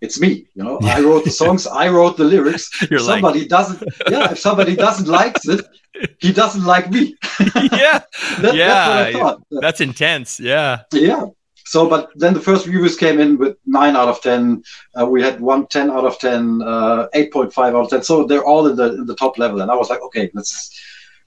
it's 0.00 0.20
me. 0.20 0.46
You 0.54 0.64
know, 0.64 0.78
I 0.82 1.00
wrote 1.00 1.24
the 1.24 1.30
songs, 1.42 1.66
I 1.66 1.88
wrote 1.88 2.16
the 2.16 2.24
lyrics. 2.24 2.70
You're 2.90 3.00
somebody 3.00 3.40
like... 3.40 3.48
doesn't, 3.48 3.82
yeah. 4.10 4.32
If 4.32 4.38
somebody 4.38 4.76
doesn't 4.76 5.08
like 5.08 5.36
it, 5.44 5.64
he 6.20 6.32
doesn't 6.32 6.64
like 6.64 6.90
me. 6.90 7.16
yeah, 7.72 8.00
that, 8.40 8.54
yeah. 8.54 9.12
That's, 9.12 9.40
that's 9.50 9.80
intense. 9.80 10.38
Yeah, 10.38 10.82
yeah. 10.92 11.26
So, 11.64 11.88
but 11.88 12.10
then 12.14 12.32
the 12.32 12.40
first 12.40 12.66
reviews 12.66 12.96
came 12.96 13.18
in 13.18 13.38
with 13.38 13.56
nine 13.66 13.96
out 13.96 14.08
of 14.08 14.20
ten. 14.20 14.62
Uh, 14.98 15.06
we 15.06 15.20
had 15.22 15.40
one 15.40 15.66
10 15.66 15.90
out 15.90 16.04
of 16.04 16.16
10, 16.20 16.62
uh, 16.62 17.08
8.5 17.12 17.58
out 17.58 17.74
of 17.74 17.90
10. 17.90 18.02
So 18.04 18.24
they're 18.24 18.44
all 18.44 18.68
in 18.68 18.76
the 18.76 18.94
in 18.94 19.06
the 19.06 19.16
top 19.16 19.36
level. 19.36 19.60
And 19.60 19.70
I 19.70 19.74
was 19.74 19.90
like, 19.90 20.00
okay, 20.02 20.30
let's 20.32 20.70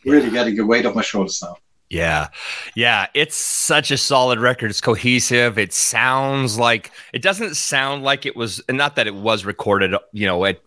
really 0.06 0.30
getting 0.30 0.60
a 0.60 0.66
weight 0.66 0.86
off 0.86 0.96
my 0.96 1.02
shoulders 1.02 1.42
now. 1.42 1.56
Yeah. 1.90 2.28
Yeah. 2.76 3.08
It's 3.16 3.36
such 3.36 3.90
a 3.90 3.98
solid 3.98 4.40
record. 4.40 4.70
It's 4.70 4.80
cohesive. 4.82 5.58
It 5.58 5.74
sounds 5.74 6.60
like 6.60 6.92
it 7.14 7.24
doesn't 7.24 7.56
sound 7.56 8.04
like 8.04 8.28
it 8.28 8.36
was 8.36 8.62
and 8.70 8.78
not 8.78 8.96
that 8.96 9.08
it 9.08 9.16
was 9.16 9.44
recorded, 9.44 9.96
you 10.14 10.28
know, 10.28 10.46
at 10.46 10.62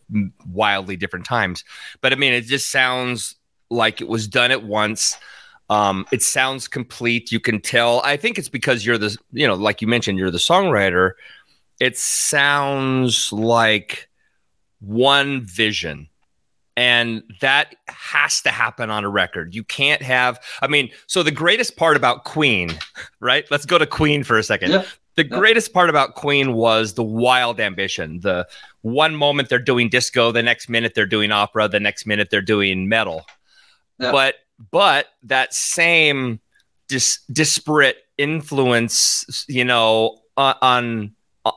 wildly 0.50 0.96
different 0.96 1.24
times, 1.24 1.64
but 2.00 2.12
I 2.12 2.16
mean, 2.16 2.32
it 2.32 2.42
just 2.46 2.72
sounds 2.72 3.36
like 3.70 4.00
it 4.00 4.08
was 4.08 4.26
done 4.26 4.50
at 4.50 4.64
once. 4.64 5.16
Um, 5.70 6.06
it 6.12 6.22
sounds 6.22 6.66
complete. 6.68 7.30
You 7.30 7.40
can 7.40 7.60
tell. 7.60 8.02
I 8.04 8.16
think 8.16 8.36
it's 8.36 8.48
because 8.48 8.84
you're 8.84 8.98
the, 8.98 9.16
you 9.30 9.46
know, 9.46 9.54
like 9.54 9.80
you 9.80 9.86
mentioned, 9.88 10.18
you're 10.18 10.30
the 10.30 10.38
songwriter. 10.38 11.12
it 11.80 11.96
sounds 11.98 13.32
like 13.32 14.08
one 14.80 15.42
vision 15.42 16.08
and 16.76 17.22
that 17.40 17.74
has 17.88 18.40
to 18.42 18.50
happen 18.50 18.90
on 18.90 19.04
a 19.04 19.08
record. 19.08 19.54
You 19.54 19.64
can't 19.64 20.02
have, 20.02 20.40
I 20.62 20.68
mean, 20.68 20.90
so 21.06 21.22
the 21.22 21.30
greatest 21.30 21.76
part 21.76 21.96
about 21.96 22.24
Queen, 22.24 22.70
right? 23.20 23.44
Let's 23.50 23.66
go 23.66 23.78
to 23.78 23.86
Queen 23.86 24.24
for 24.24 24.38
a 24.38 24.42
second. 24.42 24.70
Yeah. 24.70 24.84
The 25.14 25.24
greatest 25.24 25.74
part 25.74 25.90
about 25.90 26.14
Queen 26.14 26.54
was 26.54 26.94
the 26.94 27.02
wild 27.02 27.60
ambition. 27.60 28.20
The 28.20 28.48
one 28.80 29.14
moment 29.14 29.50
they're 29.50 29.58
doing 29.58 29.90
disco, 29.90 30.32
the 30.32 30.42
next 30.42 30.70
minute 30.70 30.94
they're 30.94 31.04
doing 31.04 31.30
opera, 31.30 31.68
the 31.68 31.80
next 31.80 32.06
minute 32.06 32.28
they're 32.30 32.40
doing 32.40 32.88
metal. 32.88 33.26
Yeah. 33.98 34.10
But 34.10 34.36
but 34.70 35.08
that 35.24 35.52
same 35.52 36.40
dis- 36.88 37.20
disparate 37.30 37.98
influence, 38.16 39.44
you 39.48 39.66
know, 39.66 40.20
uh, 40.38 40.54
on 40.62 41.14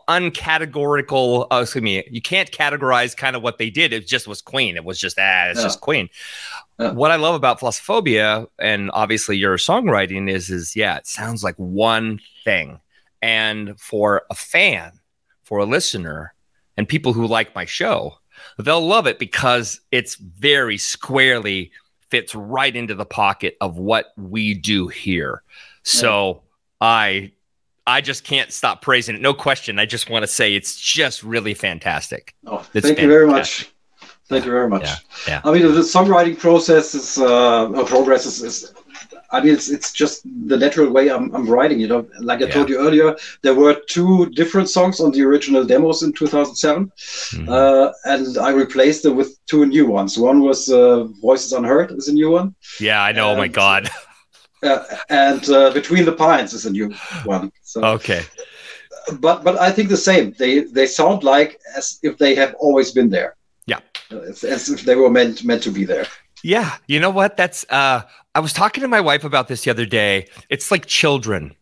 uncategorical 0.10 1.48
uh, 1.52 1.58
excuse 1.62 1.84
me 1.84 2.04
you 2.10 2.22
can't 2.22 2.52
categorize 2.52 3.16
kind 3.16 3.36
of 3.36 3.44
what 3.44 3.58
they 3.58 3.70
did 3.70 3.94
it 3.94 4.08
just 4.08 4.28
was 4.28 4.42
queen 4.42 4.76
it 4.76 4.84
was 4.84 5.00
just 5.00 5.18
ah 5.20 5.46
it's 5.50 5.60
Yeah. 5.60 5.64
just 5.66 5.82
queen 5.82 6.10
Yeah. 6.80 6.92
what 6.92 7.12
i 7.12 7.16
love 7.18 7.36
about 7.36 7.60
philosophobia 7.60 8.48
and 8.60 8.90
obviously 8.94 9.38
your 9.38 9.58
songwriting 9.58 10.30
is 10.30 10.50
is 10.50 10.76
yeah 10.76 10.98
it 10.98 11.06
sounds 11.08 11.44
like 11.44 11.56
one 11.58 12.20
thing 12.44 12.80
and 13.22 13.80
for 13.80 14.24
a 14.30 14.36
fan 14.36 14.92
for 15.44 15.60
a 15.60 15.66
listener 15.66 16.34
and 16.78 16.88
people 16.88 17.14
who 17.14 17.28
like 17.28 17.54
my 17.54 17.66
show 17.66 18.16
they'll 18.58 18.86
love 18.86 19.06
it 19.08 19.20
because 19.20 19.82
it's 19.92 20.16
very 20.16 20.78
squarely 20.78 21.72
fits 22.10 22.34
right 22.36 22.76
into 22.76 22.96
the 22.96 23.06
pocket 23.06 23.56
of 23.62 23.78
what 23.78 24.14
we 24.18 24.54
do 24.56 24.88
here 24.88 25.44
so 25.84 26.42
i 26.82 27.32
I 27.88 28.02
just 28.02 28.24
can't 28.24 28.52
stop 28.52 28.82
praising 28.82 29.16
it. 29.16 29.22
No 29.22 29.34
question. 29.34 29.78
I 29.80 29.86
just 29.86 30.10
want 30.10 30.24
to 30.24 30.28
say 30.28 30.56
it's 30.56 30.76
just 30.80 31.24
really 31.24 31.54
fantastic. 31.54 32.34
Oh, 32.48 32.58
thank 32.74 33.00
you 33.00 33.08
very 33.08 33.28
much. 33.28 33.72
Thank 34.28 34.44
you 34.46 34.52
very 34.52 34.68
much. 34.68 34.84
Yeah, 34.86 34.96
yeah. 35.28 35.42
I 35.44 35.52
mean, 35.54 35.62
the 35.62 35.82
songwriting 35.82 36.38
process 36.40 36.96
is 36.96 37.20
uh, 37.20 37.70
or 37.70 37.86
progress 37.86 38.26
is, 38.26 38.42
is. 38.42 38.74
I 39.32 39.42
mean, 39.42 39.54
it's 39.54 39.70
it's 39.70 39.92
just 39.92 40.24
the 40.48 40.58
natural 40.58 40.90
way 40.92 41.10
I'm, 41.12 41.34
I'm 41.36 41.48
writing. 41.48 41.80
You 41.80 41.88
know, 41.88 42.08
like 42.22 42.42
I 42.42 42.48
told 42.50 42.70
you 42.70 42.80
earlier, 42.80 43.16
there 43.44 43.54
were 43.54 43.76
two 43.88 44.30
different 44.32 44.68
songs 44.70 45.00
on 45.00 45.12
the 45.12 45.22
original 45.22 45.64
demos 45.64 46.02
in 46.02 46.12
2007, 46.14 46.92
Mhm. 47.34 47.50
uh, 47.50 47.92
and 48.06 48.38
I 48.40 48.50
replaced 48.50 49.04
them 49.04 49.16
with 49.16 49.38
two 49.46 49.66
new 49.68 49.86
ones. 49.86 50.18
One 50.18 50.40
was 50.42 50.70
uh, 50.70 51.04
"Voices 51.22 51.54
Unheard" 51.54 51.92
is 51.92 52.08
a 52.08 52.14
new 52.14 52.32
one, 52.32 52.56
yeah, 52.80 53.04
I 53.04 53.12
know. 53.12 53.30
oh 53.32 53.36
my 53.38 53.48
God. 53.48 53.90
uh, 54.64 54.84
and 55.10 55.50
uh, 55.50 55.72
"Between 55.72 56.06
the 56.06 56.12
Pines" 56.14 56.54
is 56.54 56.66
a 56.66 56.72
new 56.72 56.94
one. 57.26 57.52
So, 57.64 57.84
Okay. 57.84 58.24
but 59.20 59.44
but 59.44 59.60
I 59.60 59.72
think 59.72 59.90
the 59.90 59.98
same. 59.98 60.34
They 60.38 60.62
they 60.62 60.88
sound 60.88 61.24
like 61.24 61.60
as 61.78 62.00
if 62.04 62.18
they 62.18 62.36
have 62.36 62.56
always 62.60 62.92
been 62.92 63.10
there. 63.10 63.36
Yeah. 63.68 63.80
Uh, 64.12 64.20
As, 64.20 64.44
as 64.44 64.70
if 64.70 64.84
they 64.84 64.96
were 64.96 65.10
meant 65.10 65.44
meant 65.44 65.64
to 65.64 65.72
be 65.72 65.86
there. 65.86 66.06
Yeah. 66.44 66.78
You 66.88 67.00
know 67.00 67.10
what? 67.10 67.38
That's, 67.38 67.66
uh, 67.72 68.04
I 68.36 68.40
was 68.40 68.54
talking 68.54 68.82
to 68.82 68.88
my 68.88 69.02
wife 69.02 69.24
about 69.24 69.48
this 69.48 69.64
the 69.64 69.72
other 69.72 69.86
day. 69.88 70.28
It's 70.50 70.70
like 70.70 70.86
children. 70.86 71.56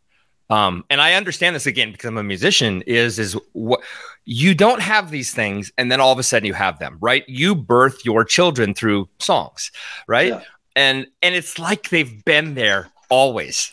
Um, 0.50 0.84
and 0.90 1.00
I 1.00 1.14
understand 1.14 1.56
this 1.56 1.66
again 1.66 1.92
because 1.94 2.10
I'm 2.10 2.18
a 2.18 2.24
musician 2.24 2.82
is, 2.86 3.18
is 3.18 3.38
what 3.54 3.80
you 4.26 4.54
don't 4.54 4.82
have 4.82 5.10
these 5.10 5.34
things 5.34 5.72
and 5.78 5.90
then 5.90 6.02
all 6.02 6.12
of 6.12 6.20
a 6.20 6.24
sudden 6.24 6.46
you 6.46 6.54
have 6.54 6.80
them, 6.80 6.98
right? 7.00 7.24
You 7.30 7.56
birth 7.56 8.04
your 8.04 8.26
children 8.26 8.74
through 8.74 9.08
songs, 9.20 9.72
right? 10.08 10.28
Yeah. 10.30 10.42
And, 10.76 11.08
and 11.22 11.36
it's 11.36 11.60
like 11.60 11.90
they've 11.90 12.24
been 12.26 12.56
there 12.56 12.90
always. 13.10 13.72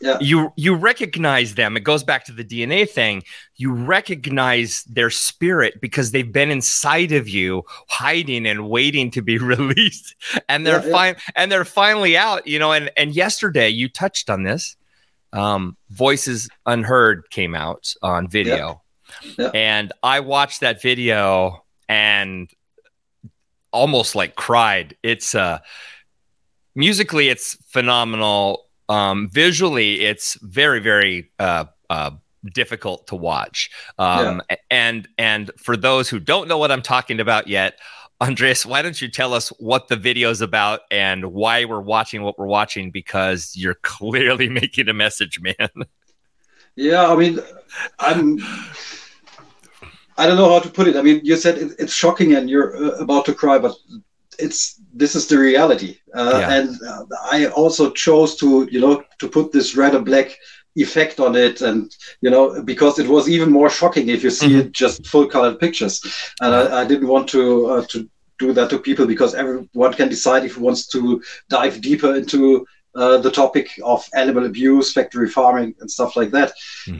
Yeah. 0.00 0.16
you 0.20 0.52
you 0.54 0.76
recognize 0.76 1.56
them 1.56 1.76
it 1.76 1.80
goes 1.82 2.04
back 2.04 2.24
to 2.26 2.32
the 2.32 2.44
dna 2.44 2.88
thing 2.88 3.24
you 3.56 3.72
recognize 3.72 4.84
their 4.84 5.10
spirit 5.10 5.80
because 5.80 6.12
they've 6.12 6.30
been 6.32 6.52
inside 6.52 7.10
of 7.10 7.28
you 7.28 7.64
hiding 7.88 8.46
and 8.46 8.70
waiting 8.70 9.10
to 9.10 9.22
be 9.22 9.38
released 9.54 10.14
and 10.48 10.64
they're 10.64 10.78
Yeah, 10.82 10.86
yeah. 10.86 10.92
fine 10.92 11.16
and 11.34 11.50
they're 11.50 11.64
finally 11.64 12.16
out 12.16 12.46
you 12.46 12.60
know 12.60 12.70
and 12.70 12.92
and 12.96 13.12
yesterday 13.12 13.68
you 13.70 13.88
touched 13.88 14.30
on 14.30 14.44
this 14.44 14.76
um 15.32 15.76
voices 15.90 16.48
unheard 16.64 17.28
came 17.30 17.56
out 17.56 17.92
on 18.00 18.28
video 18.28 18.80
Yeah. 19.36 19.50
and 19.52 19.92
i 20.04 20.20
watched 20.20 20.60
that 20.60 20.80
video 20.80 21.64
and 21.88 22.48
almost 23.72 24.14
like 24.14 24.36
cried 24.36 24.96
it's 25.02 25.34
uh 25.34 25.58
musically 26.78 27.28
it's 27.28 27.54
phenomenal 27.66 28.66
um 28.88 29.28
visually 29.28 30.00
it's 30.00 30.34
very 30.42 30.80
very 30.80 31.30
uh 31.38 31.64
uh 31.90 32.10
difficult 32.54 33.06
to 33.08 33.16
watch 33.16 33.70
um 33.98 34.40
and 34.70 35.08
and 35.18 35.50
for 35.58 35.76
those 35.76 36.08
who 36.08 36.18
don't 36.18 36.48
know 36.48 36.56
what 36.56 36.70
i'm 36.70 36.82
talking 36.82 37.20
about 37.20 37.48
yet 37.48 37.78
Andreas, 38.20 38.66
why 38.66 38.82
don't 38.82 39.00
you 39.00 39.06
tell 39.06 39.32
us 39.32 39.50
what 39.60 39.86
the 39.86 39.94
video 39.94 40.28
is 40.30 40.40
about 40.40 40.80
and 40.90 41.26
why 41.26 41.64
we're 41.64 41.80
watching 41.80 42.22
what 42.22 42.36
we're 42.36 42.48
watching 42.48 42.90
because 42.90 43.52
you're 43.54 43.74
clearly 43.82 44.48
making 44.48 44.88
a 44.88 44.92
message 44.92 45.40
man 45.40 45.68
Yeah, 46.78 47.08
I 47.08 47.16
mean, 47.16 47.40
I'm. 47.98 48.38
I 50.16 50.26
don't 50.26 50.36
know 50.36 50.48
how 50.48 50.60
to 50.60 50.70
put 50.70 50.86
it. 50.86 50.94
I 50.94 51.02
mean, 51.02 51.20
you 51.24 51.36
said 51.36 51.58
it, 51.58 51.72
it's 51.78 51.92
shocking 51.92 52.34
and 52.34 52.48
you're 52.48 52.76
uh, 52.76 52.90
about 52.98 53.24
to 53.26 53.34
cry, 53.34 53.58
but 53.58 53.74
it's 54.38 54.80
this 54.94 55.14
is 55.14 55.26
the 55.26 55.38
reality. 55.38 55.98
Uh, 56.14 56.38
Yeah. 56.40 56.54
And 56.56 56.68
uh, 56.86 57.04
I 57.32 57.46
also 57.46 57.90
chose 57.90 58.36
to, 58.36 58.68
you 58.70 58.80
know, 58.80 59.02
to 59.20 59.28
put 59.28 59.52
this 59.52 59.76
red 59.76 59.94
and 59.94 60.04
black 60.04 60.36
effect 60.76 61.18
on 61.20 61.34
it, 61.36 61.60
and 61.60 61.90
you 62.20 62.30
know, 62.30 62.62
because 62.62 62.98
it 63.02 63.08
was 63.08 63.28
even 63.28 63.50
more 63.50 63.70
shocking 63.70 64.08
if 64.08 64.22
you 64.22 64.30
see 64.30 64.48
Mm-hmm. 64.50 64.68
it 64.68 64.72
just 64.72 65.06
full 65.06 65.26
colored 65.26 65.58
pictures. 65.58 66.00
And 66.40 66.54
I, 66.54 66.82
I 66.82 66.84
didn't 66.84 67.08
want 67.08 67.28
to 67.30 67.66
uh, 67.66 67.84
to 67.92 68.08
do 68.38 68.52
that 68.52 68.70
to 68.70 68.78
people 68.78 69.06
because 69.06 69.34
everyone 69.34 69.92
can 69.94 70.08
decide 70.08 70.44
if 70.44 70.54
he 70.54 70.60
wants 70.62 70.86
to 70.88 71.20
dive 71.48 71.80
deeper 71.80 72.14
into 72.14 72.64
uh, 72.94 73.18
the 73.18 73.30
topic 73.30 73.68
of 73.82 74.06
animal 74.14 74.46
abuse, 74.46 74.92
factory 74.92 75.28
farming, 75.28 75.74
and 75.80 75.90
stuff 75.90 76.14
like 76.16 76.30
that. 76.30 76.52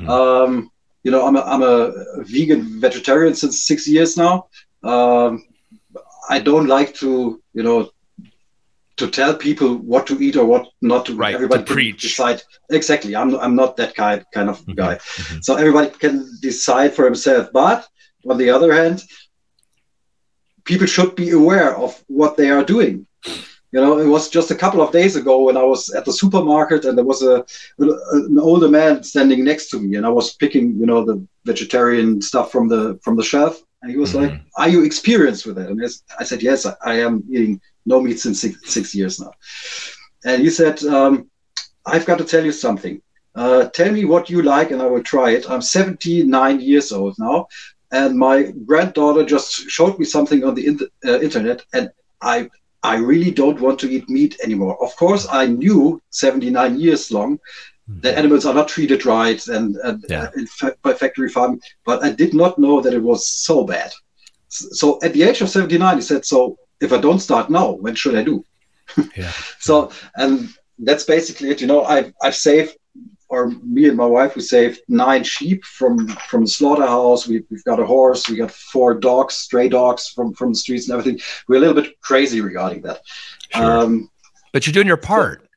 Um, 0.09 0.71
you 1.05 1.13
know, 1.13 1.25
I'm 1.27 1.37
a, 1.37 1.41
I'm 1.43 1.63
a 1.63 1.93
vegan 2.25 2.81
vegetarian 2.81 3.35
since 3.35 3.67
six 3.67 3.87
years 3.87 4.17
now. 4.17 4.49
Um, 4.83 5.45
I 6.29 6.39
don't 6.41 6.67
like 6.67 6.95
to, 6.97 7.41
you 7.55 7.63
know, 7.63 7.91
to 8.97 9.07
tell 9.09 9.35
people 9.35 9.77
what 9.77 10.07
to 10.09 10.15
eat 10.21 10.37
or 10.37 10.45
what 10.45 10.67
not 10.83 11.07
to. 11.07 11.15
Right, 11.15 11.35
Everybody 11.35 11.63
can 11.65 11.75
preach. 11.75 12.03
decide. 12.03 12.43
Exactly. 12.71 13.15
I'm 13.15 13.31
I'm 13.45 13.55
not 13.55 13.77
that 13.77 13.95
kind 13.95 14.25
kind 14.35 14.49
of 14.51 14.59
Mhm, 14.67 14.77
guy. 14.77 14.95
mhm. 14.97 15.45
So 15.45 15.55
everybody 15.55 15.91
can 15.91 16.15
decide 16.43 16.95
for 16.95 17.05
himself. 17.05 17.49
But 17.53 17.87
on 18.31 18.37
the 18.39 18.51
other 18.51 18.73
hand, 18.73 19.03
people 20.65 20.87
should 20.87 21.15
be 21.15 21.31
aware 21.31 21.77
of 21.77 22.03
what 22.09 22.37
they 22.37 22.51
are 22.51 22.65
doing. 22.65 23.07
You 23.73 23.81
know, 23.83 23.99
it 23.99 24.07
was 24.07 24.31
just 24.31 24.51
a 24.51 24.55
couple 24.63 24.81
of 24.81 24.93
days 24.93 25.15
ago 25.17 25.43
when 25.47 25.57
I 25.59 25.63
was 25.63 25.91
at 25.91 26.05
the 26.07 26.13
supermarket 26.13 26.85
and 26.87 26.97
there 26.97 27.05
was 27.05 27.23
a 27.23 27.45
an 27.79 28.39
older 28.41 28.69
man 28.69 29.03
standing 29.05 29.45
next 29.45 29.69
to 29.71 29.79
me, 29.79 29.97
and 29.97 30.07
I 30.07 30.09
was 30.19 30.35
picking, 30.43 30.67
you 30.81 30.87
know, 30.87 31.05
the 31.05 31.17
vegetarian 31.45 32.21
stuff 32.23 32.51
from 32.51 32.69
the 32.69 32.99
from 33.05 33.17
the 33.17 33.23
shelf, 33.33 33.55
and 33.83 33.91
he 33.91 33.97
was 33.97 34.13
Mhm. 34.13 34.21
like, 34.21 34.33
"Are 34.57 34.69
you 34.69 34.83
experienced 34.85 35.47
with 35.47 35.57
that?" 35.57 35.69
And 35.71 35.81
I 36.19 36.25
said, 36.25 36.43
"Yes, 36.43 36.67
I, 36.67 36.75
I 36.85 36.95
am 37.07 37.23
eating 37.33 37.61
no 37.87 38.01
meat 38.01 38.19
since 38.21 38.41
six, 38.41 38.57
six 38.77 38.95
years 38.95 39.21
now." 39.21 39.33
And 40.25 40.43
he 40.43 40.51
said, 40.51 40.83
um, 40.85 41.27
"I've 41.87 42.07
got 42.07 42.19
to 42.19 42.25
tell 42.25 42.45
you 42.45 42.53
something. 42.53 43.01
Uh, 43.35 43.65
tell 43.79 43.93
me 43.93 44.05
what 44.05 44.31
you 44.31 44.43
like, 44.43 44.71
and 44.71 44.83
I 44.83 44.87
will 44.87 45.03
try 45.03 45.31
it. 45.31 45.49
I'm 45.49 45.63
79 45.63 46.61
years 46.61 46.93
old 46.93 47.15
now, 47.19 47.47
and 47.91 48.19
my 48.19 48.37
granddaughter 48.67 49.25
just 49.25 49.51
showed 49.77 49.99
me 49.99 50.05
something 50.05 50.45
on 50.45 50.55
the 50.55 50.67
in- 50.67 50.89
uh, 51.07 51.21
internet, 51.21 51.63
and 51.73 51.91
I." 52.23 52.49
I 52.85 52.97
really 52.99 53.33
don't 53.33 53.61
want 53.61 53.81
to 53.81 53.91
eat 53.91 54.09
meat 54.09 54.37
anymore. 54.43 54.77
Of 54.81 54.95
course, 54.97 55.27
I 55.31 55.47
knew 55.47 56.01
79 56.11 56.79
years 56.79 57.11
long 57.11 57.39
that 57.89 58.19
animals 58.19 58.45
are 58.45 58.55
not 58.55 58.69
treated 58.69 59.05
right 59.07 59.47
and, 59.49 59.77
and 59.77 60.05
Yeah. 60.09 60.29
fa- 60.49 60.77
by 60.83 60.93
factory 60.95 61.29
farming, 61.31 61.61
but 61.87 62.03
I 62.05 62.11
did 62.13 62.35
not 62.35 62.59
know 62.59 62.81
that 62.81 62.93
it 62.95 63.03
was 63.03 63.27
so 63.29 63.65
bad. 63.65 63.91
So 64.49 64.99
at 65.03 65.13
the 65.15 65.23
age 65.23 65.41
of 65.41 65.49
79, 65.49 65.97
he 65.97 66.03
said, 66.03 66.25
So 66.25 66.59
if 66.81 66.93
I 66.93 66.99
don't 66.99 67.19
start 67.21 67.51
now, 67.51 67.73
when 67.73 67.95
should 67.95 68.15
I 68.17 68.23
do? 68.23 68.45
Yeah. 69.17 69.33
So, 69.59 69.91
and 70.17 70.49
that's 70.79 71.05
basically 71.05 71.51
it. 71.51 71.61
You 71.61 71.67
know, 71.67 71.85
I've, 71.85 72.13
I've 72.23 72.35
saved, 72.37 72.77
or 73.29 73.51
me 73.63 73.87
and 73.89 73.97
my 73.97 74.07
wife, 74.07 74.37
we 74.37 74.41
saved 74.43 74.81
nine 74.89 75.23
sheep 75.25 75.65
from 75.65 76.09
from 76.31 76.45
the 76.45 76.51
slaughterhouse. 76.51 77.27
We, 77.29 77.43
we've 77.51 77.65
got 77.65 77.81
a 77.81 77.85
horse. 77.85 78.29
We 78.29 78.37
got 78.37 78.51
four 78.51 78.95
dogs, 78.95 79.35
stray 79.35 79.69
dogs 79.69 80.09
from, 80.09 80.33
from 80.33 80.51
the 80.53 80.55
streets 80.59 80.89
and 80.89 80.99
everything. 80.99 81.21
We're 81.47 81.57
a 81.57 81.61
little 81.61 81.75
bit 81.83 82.01
crazy 82.01 82.41
regarding 82.41 82.81
that. 82.83 83.01
Sure. 83.51 83.81
Um, 83.81 84.11
but 84.53 84.67
you're 84.67 84.73
doing 84.73 84.87
your 84.87 84.97
part 84.97 85.48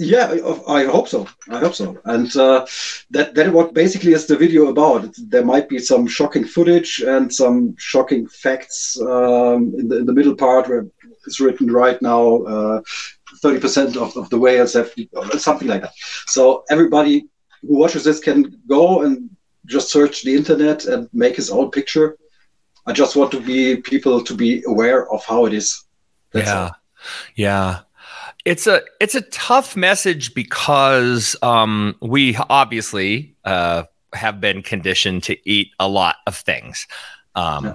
yeah, 0.00 0.32
I, 0.66 0.80
I 0.80 0.84
hope 0.86 1.08
so. 1.08 1.28
I 1.50 1.58
hope 1.58 1.74
so. 1.74 1.98
And 2.06 2.34
uh, 2.34 2.66
that 3.10 3.34
that 3.34 3.52
what 3.52 3.74
basically 3.74 4.12
is 4.12 4.26
the 4.26 4.36
video 4.36 4.68
about. 4.68 5.14
There 5.18 5.44
might 5.44 5.68
be 5.68 5.78
some 5.78 6.06
shocking 6.06 6.44
footage 6.44 7.00
and 7.00 7.32
some 7.32 7.76
shocking 7.76 8.26
facts 8.26 8.98
um, 9.02 9.74
in 9.78 9.88
the 9.88 9.98
in 9.98 10.06
the 10.06 10.14
middle 10.14 10.34
part 10.34 10.68
where 10.68 10.86
it's 11.26 11.38
written 11.40 11.70
right 11.70 12.00
now. 12.00 12.42
Uh, 12.42 12.80
Thirty 13.42 13.60
percent 13.60 13.96
of, 13.96 14.16
of 14.16 14.28
the 14.30 14.38
whales 14.38 14.72
have 14.72 14.90
something 15.38 15.68
like 15.68 15.82
that. 15.82 15.92
So 16.26 16.64
everybody 16.68 17.28
who 17.62 17.78
watches 17.78 18.02
this 18.02 18.18
can 18.18 18.60
go 18.66 19.02
and 19.02 19.30
just 19.66 19.92
search 19.92 20.24
the 20.24 20.34
internet 20.34 20.86
and 20.86 21.08
make 21.12 21.36
his 21.36 21.48
own 21.48 21.70
picture. 21.70 22.16
I 22.86 22.92
just 22.92 23.14
want 23.14 23.30
to 23.32 23.40
be 23.40 23.76
people 23.76 24.24
to 24.24 24.34
be 24.34 24.64
aware 24.66 25.08
of 25.12 25.24
how 25.24 25.46
it 25.46 25.52
is. 25.52 25.84
That's 26.32 26.48
yeah, 26.48 26.70
yeah. 27.36 27.80
It's 28.44 28.66
a 28.66 28.82
it's 29.00 29.14
a 29.14 29.22
tough 29.22 29.76
message 29.76 30.34
because 30.34 31.36
um, 31.42 31.96
we 32.00 32.36
obviously 32.48 33.34
uh, 33.44 33.84
have 34.12 34.40
been 34.40 34.62
conditioned 34.62 35.22
to 35.24 35.36
eat 35.48 35.72
a 35.78 35.88
lot 35.88 36.16
of 36.26 36.36
things. 36.36 36.86
Um, 37.34 37.64
yeah 37.64 37.74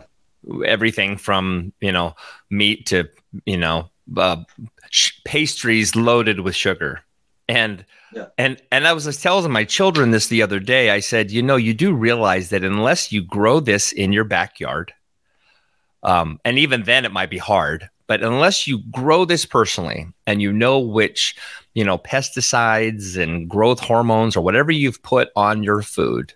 everything 0.66 1.18
from 1.18 1.74
you 1.82 1.91
know 1.91 2.13
meat 2.49 2.86
to 2.86 3.09
you 3.45 3.57
know 3.57 3.89
uh, 4.18 4.43
sh- 4.91 5.13
pastries 5.26 5.95
loaded 5.95 6.41
with 6.41 6.55
sugar 6.55 7.01
and 7.47 7.86
yeah. 8.13 8.28
and 8.38 8.61
and 8.72 8.88
I 8.88 8.93
was 8.93 9.22
telling 9.22 9.51
my 9.51 9.63
children 9.63 10.11
this 10.11 10.28
the 10.28 10.41
other 10.41 10.59
day. 10.59 10.89
I 10.89 10.99
said, 10.99 11.32
you 11.32 11.43
know, 11.43 11.55
you 11.55 11.74
do 11.74 11.93
realize 11.93 12.49
that 12.49 12.63
unless 12.63 13.11
you 13.11 13.22
grow 13.22 13.59
this 13.59 13.91
in 13.91 14.11
your 14.11 14.24
backyard, 14.24 14.93
um, 16.03 16.39
and 16.43 16.57
even 16.57 16.84
then 16.84 17.05
it 17.05 17.11
might 17.11 17.30
be 17.30 17.38
hard, 17.38 17.89
but 18.08 18.24
unless 18.24 18.68
you 18.68 18.80
grow 18.91 19.26
this 19.26 19.45
personally 19.45 20.08
and 20.28 20.41
you 20.41 20.53
know 20.53 20.80
which, 20.80 21.36
you 21.74 21.84
know, 21.84 21.97
pesticides 21.97 23.18
and 23.18 23.49
growth 23.49 23.80
hormones 23.80 24.36
or 24.36 24.41
whatever 24.41 24.72
you've 24.72 25.01
put 25.01 25.30
on 25.36 25.64
your 25.64 25.82
food, 25.82 26.34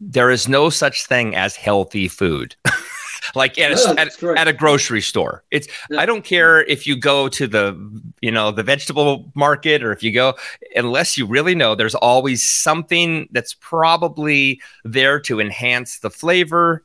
there 0.00 0.30
is 0.30 0.48
no 0.48 0.70
such 0.70 1.06
thing 1.06 1.34
as 1.34 1.56
healthy 1.56 2.08
food. 2.08 2.54
like 3.34 3.58
at, 3.58 3.70
yeah, 3.70 3.92
a, 3.92 4.00
at, 4.00 4.22
at, 4.22 4.48
a 4.48 4.52
grocery 4.52 5.00
store. 5.00 5.44
It's 5.50 5.68
yeah. 5.90 6.00
I 6.00 6.06
don't 6.06 6.24
care 6.24 6.62
if 6.62 6.86
you 6.86 6.96
go 6.96 7.28
to 7.28 7.46
the 7.46 8.02
you 8.20 8.30
know 8.30 8.50
the 8.50 8.62
vegetable 8.62 9.30
market 9.34 9.82
or 9.82 9.92
if 9.92 10.02
you 10.02 10.12
go 10.12 10.34
unless 10.74 11.16
you 11.16 11.26
really 11.26 11.54
know 11.54 11.74
there's 11.74 11.94
always 11.94 12.46
something 12.48 13.28
that's 13.32 13.54
probably 13.54 14.60
there 14.84 15.20
to 15.20 15.40
enhance 15.40 15.98
the 15.98 16.10
flavor 16.10 16.84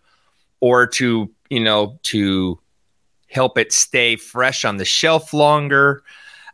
or 0.60 0.88
to 0.88 1.32
you 1.50 1.60
know 1.60 2.00
to 2.04 2.60
help 3.34 3.58
it 3.58 3.72
stay 3.74 4.16
fresh 4.16 4.64
on 4.64 4.78
the 4.78 4.86
shelf 4.86 5.34
longer 5.34 6.04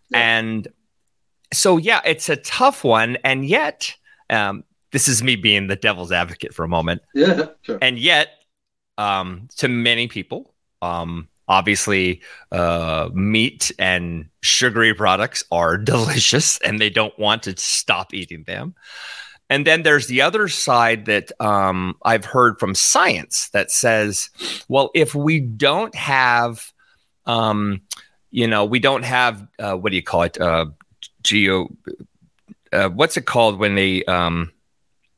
yeah. 0.10 0.40
and 0.40 0.68
so 1.52 1.78
yeah 1.78 2.02
it's 2.06 2.30
a 2.30 2.36
tough 2.38 2.84
one 2.84 3.18
and 3.24 3.46
yet 3.46 3.94
um, 4.30 4.64
this 4.92 5.08
is 5.08 5.24
me 5.24 5.36
being 5.36 5.68
the 5.68 5.76
devil's 5.76 6.12
advocate 6.12 6.54
for 6.54 6.64
a 6.64 6.68
moment 6.68 7.02
yeah 7.14 7.48
sure. 7.64 7.80
and 7.82 8.00
yet 8.00 8.30
um, 9.00 9.48
to 9.58 9.68
many 9.68 10.08
people. 10.08 10.54
Um, 10.84 11.30
obviously, 11.48 12.22
uh, 12.52 13.10
meat 13.14 13.72
and 13.80 14.30
sugary 14.44 14.94
products 14.94 15.44
are 15.52 15.78
delicious 15.94 16.60
and 16.60 16.80
they 16.80 16.92
don't 16.92 17.18
want 17.18 17.44
to 17.44 17.58
stop 17.58 18.14
eating 18.14 18.44
them. 18.44 18.76
And 19.50 19.66
then 19.66 19.84
there's 19.84 20.08
the 20.08 20.22
other 20.22 20.48
side 20.48 21.06
that 21.06 21.32
um, 21.40 21.96
I've 22.04 22.26
heard 22.26 22.60
from 22.60 22.76
science 22.76 23.50
that 23.50 23.72
says, 23.72 24.30
well, 24.68 24.92
if 24.94 25.16
we 25.16 25.40
don't 25.40 25.94
have, 25.96 26.72
um, 27.26 27.82
you 28.30 28.48
know, 28.48 28.66
we 28.66 28.80
don't 28.80 29.04
have, 29.04 29.48
uh, 29.58 29.74
what 29.74 29.90
do 29.90 29.96
you 29.96 30.04
call 30.04 30.24
it? 30.24 30.40
Uh, 30.40 30.68
geo, 31.24 31.68
uh, 32.72 32.90
what's 32.90 33.18
it 33.18 33.26
called 33.26 33.58
when 33.58 33.76
they, 33.76 34.04
um, 34.06 34.52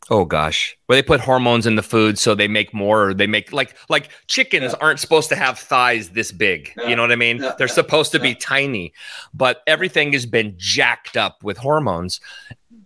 oh 0.09 0.25
gosh 0.25 0.75
where 0.88 0.95
they 0.95 1.03
put 1.03 1.19
hormones 1.19 1.67
in 1.67 1.75
the 1.75 1.84
food 1.84 2.17
so 2.17 2.34
they 2.34 2.47
make 2.47 2.73
more 2.73 3.13
they 3.13 3.27
make 3.27 3.53
like 3.53 3.75
like 3.88 4.09
chickens 4.27 4.73
yeah. 4.73 4.79
aren't 4.82 4.99
supposed 4.99 5.29
to 5.29 5.36
have 5.36 5.59
thighs 5.59 6.09
this 6.09 6.32
big 6.32 6.73
yeah. 6.75 6.88
you 6.88 6.95
know 6.95 7.03
what 7.03 7.11
i 7.11 7.15
mean 7.15 7.38
yeah. 7.38 7.53
they're 7.57 7.67
supposed 7.67 8.11
to 8.11 8.19
be 8.19 8.34
tiny 8.34 8.91
but 9.34 9.61
everything 9.67 10.11
has 10.11 10.25
been 10.25 10.53
jacked 10.57 11.15
up 11.17 11.43
with 11.43 11.57
hormones 11.57 12.19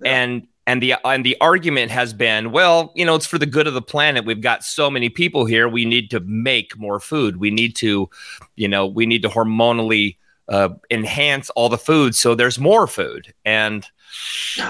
and 0.03 0.45
and 0.67 0.81
the 0.81 0.95
and 1.05 1.25
the 1.25 1.37
argument 1.41 1.91
has 1.91 2.13
been 2.13 2.51
well 2.51 2.91
you 2.95 3.05
know 3.05 3.15
it's 3.15 3.25
for 3.25 3.37
the 3.37 3.45
good 3.45 3.67
of 3.67 3.73
the 3.73 3.81
planet 3.81 4.25
we've 4.25 4.41
got 4.41 4.63
so 4.63 4.89
many 4.89 5.09
people 5.09 5.45
here 5.45 5.67
we 5.67 5.85
need 5.85 6.09
to 6.09 6.19
make 6.21 6.77
more 6.77 6.99
food 6.99 7.37
we 7.37 7.51
need 7.51 7.75
to 7.75 8.09
you 8.55 8.67
know 8.67 8.85
we 8.85 9.05
need 9.05 9.21
to 9.21 9.29
hormonally 9.29 10.17
uh, 10.47 10.69
enhance 10.91 11.49
all 11.51 11.69
the 11.69 11.77
food 11.77 12.15
so 12.15 12.35
there's 12.35 12.59
more 12.59 12.87
food 12.87 13.33
and 13.45 13.87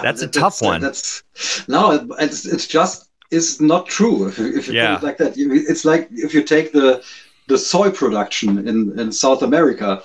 that's 0.01 0.21
a 0.21 0.27
tough 0.27 0.61
one. 0.61 0.81
That's 0.81 1.23
no, 1.67 2.07
it's 2.19 2.45
it's 2.45 2.67
just 2.67 3.09
is 3.31 3.59
not 3.59 3.87
true 3.87 4.27
if 4.27 4.37
you, 4.37 4.57
if 4.57 4.67
you 4.67 4.75
yeah. 4.75 4.95
put 4.95 5.03
it 5.03 5.05
like 5.05 5.17
that. 5.17 5.33
It's 5.37 5.85
like 5.85 6.07
if 6.11 6.33
you 6.33 6.43
take 6.43 6.71
the 6.71 7.03
the 7.47 7.57
soy 7.57 7.91
production 7.91 8.67
in 8.67 8.97
in 8.99 9.11
South 9.11 9.43
America, 9.43 10.03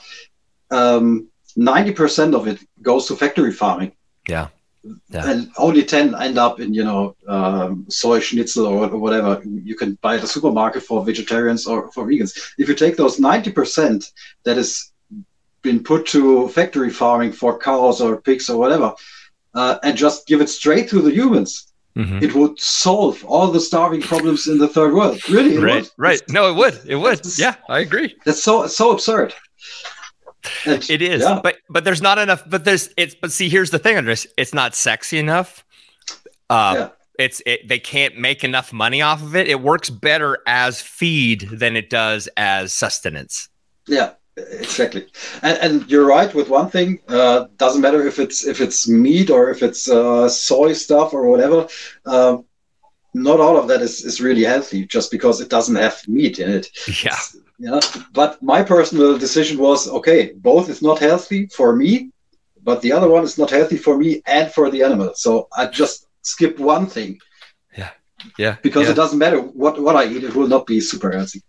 um, 0.70 1.28
ninety 1.56 1.90
um, 1.90 1.96
percent 1.96 2.34
of 2.34 2.46
it 2.46 2.58
goes 2.82 3.06
to 3.06 3.16
factory 3.16 3.52
farming. 3.52 3.92
Yeah. 4.28 4.48
Yeah. 5.10 5.30
and 5.30 5.50
only 5.58 5.84
10 5.84 6.14
end 6.14 6.38
up 6.38 6.58
in 6.58 6.72
you 6.72 6.84
know 6.84 7.14
um, 7.28 7.84
soy 7.90 8.18
schnitzel 8.18 8.66
or, 8.66 8.88
or, 8.88 8.98
whatever 8.98 9.42
you 9.44 9.74
can 9.74 9.98
buy 10.00 10.14
at 10.14 10.22
the 10.22 10.26
supermarket 10.26 10.82
for 10.82 11.04
vegetarians 11.04 11.66
or 11.66 11.92
for 11.92 12.06
vegans 12.06 12.32
if 12.56 12.66
you 12.66 12.74
take 12.74 12.96
those 12.96 13.18
90% 13.18 14.10
that 14.44 14.56
has 14.56 14.90
been 15.60 15.82
put 15.82 16.06
to 16.06 16.48
factory 16.48 16.88
farming 16.88 17.30
for 17.30 17.58
cows 17.58 18.00
or 18.00 18.22
pigs 18.22 18.48
or 18.48 18.58
whatever 18.58 18.94
uh, 19.54 19.78
and 19.82 19.96
just 19.96 20.26
give 20.26 20.40
it 20.40 20.48
straight 20.48 20.88
to 20.90 21.00
the 21.00 21.12
humans, 21.12 21.72
mm-hmm. 21.96 22.22
it 22.22 22.34
would 22.34 22.58
solve 22.58 23.24
all 23.24 23.50
the 23.50 23.60
starving 23.60 24.00
problems 24.00 24.46
in 24.48 24.58
the 24.58 24.68
third 24.68 24.94
world. 24.94 25.20
Really, 25.28 25.58
right? 25.58 25.82
Would. 25.82 25.90
Right? 25.96 26.22
No, 26.28 26.50
it 26.50 26.56
would. 26.56 26.80
It 26.86 26.96
would. 26.96 27.20
yeah, 27.38 27.56
I 27.68 27.80
agree. 27.80 28.16
That's 28.24 28.42
so 28.42 28.66
so 28.66 28.92
absurd. 28.92 29.34
And, 30.64 30.88
it 30.90 31.02
is, 31.02 31.22
yeah. 31.22 31.40
but 31.42 31.56
but 31.68 31.84
there's 31.84 32.02
not 32.02 32.18
enough. 32.18 32.42
But 32.48 32.64
there's 32.64 32.88
it's. 32.96 33.14
But 33.14 33.32
see, 33.32 33.48
here's 33.48 33.70
the 33.70 33.78
thing, 33.78 33.96
Andreas. 33.96 34.26
It's 34.36 34.54
not 34.54 34.74
sexy 34.74 35.18
enough. 35.18 35.64
Uh, 36.48 36.74
yeah. 36.76 36.88
It's 37.18 37.42
it, 37.44 37.68
they 37.68 37.78
can't 37.78 38.16
make 38.16 38.44
enough 38.44 38.72
money 38.72 39.02
off 39.02 39.22
of 39.22 39.36
it. 39.36 39.48
It 39.48 39.60
works 39.60 39.90
better 39.90 40.38
as 40.46 40.80
feed 40.80 41.48
than 41.52 41.76
it 41.76 41.90
does 41.90 42.28
as 42.36 42.72
sustenance. 42.72 43.48
Yeah, 43.86 44.12
exactly 44.36 45.06
and, 45.42 45.58
and, 45.58 45.90
you're 45.90 46.06
right 46.06 46.32
with 46.34 46.48
one 46.48 46.70
thing 46.70 47.00
uh, 47.08 47.46
doesn't 47.56 47.80
matter 47.82 48.06
if 48.06 48.18
it's 48.18 48.46
if 48.46 48.60
it's 48.60 48.88
meat 48.88 49.30
or 49.30 49.50
if 49.50 49.62
it's 49.62 49.90
uh, 49.90 50.28
soy 50.28 50.72
stuff 50.72 51.12
or 51.12 51.26
whatever 51.26 51.66
um, 52.06 52.44
not 53.14 53.40
all 53.40 53.56
of 53.56 53.68
that 53.68 53.82
is, 53.82 54.04
is 54.04 54.20
really 54.20 54.44
healthy 54.44 54.86
just 54.86 55.10
because 55.10 55.40
it 55.40 55.48
doesn't 55.48 55.76
have 55.76 56.00
meat 56.06 56.38
in 56.38 56.50
it. 56.50 56.68
Yeah. 57.02 57.18
Yeah. 57.58 57.80
But 58.12 58.42
my 58.42 58.62
personal 58.62 59.18
decision 59.18 59.58
was 59.58 59.88
okay 59.88 60.32
both 60.34 60.68
is 60.70 60.80
not 60.80 60.98
healthy 60.98 61.46
for 61.46 61.76
me 61.76 62.10
but 62.62 62.80
the 62.82 62.92
other 62.92 63.08
one 63.08 63.24
is 63.24 63.38
not 63.38 63.50
healthy 63.50 63.76
for 63.76 63.96
me 63.98 64.22
and 64.26 64.50
for 64.52 64.70
the 64.70 64.82
animal. 64.82 65.12
So 65.14 65.48
i 65.56 65.66
just 65.66 66.06
skip 66.22 66.58
one 66.58 66.86
thing 66.86 67.18
yeah 68.38 68.56
because 68.62 68.84
yeah. 68.84 68.92
it 68.92 68.94
doesn't 68.94 69.18
matter 69.18 69.38
what 69.40 69.80
what 69.80 69.96
i 69.96 70.04
eat 70.04 70.24
it 70.24 70.34
will 70.34 70.46
not 70.46 70.66
be 70.66 70.80
super 70.80 71.10
healthy 71.10 71.42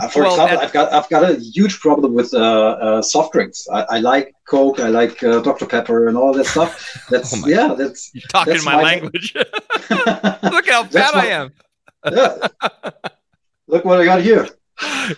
uh, 0.00 0.08
for 0.08 0.22
well, 0.22 0.32
example 0.32 0.58
i've 0.58 0.72
got 0.72 0.92
i've 0.92 1.08
got 1.08 1.30
a 1.30 1.36
huge 1.36 1.78
problem 1.80 2.14
with 2.14 2.32
uh, 2.34 2.38
uh, 2.40 3.02
soft 3.02 3.32
drinks 3.32 3.66
I, 3.72 3.82
I, 3.82 3.98
like 4.00 4.34
coke 4.46 4.80
i 4.80 4.88
like 4.88 5.22
uh, 5.22 5.40
dr 5.40 5.66
pepper 5.66 6.08
and 6.08 6.16
all 6.16 6.32
that 6.34 6.46
stuff 6.46 7.06
that's 7.10 7.34
oh 7.34 7.46
yeah 7.46 7.74
that's 7.76 8.10
you're 8.14 8.22
talking 8.28 8.54
that's 8.54 8.64
my, 8.64 8.76
my 8.76 8.82
language 8.82 9.34
look 9.90 10.68
how 10.68 10.84
bad 10.84 11.14
my, 11.14 11.22
i 11.22 11.26
am 11.26 11.52
yeah 12.12 12.48
look 13.66 13.84
what 13.84 14.00
i 14.00 14.04
got 14.04 14.22
here 14.22 14.48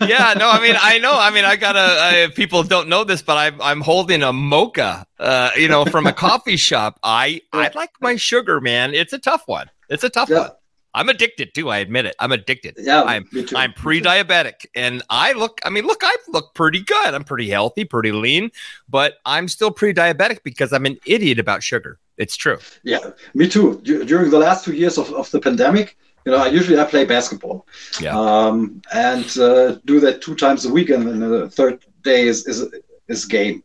yeah, 0.01 0.35
no, 0.39 0.49
I 0.49 0.59
mean, 0.63 0.75
I 0.81 0.99
know. 0.99 1.13
I 1.13 1.31
mean, 1.31 1.45
I 1.45 1.57
got 1.57 1.77
a. 1.77 2.33
people 2.33 2.63
don't 2.63 2.89
know 2.89 3.05
this, 3.05 3.21
but 3.21 3.37
I'm 3.37 3.61
I'm 3.61 3.81
holding 3.83 4.23
a 4.23 4.33
mocha, 4.33 5.05
uh, 5.19 5.51
you 5.55 5.69
know, 5.69 5.85
from 5.85 6.07
a 6.07 6.13
coffee 6.15 6.57
shop. 6.57 6.99
I 7.03 7.43
I 7.53 7.71
like 7.75 7.91
my 8.01 8.17
sugar, 8.17 8.61
man. 8.61 8.95
It's 8.95 9.13
a 9.13 9.19
tough 9.19 9.43
one. 9.47 9.69
It's 9.91 10.05
a 10.05 10.09
tough 10.09 10.31
yeah. 10.31 10.39
one. 10.39 10.51
I'm 10.95 11.09
addicted 11.09 11.55
too. 11.55 11.69
I 11.69 11.79
admit 11.79 12.07
it. 12.07 12.17
I'm 12.19 12.33
addicted. 12.33 12.75
Yeah, 12.79 13.03
I'm 13.03 13.29
I'm 13.55 13.73
pre-diabetic, 13.73 14.67
and 14.75 15.03
I 15.09 15.33
look. 15.33 15.61
I 15.65 15.71
mean, 15.71 15.87
look, 15.87 16.01
I 16.03 16.17
look 16.29 16.55
pretty 16.55 16.83
good. 16.83 17.15
I'm 17.15 17.25
pretty 17.25 17.49
healthy, 17.49 17.85
pretty 17.85 18.13
lean, 18.13 18.51
but 18.89 19.15
I'm 19.25 19.49
still 19.49 19.71
pre-diabetic 19.71 20.43
because 20.43 20.73
I'm 20.73 20.87
an 20.87 20.99
idiot 21.07 21.39
about 21.39 21.63
sugar. 21.63 21.99
It's 22.17 22.37
true. 22.37 22.59
Yeah, 22.83 23.11
me 23.35 23.49
too. 23.49 23.81
D- 23.83 24.05
during 24.05 24.31
the 24.31 24.39
last 24.39 24.65
two 24.65 24.75
years 24.75 24.99
of, 24.99 25.13
of 25.13 25.31
the 25.31 25.41
pandemic, 25.41 25.97
you 26.27 26.33
know, 26.33 26.39
I 26.39 26.49
usually 26.49 26.79
I 26.79 26.85
play 26.85 27.05
basketball, 27.05 27.67
yeah, 28.01 28.19
um, 28.19 28.83
and 28.93 29.25
uh, 29.39 29.77
do 29.85 30.01
that 30.01 30.21
two 30.21 30.35
times 30.35 30.65
a 30.67 30.73
week, 30.73 30.91
and 30.91 31.07
then 31.07 31.21
the 31.21 31.49
third 31.49 31.85
day 32.03 32.27
is 32.27 32.47
is 32.47 32.67
is 33.09 33.25
game. 33.25 33.63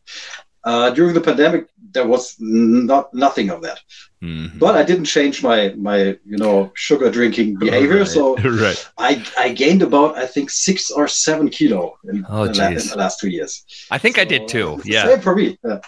Uh, 0.63 0.89
during 0.89 1.13
the 1.13 1.21
pandemic, 1.21 1.67
there 1.95 2.05
was 2.05 2.35
not 2.39 3.11
nothing 3.13 3.49
of 3.49 3.63
that. 3.63 3.79
Mm-hmm. 4.21 4.59
But 4.59 4.75
I 4.75 4.83
didn't 4.83 5.05
change 5.05 5.41
my 5.41 5.73
my 5.77 6.17
you 6.25 6.37
know 6.37 6.71
sugar 6.75 7.09
drinking 7.09 7.57
behavior, 7.57 7.99
right. 7.99 8.07
so 8.07 8.35
right. 8.65 8.89
I 8.97 9.25
I 9.37 9.49
gained 9.51 9.81
about 9.81 10.17
I 10.17 10.27
think 10.27 10.51
six 10.51 10.91
or 10.91 11.07
seven 11.07 11.49
kilo 11.49 11.97
in, 12.03 12.25
oh, 12.29 12.43
la- 12.43 12.67
in 12.67 12.75
the 12.75 12.95
last 12.97 13.19
two 13.19 13.29
years. 13.29 13.65
I 13.89 13.97
think 13.97 14.17
so, 14.17 14.21
I 14.21 14.25
did 14.25 14.47
too. 14.47 14.81
Yeah, 14.85 15.05
same 15.05 15.21
for 15.21 15.35
me. 15.35 15.57
Yeah. 15.63 15.79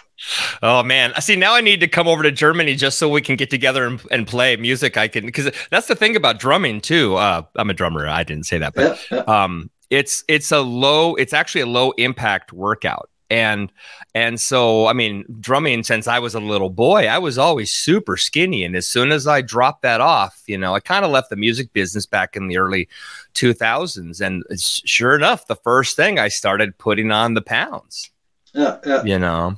Oh 0.62 0.82
man, 0.82 1.12
I 1.14 1.20
see. 1.20 1.36
Now 1.36 1.54
I 1.54 1.60
need 1.60 1.80
to 1.80 1.88
come 1.88 2.08
over 2.08 2.22
to 2.24 2.32
Germany 2.32 2.74
just 2.74 2.98
so 2.98 3.08
we 3.08 3.20
can 3.20 3.36
get 3.36 3.50
together 3.50 3.86
and, 3.86 4.00
and 4.10 4.26
play 4.26 4.56
music. 4.56 4.96
I 4.96 5.08
can 5.08 5.26
because 5.26 5.50
that's 5.70 5.86
the 5.86 5.94
thing 5.94 6.16
about 6.16 6.40
drumming 6.40 6.80
too. 6.80 7.16
Uh, 7.16 7.42
I'm 7.54 7.70
a 7.70 7.74
drummer. 7.74 8.08
I 8.08 8.24
didn't 8.24 8.46
say 8.46 8.58
that, 8.58 8.74
but 8.74 8.98
yeah, 9.10 9.24
yeah. 9.26 9.44
um, 9.44 9.70
it's 9.90 10.24
it's 10.26 10.50
a 10.50 10.60
low. 10.60 11.14
It's 11.14 11.32
actually 11.32 11.62
a 11.62 11.66
low 11.66 11.92
impact 11.92 12.52
workout 12.52 13.10
and 13.30 13.70
and 14.14 14.40
so 14.40 14.86
I 14.86 14.92
mean 14.92 15.24
drumming 15.40 15.82
since 15.82 16.06
I 16.06 16.18
was 16.18 16.34
a 16.34 16.40
little 16.40 16.70
boy 16.70 17.06
I 17.06 17.18
was 17.18 17.38
always 17.38 17.70
super 17.70 18.16
skinny 18.16 18.64
and 18.64 18.74
as 18.74 18.86
soon 18.86 19.12
as 19.12 19.26
I 19.26 19.42
dropped 19.42 19.82
that 19.82 20.00
off 20.00 20.42
you 20.46 20.58
know 20.58 20.74
I 20.74 20.80
kind 20.80 21.04
of 21.04 21.10
left 21.10 21.30
the 21.30 21.36
music 21.36 21.72
business 21.72 22.06
back 22.06 22.36
in 22.36 22.48
the 22.48 22.58
early 22.58 22.88
2000s 23.34 24.20
and 24.20 24.44
sure 24.60 25.14
enough 25.14 25.46
the 25.46 25.56
first 25.56 25.96
thing 25.96 26.18
I 26.18 26.28
started 26.28 26.78
putting 26.78 27.10
on 27.12 27.34
the 27.34 27.42
pounds 27.42 28.10
yeah, 28.54 28.78
yeah. 28.84 29.02
you 29.04 29.18
know 29.18 29.56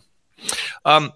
um 0.84 1.12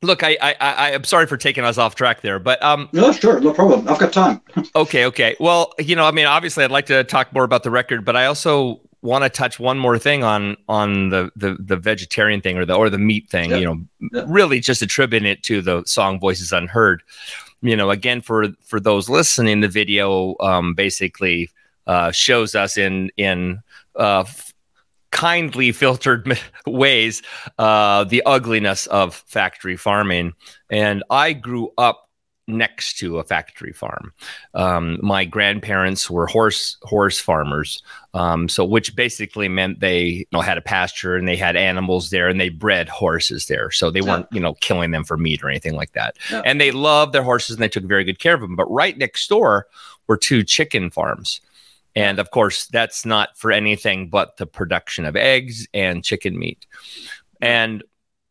Look, 0.00 0.22
I, 0.22 0.38
I, 0.40 0.54
I, 0.60 0.90
am 0.92 1.02
sorry 1.02 1.26
for 1.26 1.36
taking 1.36 1.64
us 1.64 1.76
off 1.76 1.96
track 1.96 2.20
there, 2.20 2.38
but 2.38 2.62
um, 2.62 2.88
no, 2.92 3.10
sure, 3.10 3.40
no 3.40 3.52
problem. 3.52 3.88
I've 3.88 3.98
got 3.98 4.12
time. 4.12 4.40
okay, 4.76 5.06
okay. 5.06 5.34
Well, 5.40 5.72
you 5.80 5.96
know, 5.96 6.04
I 6.04 6.12
mean, 6.12 6.26
obviously, 6.26 6.62
I'd 6.62 6.70
like 6.70 6.86
to 6.86 7.02
talk 7.02 7.32
more 7.32 7.42
about 7.42 7.64
the 7.64 7.72
record, 7.72 8.04
but 8.04 8.14
I 8.14 8.26
also 8.26 8.80
want 9.02 9.24
to 9.24 9.30
touch 9.30 9.60
one 9.60 9.78
more 9.78 9.98
thing 9.98 10.24
on 10.24 10.56
on 10.68 11.10
the 11.10 11.30
the, 11.36 11.56
the 11.58 11.76
vegetarian 11.76 12.40
thing 12.40 12.56
or 12.58 12.64
the 12.64 12.74
or 12.74 12.90
the 12.90 12.98
meat 12.98 13.28
thing. 13.28 13.50
You 13.50 13.64
know, 13.64 14.24
really 14.26 14.60
just 14.60 14.82
attributing 14.82 15.28
it 15.28 15.42
to 15.44 15.62
the 15.62 15.84
song 15.86 16.20
"Voices 16.20 16.52
Unheard." 16.52 17.02
You 17.60 17.76
know, 17.76 17.90
again 17.90 18.20
for 18.20 18.48
for 18.64 18.80
those 18.80 19.08
listening, 19.08 19.60
the 19.60 19.68
video 19.68 20.36
um, 20.40 20.74
basically 20.74 21.50
uh, 21.86 22.12
shows 22.12 22.54
us 22.54 22.76
in 22.76 23.10
in 23.16 23.60
uh, 23.96 24.24
kindly 25.10 25.72
filtered 25.72 26.38
ways 26.66 27.22
uh, 27.58 28.04
the 28.04 28.22
ugliness 28.26 28.86
of 28.88 29.14
factory 29.14 29.76
farming. 29.76 30.34
And 30.70 31.02
I 31.10 31.32
grew 31.32 31.72
up 31.78 32.07
next 32.48 32.98
to 32.98 33.18
a 33.18 33.24
factory 33.24 33.72
farm. 33.72 34.12
Um, 34.54 34.98
my 35.02 35.24
grandparents 35.24 36.10
were 36.10 36.26
horse 36.26 36.76
horse 36.82 37.20
farmers, 37.20 37.82
um, 38.14 38.48
so 38.48 38.64
which 38.64 38.96
basically 38.96 39.48
meant 39.48 39.80
they 39.80 40.04
you 40.04 40.26
know 40.32 40.40
had 40.40 40.58
a 40.58 40.62
pasture 40.62 41.14
and 41.14 41.28
they 41.28 41.36
had 41.36 41.56
animals 41.56 42.10
there 42.10 42.28
and 42.28 42.40
they 42.40 42.48
bred 42.48 42.88
horses 42.88 43.46
there. 43.46 43.70
So 43.70 43.90
they 43.90 44.00
weren't 44.00 44.26
you 44.32 44.40
know 44.40 44.54
killing 44.54 44.90
them 44.90 45.04
for 45.04 45.16
meat 45.16 45.44
or 45.44 45.48
anything 45.50 45.74
like 45.74 45.92
that. 45.92 46.16
Yeah. 46.30 46.42
And 46.44 46.60
they 46.60 46.70
loved 46.70 47.12
their 47.12 47.22
horses 47.22 47.56
and 47.56 47.62
they 47.62 47.68
took 47.68 47.84
very 47.84 48.04
good 48.04 48.18
care 48.18 48.34
of 48.34 48.40
them. 48.40 48.56
But 48.56 48.70
right 48.70 48.96
next 48.96 49.28
door 49.28 49.66
were 50.06 50.16
two 50.16 50.42
chicken 50.42 50.90
farms. 50.90 51.40
And 51.94 52.18
of 52.18 52.30
course, 52.30 52.66
that's 52.66 53.04
not 53.04 53.36
for 53.36 53.50
anything 53.50 54.08
but 54.08 54.36
the 54.36 54.46
production 54.46 55.04
of 55.04 55.16
eggs 55.16 55.66
and 55.74 56.04
chicken 56.04 56.38
meat. 56.38 56.66
And 57.40 57.82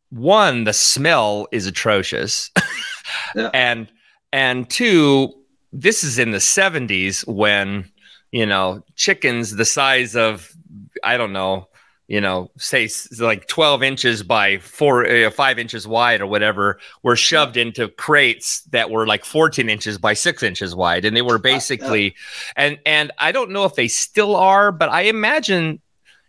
one, 0.10 0.64
the 0.64 0.74
smell 0.74 1.48
is 1.52 1.66
atrocious. 1.66 2.50
yeah. 3.36 3.50
And 3.54 3.92
and 4.38 4.70
two, 4.70 5.34
this 5.74 6.04
is 6.04 6.20
in 6.20 6.30
the 6.30 6.38
70s 6.38 7.28
when, 7.28 7.90
you 8.32 8.46
know, 8.46 8.84
chickens 8.96 9.56
the 9.56 9.66
size 9.66 10.16
of 10.16 10.56
I 11.04 11.18
don't 11.18 11.34
know, 11.34 11.70
you 12.08 12.22
know, 12.22 12.52
say 12.56 12.88
like 13.20 13.48
12 13.48 13.82
inches 13.82 14.22
by 14.22 14.60
four, 14.60 15.08
uh, 15.08 15.32
five 15.32 15.58
inches 15.58 15.88
wide 15.88 16.22
or 16.22 16.28
whatever, 16.28 16.80
were 17.02 17.16
shoved 17.16 17.58
into 17.58 17.88
crates 17.88 18.62
that 18.70 18.92
were 18.92 19.08
like 19.08 19.26
14 19.26 19.70
inches 19.70 19.98
by 19.98 20.14
six 20.14 20.44
inches 20.44 20.76
wide. 20.76 21.04
And 21.04 21.18
they 21.18 21.24
were 21.24 21.40
basically, 21.40 22.14
and, 22.56 22.78
and 22.86 23.12
I 23.18 23.32
don't 23.32 23.50
know 23.50 23.66
if 23.66 23.74
they 23.74 23.88
still 23.88 24.36
are, 24.36 24.72
but 24.72 24.90
I 24.90 25.02
imagine 25.02 25.82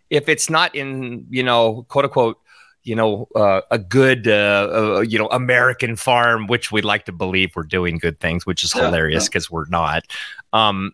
if 0.08 0.30
it's 0.30 0.48
not 0.48 0.74
in, 0.74 1.26
you 1.28 1.42
know, 1.42 1.84
quote 1.90 2.06
unquote, 2.06 2.38
you 2.84 2.94
know, 2.94 3.28
uh, 3.34 3.60
a 3.70 3.78
good, 3.78 4.28
uh, 4.28 4.68
uh, 4.72 5.00
you 5.00 5.18
know, 5.18 5.28
American 5.28 5.96
farm, 5.96 6.46
which 6.46 6.72
we 6.72 6.80
like 6.82 7.04
to 7.04 7.12
believe 7.12 7.52
we're 7.54 7.62
doing 7.62 7.98
good 7.98 8.20
things, 8.20 8.46
which 8.46 8.64
is 8.64 8.72
hilarious 8.72 9.28
because 9.28 9.48
yeah. 9.50 9.54
we're 9.54 9.68
not. 9.68 10.04
Um, 10.52 10.92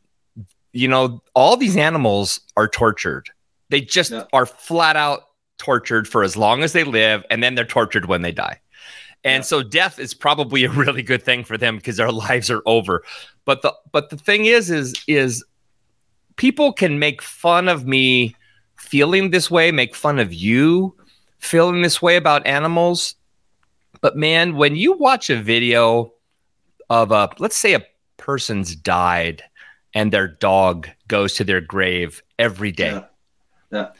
you 0.72 0.88
know, 0.88 1.22
all 1.34 1.56
these 1.56 1.76
animals 1.76 2.40
are 2.56 2.66
tortured 2.66 3.30
they 3.74 3.80
just 3.80 4.12
yeah. 4.12 4.24
are 4.32 4.46
flat 4.46 4.96
out 4.96 5.28
tortured 5.58 6.06
for 6.06 6.22
as 6.22 6.36
long 6.36 6.62
as 6.62 6.72
they 6.72 6.84
live, 6.84 7.24
and 7.30 7.42
then 7.42 7.54
they're 7.56 7.64
tortured 7.64 8.06
when 8.06 8.22
they 8.22 8.32
die. 8.32 8.60
And 9.24 9.40
yeah. 9.40 9.46
so 9.46 9.62
death 9.62 9.98
is 9.98 10.14
probably 10.14 10.64
a 10.64 10.70
really 10.70 11.02
good 11.02 11.22
thing 11.22 11.44
for 11.44 11.56
them 11.56 11.76
because 11.76 11.96
their 11.96 12.12
lives 12.28 12.50
are 12.50 12.62
over. 12.66 13.02
But 13.44 13.62
the 13.62 13.74
but 13.92 14.10
the 14.10 14.16
thing 14.16 14.46
is 14.46 14.70
is 14.70 14.94
is 15.08 15.44
people 16.36 16.72
can 16.72 16.98
make 16.98 17.22
fun 17.22 17.68
of 17.68 17.86
me 17.86 18.36
feeling 18.76 19.30
this 19.30 19.50
way, 19.50 19.72
make 19.72 19.94
fun 19.94 20.18
of 20.18 20.32
you 20.32 20.94
feeling 21.44 21.82
this 21.82 22.00
way 22.00 22.16
about 22.16 22.46
animals. 22.46 23.14
But 24.00 24.16
man, 24.16 24.56
when 24.56 24.76
you 24.76 24.92
watch 24.94 25.30
a 25.30 25.40
video 25.40 26.12
of 26.90 27.12
a 27.12 27.30
let's 27.38 27.56
say 27.56 27.74
a 27.74 27.84
person's 28.16 28.74
died 28.76 29.42
and 29.94 30.12
their 30.12 30.28
dog 30.28 30.88
goes 31.08 31.34
to 31.34 31.44
their 31.44 31.60
grave 31.60 32.22
every 32.38 32.72
day. 32.72 32.90
Yeah. 32.90 33.04
Yeah. 33.70 33.90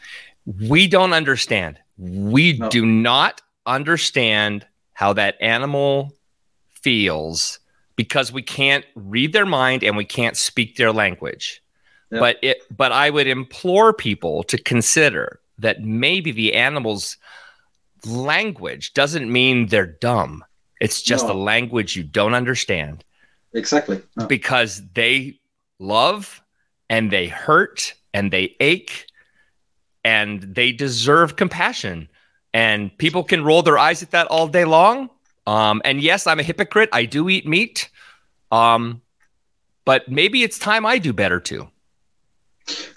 We 0.69 0.87
don't 0.87 1.13
understand. 1.13 1.79
We 1.97 2.57
no. 2.57 2.69
do 2.69 2.85
not 2.85 3.41
understand 3.65 4.65
how 4.93 5.13
that 5.13 5.35
animal 5.41 6.13
feels 6.81 7.59
because 7.95 8.31
we 8.31 8.41
can't 8.41 8.85
read 8.95 9.33
their 9.33 9.45
mind 9.45 9.83
and 9.83 9.97
we 9.97 10.05
can't 10.05 10.37
speak 10.37 10.75
their 10.75 10.91
language. 10.91 11.63
Yeah. 12.11 12.19
But 12.19 12.37
it 12.41 12.57
but 12.75 12.91
I 12.91 13.09
would 13.09 13.27
implore 13.27 13.93
people 13.93 14.43
to 14.43 14.57
consider 14.57 15.39
that 15.59 15.83
maybe 15.83 16.31
the 16.31 16.53
animal's 16.53 17.17
language 18.05 18.93
doesn't 18.93 19.31
mean 19.31 19.67
they're 19.67 19.85
dumb. 19.85 20.43
It's 20.81 21.01
just 21.01 21.27
no. 21.27 21.33
a 21.33 21.35
language 21.35 21.95
you 21.95 22.03
don't 22.03 22.33
understand. 22.33 23.03
Exactly. 23.53 24.01
No. 24.17 24.27
Because 24.27 24.81
they 24.93 25.39
love 25.79 26.41
and 26.89 27.11
they 27.11 27.27
hurt 27.27 27.93
and 28.13 28.31
they 28.31 28.55
ache 28.59 29.07
and 30.03 30.41
they 30.41 30.71
deserve 30.71 31.35
compassion. 31.35 32.09
And 32.53 32.95
people 32.97 33.23
can 33.23 33.43
roll 33.43 33.63
their 33.63 33.77
eyes 33.77 34.03
at 34.03 34.11
that 34.11 34.27
all 34.27 34.47
day 34.47 34.65
long. 34.65 35.09
Um, 35.47 35.81
and 35.85 36.01
yes, 36.01 36.27
I'm 36.27 36.39
a 36.39 36.43
hypocrite. 36.43 36.89
I 36.91 37.05
do 37.05 37.29
eat 37.29 37.47
meat. 37.47 37.89
Um, 38.51 39.01
but 39.85 40.09
maybe 40.09 40.43
it's 40.43 40.57
time 40.59 40.85
I 40.85 40.97
do 40.97 41.13
better 41.13 41.39
too. 41.39 41.69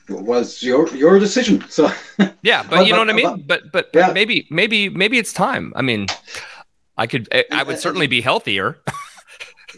Was 0.09 0.63
your 0.63 0.89
your 0.97 1.19
decision. 1.19 1.65
So 1.69 1.91
yeah, 2.43 2.63
but, 2.63 2.71
but 2.71 2.87
you 2.87 2.93
know 2.93 3.05
but, 3.05 3.07
what 3.07 3.11
I 3.11 3.13
mean. 3.13 3.45
But 3.47 3.73
but, 3.73 3.93
but 3.93 3.99
yeah. 3.99 4.13
maybe 4.13 4.47
maybe 4.51 4.89
maybe 4.89 5.19
it's 5.19 5.33
time. 5.33 5.73
I 5.77 5.83
mean, 5.83 6.07
I 6.97 7.07
could 7.07 7.29
I, 7.33 7.45
I 7.53 7.63
would 7.63 7.79
certainly 7.79 8.07
be 8.07 8.21
healthier. 8.21 8.79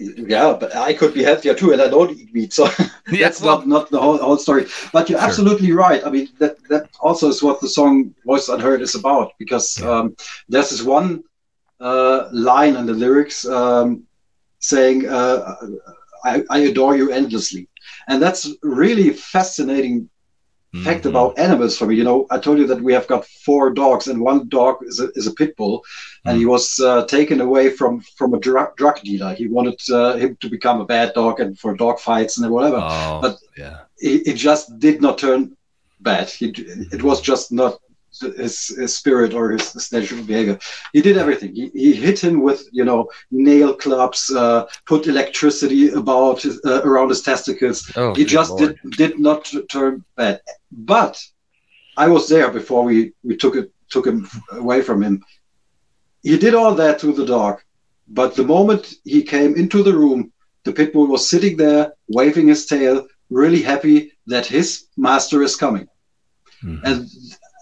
yeah, 0.00 0.56
but 0.58 0.74
I 0.74 0.94
could 0.94 1.14
be 1.14 1.22
healthier 1.22 1.54
too, 1.54 1.72
and 1.72 1.82
I 1.82 1.88
don't 1.88 2.10
eat 2.10 2.32
meat, 2.32 2.52
so 2.52 2.68
that's 3.06 3.40
well, 3.40 3.58
not 3.58 3.68
not 3.68 3.90
the 3.90 4.00
whole, 4.00 4.18
whole 4.18 4.38
story. 4.38 4.66
But 4.92 5.10
you're 5.10 5.18
sure. 5.18 5.28
absolutely 5.28 5.72
right. 5.72 6.04
I 6.06 6.10
mean, 6.10 6.28
that 6.38 6.62
that 6.68 6.88
also 7.00 7.28
is 7.28 7.42
what 7.42 7.60
the 7.60 7.68
song 7.68 8.14
"Voice 8.24 8.48
Unheard" 8.48 8.82
is 8.82 8.94
about, 8.94 9.32
because 9.38 9.82
um, 9.82 10.16
there's 10.48 10.70
this 10.70 10.82
one 10.82 11.24
uh, 11.80 12.28
line 12.32 12.76
in 12.76 12.86
the 12.86 12.94
lyrics 12.94 13.46
um, 13.46 14.04
saying, 14.60 15.08
uh, 15.08 15.56
I, 16.24 16.44
"I 16.50 16.58
adore 16.70 16.96
you 16.96 17.10
endlessly," 17.10 17.68
and 18.08 18.22
that's 18.22 18.48
really 18.62 19.10
fascinating 19.10 20.08
mm-hmm. 20.74 20.84
fact 20.84 21.06
about 21.06 21.38
animals 21.38 21.76
for 21.76 21.86
me. 21.86 21.96
You 21.96 22.04
know, 22.04 22.26
I 22.30 22.38
told 22.38 22.58
you 22.58 22.66
that 22.68 22.80
we 22.80 22.92
have 22.92 23.06
got 23.06 23.26
four 23.26 23.70
dogs, 23.70 24.08
and 24.08 24.20
one 24.20 24.48
dog 24.48 24.78
is 24.82 25.00
a, 25.00 25.10
is 25.14 25.26
a 25.26 25.32
pit 25.32 25.56
bull, 25.56 25.80
mm-hmm. 25.80 26.28
and 26.28 26.38
he 26.38 26.44
mm. 26.44 26.50
was 26.50 26.78
uh, 26.80 27.04
taken 27.06 27.40
away 27.40 27.70
from 27.70 28.00
from 28.00 28.34
a 28.34 28.40
drug, 28.40 28.76
drug 28.76 29.00
dealer. 29.00 29.34
He 29.34 29.48
wanted 29.48 29.80
uh, 29.90 30.16
him 30.16 30.36
to 30.40 30.48
become 30.48 30.80
a 30.80 30.86
bad 30.86 31.14
dog 31.14 31.40
and 31.40 31.58
for 31.58 31.74
dog 31.74 31.98
fights 32.00 32.38
and 32.38 32.50
whatever. 32.50 32.80
Oh, 32.82 33.20
but 33.22 33.38
yeah, 33.56 33.80
it, 33.98 34.28
it, 34.28 34.34
just 34.34 34.78
did 34.78 35.00
not 35.00 35.18
turn 35.18 35.56
bad. 36.00 36.30
He, 36.30 36.46
it 36.92 37.02
was 37.02 37.20
just 37.20 37.52
not 37.52 37.80
his, 38.18 38.68
his 38.68 38.96
spirit 38.96 39.34
or 39.34 39.50
his, 39.50 39.72
his, 39.72 39.92
natural 39.92 40.22
behavior. 40.22 40.58
He 40.92 41.02
did 41.02 41.16
everything. 41.16 41.54
He, 41.54 41.68
he 41.68 41.92
hit 41.92 42.18
him 42.18 42.42
with 42.42 42.68
you 42.72 42.84
know 42.84 43.08
nail 43.30 43.74
clubs, 43.74 44.30
uh, 44.30 44.66
put 44.86 45.06
electricity 45.06 45.90
about 45.90 46.42
his, 46.42 46.60
uh, 46.64 46.82
around 46.84 47.08
his 47.08 47.22
testicles. 47.22 47.90
Oh, 47.96 48.14
he 48.14 48.24
just 48.24 48.56
did 48.58 48.78
did 48.96 49.18
not 49.18 49.52
turn 49.70 50.04
bad. 50.16 50.40
But 50.72 51.22
I 51.96 52.08
was 52.08 52.28
there 52.28 52.50
before 52.50 52.84
we 52.84 53.12
we 53.22 53.36
took 53.36 53.56
it 53.56 53.72
took 53.90 54.06
him 54.06 54.28
away 54.52 54.82
from 54.82 55.02
him. 55.02 55.22
He 56.22 56.36
did 56.38 56.54
all 56.54 56.74
that 56.74 56.98
to 57.00 57.12
the 57.12 57.26
dog, 57.26 57.60
but 58.08 58.34
the 58.34 58.44
moment 58.44 58.94
he 59.04 59.22
came 59.22 59.56
into 59.56 59.82
the 59.82 59.96
room, 59.96 60.32
the 60.64 60.72
pit 60.72 60.92
bull 60.92 61.06
was 61.06 61.28
sitting 61.28 61.56
there 61.56 61.92
waving 62.08 62.48
his 62.48 62.66
tail, 62.66 63.06
really 63.30 63.62
happy 63.62 64.12
that 64.26 64.46
his 64.46 64.86
master 64.96 65.42
is 65.42 65.56
coming. 65.56 65.88
Mm-hmm. 66.62 66.84
And 66.84 67.08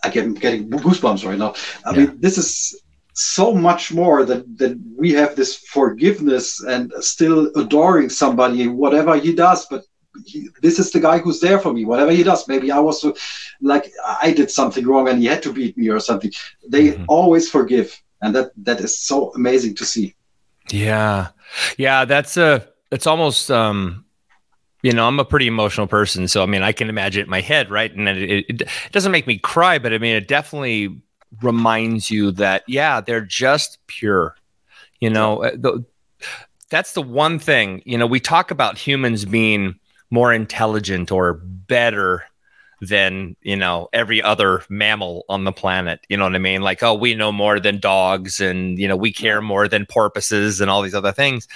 I 0.05 0.11
get 0.11 0.39
getting 0.41 0.71
goosebumps 0.71 1.27
right 1.27 1.39
now. 1.39 1.55
I 1.85 1.91
yeah. 1.93 2.07
mean, 2.07 2.21
this 2.21 2.39
is 2.39 2.83
so 3.15 3.53
much 3.53 3.93
more 3.93 4.25
that 4.25 4.59
that 4.59 4.79
we 4.97 5.13
have 5.13 5.35
this 5.35 5.57
forgiveness 5.57 6.63
and 6.63 6.93
still 7.01 7.51
adoring 7.57 8.09
somebody, 8.09 8.69
whatever 8.69 9.17
he 9.17 9.35
does. 9.35 9.67
But 9.67 9.85
he, 10.25 10.49
this 10.63 10.79
is 10.79 10.91
the 10.93 11.01
guy 11.01 11.19
who's 11.19 11.41
there 11.41 11.59
for 11.59 11.73
me, 11.73 11.85
whatever 11.85 12.13
he 12.13 12.23
does. 12.23 12.47
Maybe 12.49 12.71
I 12.71 12.79
was 12.79 13.05
like 13.61 13.91
I 14.23 14.33
did 14.33 14.51
something 14.51 14.87
wrong 14.87 15.09
and 15.09 15.19
he 15.19 15.27
had 15.27 15.43
to 15.43 15.53
beat 15.53 15.77
me 15.77 15.89
or 15.89 16.01
something. 16.01 16.33
They 16.69 16.89
mm-hmm. 16.89 17.05
always 17.09 17.51
forgive, 17.51 18.01
and 18.23 18.35
that 18.35 18.53
that 18.65 18.81
is 18.81 18.99
so 18.99 19.33
amazing 19.35 19.75
to 19.77 19.85
see. 19.85 20.15
Yeah, 20.71 21.29
yeah, 21.77 22.05
that's 22.05 22.37
a. 22.37 22.69
It's 22.91 23.07
almost 23.07 23.51
um 23.51 24.05
you 24.83 24.93
know, 24.93 25.07
I'm 25.07 25.19
a 25.19 25.25
pretty 25.25 25.47
emotional 25.47 25.87
person, 25.87 26.29
so 26.29 26.43
I 26.43 26.47
mean, 26.47 26.63
I 26.63 26.73
can 26.73 26.89
imagine 26.89 27.21
it 27.21 27.25
in 27.25 27.31
my 27.31 27.41
head, 27.41 27.71
right? 27.71 27.93
And 27.93 28.09
it, 28.09 28.31
it, 28.31 28.63
it, 28.63 28.69
doesn't 28.93 29.13
make 29.13 29.27
me 29.27 29.39
cry, 29.39 29.79
but 29.79 29.93
I 29.93 29.99
mean, 29.99 30.15
it 30.15 30.29
definitely 30.29 31.01
reminds 31.43 32.11
you 32.11 32.31
that 32.33 32.63
yeah, 32.69 33.01
they're 33.01 33.21
just 33.21 33.79
pure. 33.87 34.37
You 35.01 35.11
know, 35.11 35.43
uh, 35.45 35.51
the, 35.53 35.85
that's 36.71 36.93
the 36.93 37.03
one 37.03 37.39
thing. 37.39 37.83
You 37.85 37.99
know, 37.99 38.07
we 38.07 38.21
talk 38.21 38.51
about 38.51 38.79
humans 38.79 39.25
being 39.25 39.79
more 40.11 40.33
intelligent 40.33 41.11
or 41.11 41.35
better 41.35 42.25
than 42.81 43.35
you 43.43 43.57
know 43.57 43.89
every 43.93 44.23
other 44.23 44.63
mammal 44.69 45.25
on 45.29 45.43
the 45.43 45.51
planet 45.51 45.99
you 46.09 46.17
know 46.17 46.23
what 46.23 46.35
i 46.37 46.39
mean 46.39 46.63
like 46.63 46.81
oh 46.81 46.95
we 46.95 47.13
know 47.13 47.33
more 47.33 47.59
than 47.59 47.81
dogs 47.81 48.41
and 48.41 48.79
you 48.79 48.87
know 48.87 48.97
we 48.97 49.13
care 49.13 49.43
more 49.43 49.67
than 49.67 49.85
porpoises 49.85 50.61
and 50.61 50.71
all 50.71 50.81
these 50.81 50.95
other 50.95 51.11
things 51.11 51.49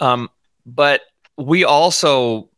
um 0.00 0.30
but 0.64 1.02
we 1.38 1.64
also 1.64 2.48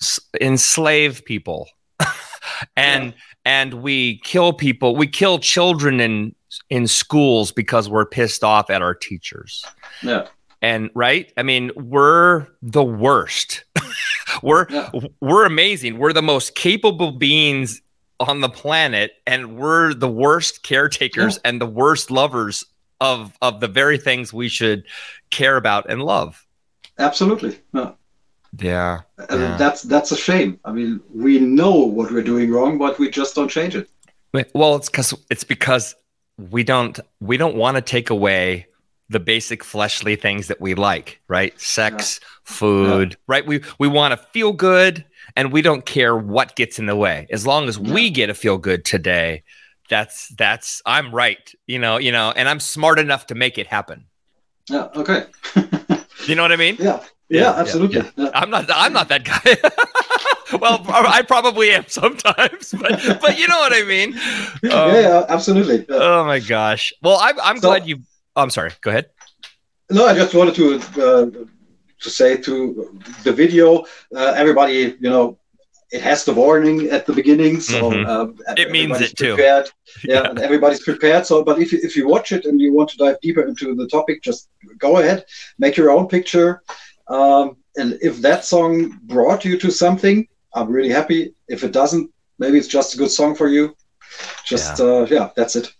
s- 0.00 0.20
enslave 0.40 1.24
people 1.24 1.68
and 2.76 3.14
and 3.44 3.74
we 3.74 4.18
kill 4.24 4.52
people 4.52 4.94
we 4.96 5.06
kill 5.06 5.38
children 5.38 6.00
in 6.00 6.34
in 6.70 6.86
schools 6.86 7.50
because 7.52 7.88
we're 7.88 8.06
pissed 8.06 8.44
off 8.44 8.70
at 8.70 8.82
our 8.82 8.94
teachers 8.94 9.64
Yeah. 10.02 10.26
and 10.62 10.90
right 10.94 11.32
i 11.36 11.42
mean 11.42 11.70
we're 11.76 12.46
the 12.62 12.84
worst 12.84 13.64
we're 14.42 14.66
Yeah. 14.70 14.90
we're 15.20 15.44
amazing 15.46 15.98
we're 15.98 16.12
the 16.12 16.22
most 16.22 16.54
capable 16.54 17.12
beings 17.12 17.80
on 18.20 18.40
the 18.40 18.48
planet 18.48 19.12
and 19.26 19.56
we're 19.58 19.92
the 19.92 20.08
worst 20.08 20.62
caretakers 20.62 21.38
and 21.44 21.60
the 21.60 21.66
worst 21.66 22.10
lovers 22.10 22.64
of 23.00 23.36
of 23.42 23.60
the 23.60 23.68
very 23.68 23.98
things 23.98 24.32
we 24.32 24.48
should 24.48 24.84
care 25.30 25.56
about 25.56 25.88
and 25.90 26.02
love 26.02 26.42
Absolutely. 26.98 27.58
Yeah. 27.74 27.90
Yeah 28.60 29.00
And 29.30 29.40
Yeah. 29.40 29.56
that's 29.56 29.82
that's 29.82 30.12
a 30.12 30.16
shame. 30.16 30.58
I 30.64 30.72
mean, 30.72 31.00
we 31.14 31.38
know 31.40 31.72
what 31.96 32.10
we're 32.10 32.22
doing 32.22 32.50
wrong, 32.50 32.78
but 32.78 32.98
we 32.98 33.10
just 33.10 33.34
don't 33.34 33.48
change 33.50 33.74
it. 33.76 33.88
well 34.54 34.76
it's 34.76 34.88
because 34.90 35.14
it's 35.30 35.44
because 35.44 35.94
we 36.38 36.62
don't 36.62 36.98
we 37.20 37.36
don't 37.36 37.56
want 37.56 37.76
to 37.76 37.80
take 37.82 38.10
away 38.10 38.66
the 39.08 39.20
basic 39.20 39.64
fleshly 39.64 40.16
things 40.16 40.48
that 40.48 40.60
we 40.60 40.74
like 40.74 41.20
right 41.28 41.58
sex 41.60 42.20
food 42.44 43.16
right 43.28 43.46
we 43.46 43.60
we 43.78 43.88
want 43.88 44.12
to 44.12 44.16
feel 44.32 44.52
good 44.52 45.04
and 45.36 45.52
we 45.52 45.62
don't 45.62 45.86
care 45.86 46.14
what 46.16 46.54
gets 46.56 46.78
in 46.78 46.86
the 46.86 46.96
way 46.96 47.26
as 47.30 47.46
long 47.46 47.68
as 47.68 47.78
we 47.78 48.10
get 48.10 48.26
to 48.26 48.34
feel 48.34 48.58
good 48.58 48.84
today 48.84 49.42
that's 49.88 50.28
that's 50.36 50.82
i'm 50.84 51.14
right 51.14 51.52
you 51.66 51.78
know 51.78 51.96
you 51.98 52.12
know 52.12 52.32
and 52.36 52.48
i'm 52.48 52.60
smart 52.60 52.98
enough 52.98 53.26
to 53.26 53.34
make 53.34 53.56
it 53.58 53.66
happen 53.66 54.04
Yeah. 54.68 54.88
Okay. 54.96 55.24
you 56.26 56.34
know 56.34 56.42
what 56.42 56.52
i 56.52 56.56
mean 56.56 56.76
yeah. 56.78 57.00
Yeah, 57.28 57.40
Yeah. 57.40 57.50
yeah, 57.54 57.60
absolutely. 57.60 58.02
Yeah. 58.16 58.30
i'm 58.34 58.50
not 58.50 58.64
i'm 58.72 58.92
not 58.92 59.08
that 59.08 59.24
guy 59.24 59.56
well 60.62 60.78
i 60.88 61.22
probably 61.22 61.70
am 61.70 61.84
sometimes 61.88 62.72
but 62.80 62.92
but 63.20 63.38
you 63.38 63.46
know 63.48 63.58
what 63.58 63.72
i 63.72 63.82
mean 63.94 64.12
Yeah, 64.62 64.72
Um, 64.82 64.94
yeah, 64.94 65.24
absolutely. 65.28 65.78
Yeah. 65.88 65.96
oh 66.08 66.24
my 66.24 66.38
gosh 66.40 66.92
well 67.02 67.18
i'm, 67.20 67.38
I'm 67.40 67.58
So- 67.58 67.68
glad 67.68 67.86
you 67.88 67.96
oh, 68.36 68.42
i'm 68.42 68.50
sorry 68.50 68.70
go 68.80 68.90
ahead 68.90 69.06
No, 69.96 70.02
I 70.10 70.14
just 70.22 70.34
wanted 70.34 70.54
to 70.60 70.66
uh, 71.06 71.26
to 72.04 72.08
say 72.10 72.30
to 72.48 72.54
the 73.26 73.32
video, 73.42 73.66
uh, 74.20 74.32
everybody, 74.42 74.76
you 75.04 75.10
know, 75.14 75.38
it 75.96 76.02
has 76.02 76.24
the 76.28 76.34
warning 76.42 76.78
at 76.96 77.02
the 77.08 77.14
beginning, 77.20 77.54
so 77.72 77.78
Mhm. 77.90 78.02
um, 78.12 78.28
It 78.62 78.68
means 78.76 78.96
it 79.06 79.12
too. 79.22 79.34
Prepared. 79.36 79.66
Yeah, 80.04 80.12
Yeah. 80.14 80.28
and 80.30 80.38
everybody's 80.46 80.82
prepared. 80.90 81.22
So, 81.30 81.34
but 81.48 81.56
if 81.64 81.68
you, 81.72 81.78
if 81.88 81.92
you 81.98 82.04
watch 82.14 82.28
it 82.36 82.42
and 82.48 82.56
you 82.64 82.70
want 82.78 82.88
to 82.92 82.96
dive 83.04 83.18
deeper 83.26 83.42
into 83.50 83.66
the 83.80 83.86
topic, 83.96 84.16
just 84.28 84.40
go 84.86 84.90
ahead, 85.00 85.18
make 85.64 85.74
your 85.80 85.90
own 85.96 86.04
picture. 86.16 86.50
Um, 87.08 87.56
and 87.76 87.98
if 88.00 88.20
that 88.22 88.44
song 88.44 88.98
brought 89.04 89.44
you 89.44 89.58
to 89.58 89.70
something, 89.70 90.26
I'm 90.54 90.70
really 90.70 90.88
happy. 90.88 91.34
If 91.48 91.62
it 91.62 91.72
doesn't, 91.72 92.10
maybe 92.38 92.58
it's 92.58 92.68
just 92.68 92.94
a 92.94 92.98
good 92.98 93.10
song 93.10 93.34
for 93.34 93.48
you. 93.48 93.76
Just 94.44 94.78
yeah, 94.78 94.84
uh, 94.84 95.06
yeah 95.10 95.30
that's 95.36 95.56
it. 95.56 95.72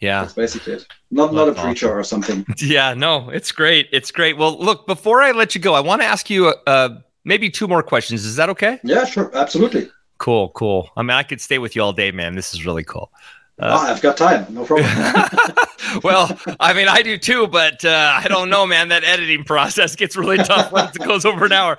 yeah 0.00 0.22
That's 0.22 0.32
basically 0.34 0.74
it. 0.74 0.86
Not 1.10 1.32
not 1.32 1.48
a 1.48 1.52
preacher 1.52 1.92
or 1.96 2.02
something. 2.02 2.44
Yeah, 2.58 2.94
no, 2.94 3.30
it's 3.30 3.52
great. 3.52 3.88
It's 3.92 4.10
great. 4.10 4.36
Well, 4.36 4.58
look, 4.58 4.86
before 4.86 5.22
I 5.22 5.30
let 5.30 5.54
you 5.54 5.60
go, 5.60 5.74
I 5.74 5.80
want 5.80 6.02
to 6.02 6.06
ask 6.06 6.28
you 6.28 6.54
uh, 6.66 6.88
maybe 7.24 7.48
two 7.50 7.68
more 7.68 7.82
questions. 7.82 8.24
Is 8.24 8.36
that 8.36 8.48
okay? 8.50 8.80
Yeah, 8.82 9.04
sure, 9.04 9.30
absolutely. 9.34 9.88
Cool, 10.18 10.48
cool. 10.50 10.90
I 10.96 11.02
mean, 11.02 11.10
I 11.10 11.22
could 11.22 11.40
stay 11.40 11.58
with 11.58 11.76
you 11.76 11.82
all 11.82 11.92
day, 11.92 12.10
man. 12.10 12.34
This 12.34 12.54
is 12.54 12.64
really 12.64 12.84
cool. 12.84 13.12
Uh, 13.58 13.68
Ah, 13.72 13.90
I've 13.90 14.02
got 14.02 14.16
time, 14.16 14.46
no 14.50 14.64
problem. 14.64 14.88
well, 16.04 16.38
I 16.60 16.72
mean, 16.74 16.88
I 16.88 17.02
do 17.02 17.16
too, 17.16 17.46
but 17.46 17.84
uh, 17.84 18.12
I 18.14 18.28
don't 18.28 18.50
know, 18.50 18.66
man. 18.66 18.88
That 18.88 19.04
editing 19.04 19.44
process 19.44 19.96
gets 19.96 20.16
really 20.16 20.38
tough 20.38 20.72
once 20.72 20.94
it 20.96 21.02
goes 21.02 21.24
over 21.24 21.46
an 21.46 21.52
hour. 21.52 21.78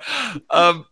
Um, 0.50 0.86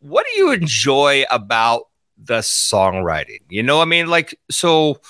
what 0.00 0.26
do 0.26 0.38
you 0.38 0.52
enjoy 0.52 1.24
about 1.30 1.88
the 2.18 2.38
songwriting? 2.38 3.40
You 3.48 3.62
know, 3.62 3.80
I 3.80 3.84
mean, 3.86 4.08
like, 4.08 4.38
so 4.50 5.00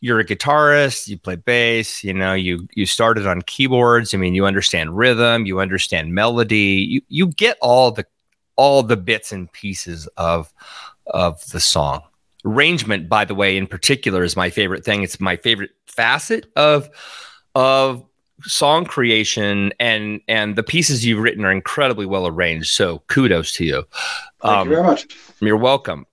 you're 0.00 0.20
a 0.20 0.24
guitarist, 0.24 1.08
you 1.08 1.18
play 1.18 1.36
bass, 1.36 2.04
you 2.04 2.12
know, 2.12 2.34
you 2.34 2.68
you 2.74 2.86
started 2.86 3.26
on 3.26 3.42
keyboards. 3.42 4.14
I 4.14 4.18
mean, 4.18 4.34
you 4.34 4.46
understand 4.46 4.96
rhythm, 4.96 5.46
you 5.46 5.60
understand 5.60 6.14
melody, 6.14 6.86
you 6.88 7.00
you 7.08 7.28
get 7.28 7.58
all 7.60 7.90
the 7.90 8.06
all 8.56 8.82
the 8.82 8.96
bits 8.96 9.32
and 9.32 9.50
pieces 9.52 10.06
of 10.16 10.52
of 11.06 11.44
the 11.50 11.60
song. 11.60 12.02
Arrangement, 12.46 13.08
by 13.08 13.24
the 13.24 13.34
way, 13.34 13.56
in 13.56 13.66
particular, 13.66 14.22
is 14.22 14.36
my 14.36 14.50
favorite 14.50 14.84
thing. 14.84 15.02
It's 15.02 15.20
my 15.20 15.36
favorite 15.36 15.70
facet 15.86 16.46
of 16.56 16.88
of 17.54 18.04
song 18.42 18.84
creation 18.84 19.72
and 19.80 20.20
and 20.28 20.56
the 20.56 20.62
pieces 20.62 21.04
you've 21.04 21.18
written 21.20 21.44
are 21.44 21.50
incredibly 21.50 22.06
well 22.06 22.26
arranged. 22.26 22.68
So 22.68 22.98
kudos 23.08 23.52
to 23.54 23.64
you. 23.64 23.84
Thank 24.42 24.54
Um, 24.54 24.68
you 24.68 24.74
very 24.76 24.86
much. 24.86 25.06
you're 25.40 25.56
welcome. 25.56 26.06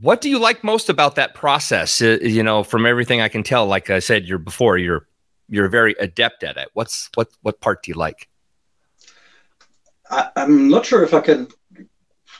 What 0.00 0.20
do 0.20 0.28
you 0.28 0.38
like 0.40 0.64
most 0.64 0.88
about 0.88 1.14
that 1.14 1.34
process? 1.34 2.02
Uh, 2.02 2.18
you 2.20 2.42
know, 2.42 2.64
from 2.64 2.86
everything 2.86 3.20
I 3.20 3.28
can 3.28 3.44
tell, 3.44 3.66
like 3.66 3.88
I 3.88 4.00
said, 4.00 4.26
you're 4.26 4.38
before 4.38 4.78
you're 4.78 5.06
you're 5.48 5.68
very 5.68 5.94
adept 6.00 6.42
at 6.42 6.56
it. 6.56 6.68
What's 6.74 7.08
what 7.14 7.28
what 7.42 7.60
part 7.60 7.84
do 7.84 7.92
you 7.92 7.94
like? 7.96 8.28
I, 10.10 10.30
I'm 10.36 10.68
not 10.68 10.84
sure 10.86 11.04
if 11.04 11.14
I 11.14 11.20
can 11.20 11.48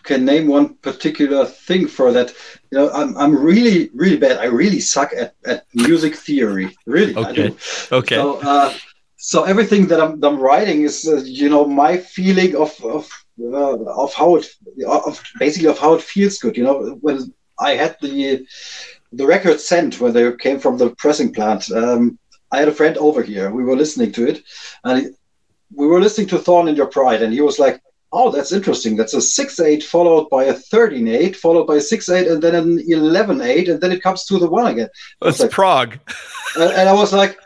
can 0.06 0.24
name 0.24 0.46
one 0.48 0.74
particular 0.82 1.44
thing 1.46 1.86
for 1.88 2.12
that. 2.12 2.32
You 2.70 2.78
know, 2.78 2.90
I'm 2.90 3.16
I'm 3.16 3.34
really 3.36 3.90
really 3.94 4.16
bad. 4.16 4.38
I 4.38 4.46
really 4.46 4.80
suck 4.80 5.10
at, 5.22 5.34
at 5.46 5.64
music 5.74 6.14
theory. 6.16 6.76
Really, 6.86 7.14
I 7.22 7.32
Okay. 7.32 7.32
do. 7.32 7.56
Okay. 7.92 8.16
So, 8.16 8.40
uh, 8.42 8.70
so 9.16 9.44
everything 9.44 9.88
that 9.88 10.00
I'm, 10.00 10.22
I'm 10.24 10.38
writing 10.38 10.82
is, 10.82 11.06
uh, 11.08 11.22
you 11.24 11.48
know, 11.48 11.64
my 11.66 11.96
feeling 11.98 12.56
of 12.56 12.72
of 12.84 13.08
uh, 13.42 13.76
of 14.04 14.14
how 14.14 14.36
it, 14.36 14.46
of 14.86 15.22
basically 15.38 15.68
of 15.68 15.78
how 15.78 15.94
it 15.94 16.02
feels 16.02 16.38
good. 16.38 16.56
You 16.56 16.64
know, 16.64 16.98
when 17.00 17.18
I 17.60 17.72
had 17.72 17.96
the 18.02 18.46
the 19.12 19.26
record 19.26 19.60
sent 19.60 20.00
when 20.00 20.12
they 20.12 20.30
came 20.36 20.58
from 20.58 20.78
the 20.78 20.90
pressing 20.96 21.32
plant, 21.32 21.70
um, 21.72 22.18
I 22.52 22.58
had 22.58 22.68
a 22.68 22.72
friend 22.78 22.96
over 22.98 23.22
here. 23.22 23.50
We 23.50 23.64
were 23.64 23.76
listening 23.76 24.12
to 24.12 24.26
it, 24.28 24.42
and 24.84 25.02
he- 25.02 25.10
we 25.74 25.86
were 25.86 26.00
listening 26.00 26.28
to 26.28 26.38
Thorn 26.38 26.68
in 26.68 26.76
Your 26.76 26.86
Pride, 26.86 27.22
and 27.22 27.32
he 27.32 27.40
was 27.40 27.58
like. 27.58 27.80
Oh, 28.12 28.30
that's 28.30 28.52
interesting. 28.52 28.96
That's 28.96 29.14
a 29.14 29.20
6 29.20 29.60
8 29.60 29.82
followed 29.82 30.30
by 30.30 30.44
a 30.44 30.54
13 30.54 31.08
8, 31.08 31.36
followed 31.36 31.66
by 31.66 31.76
a 31.76 31.80
6 31.80 32.08
8, 32.08 32.26
and 32.28 32.42
then 32.42 32.54
an 32.54 32.80
11 32.86 33.40
8, 33.40 33.68
and 33.68 33.80
then 33.80 33.92
it 33.92 34.02
comes 34.02 34.24
to 34.26 34.38
the 34.38 34.48
1 34.48 34.66
again. 34.72 34.88
It's 35.22 35.40
like- 35.40 35.50
Prog. 35.50 35.98
and, 36.56 36.70
and 36.72 36.88
I 36.88 36.92
was 36.92 37.12
like, 37.12 37.36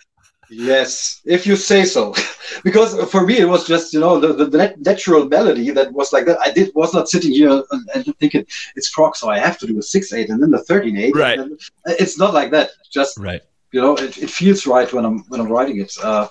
yes, 0.50 1.20
if 1.24 1.46
you 1.46 1.56
say 1.56 1.84
so. 1.84 2.14
because 2.64 2.94
for 3.10 3.24
me, 3.26 3.38
it 3.38 3.46
was 3.46 3.66
just, 3.66 3.92
you 3.94 4.00
know, 4.00 4.20
the, 4.20 4.32
the, 4.34 4.44
the 4.46 4.74
natural 4.78 5.26
melody 5.26 5.70
that 5.70 5.92
was 5.92 6.12
like 6.12 6.26
that. 6.26 6.38
I 6.40 6.50
did 6.50 6.70
was 6.74 6.92
not 6.92 7.08
sitting 7.08 7.32
here 7.32 7.62
and, 7.70 7.88
and 7.94 8.16
thinking 8.18 8.44
it's 8.76 8.90
prog, 8.90 9.16
so 9.16 9.30
I 9.30 9.38
have 9.38 9.58
to 9.58 9.66
do 9.66 9.78
a 9.78 9.82
6 9.82 10.12
8 10.12 10.28
and 10.28 10.42
then 10.42 10.50
the 10.50 10.62
13 10.62 10.96
8. 10.96 11.14
Right. 11.16 11.38
Then- 11.38 11.56
it's 11.86 12.18
not 12.18 12.34
like 12.34 12.50
that. 12.50 12.70
Just, 12.92 13.18
Right. 13.18 13.40
you 13.72 13.80
know, 13.80 13.96
it, 13.96 14.18
it 14.18 14.30
feels 14.30 14.66
right 14.66 14.92
when 14.92 15.04
I'm 15.06 15.20
when 15.28 15.40
I'm 15.40 15.48
writing 15.48 15.80
it. 15.80 15.94
Uh, 16.02 16.28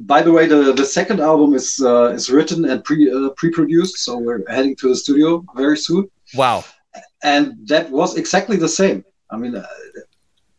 by 0.00 0.22
the 0.22 0.32
way, 0.32 0.46
the, 0.46 0.72
the 0.72 0.84
second 0.84 1.20
album 1.20 1.54
is 1.54 1.80
uh, 1.84 2.08
is 2.18 2.30
written 2.30 2.64
and 2.64 2.82
pre 2.84 3.10
uh, 3.10 3.30
pre 3.36 3.50
produced, 3.50 3.98
so 3.98 4.18
we're 4.18 4.42
heading 4.48 4.74
to 4.76 4.88
the 4.88 4.96
studio 4.96 5.44
very 5.56 5.76
soon 5.76 6.08
Wow. 6.34 6.64
and 7.22 7.44
that 7.68 7.90
was 7.90 8.16
exactly 8.16 8.56
the 8.56 8.68
same. 8.68 9.04
I 9.30 9.36
mean, 9.36 9.54
uh, 9.56 9.66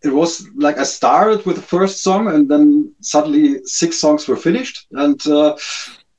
it 0.03 0.13
was 0.13 0.47
like 0.55 0.77
I 0.77 0.83
started 0.83 1.45
with 1.45 1.55
the 1.55 1.61
first 1.75 2.03
song, 2.03 2.27
and 2.27 2.49
then 2.49 2.93
suddenly 3.01 3.61
six 3.65 3.97
songs 3.97 4.27
were 4.27 4.35
finished, 4.35 4.87
and 4.91 5.19
uh, 5.27 5.55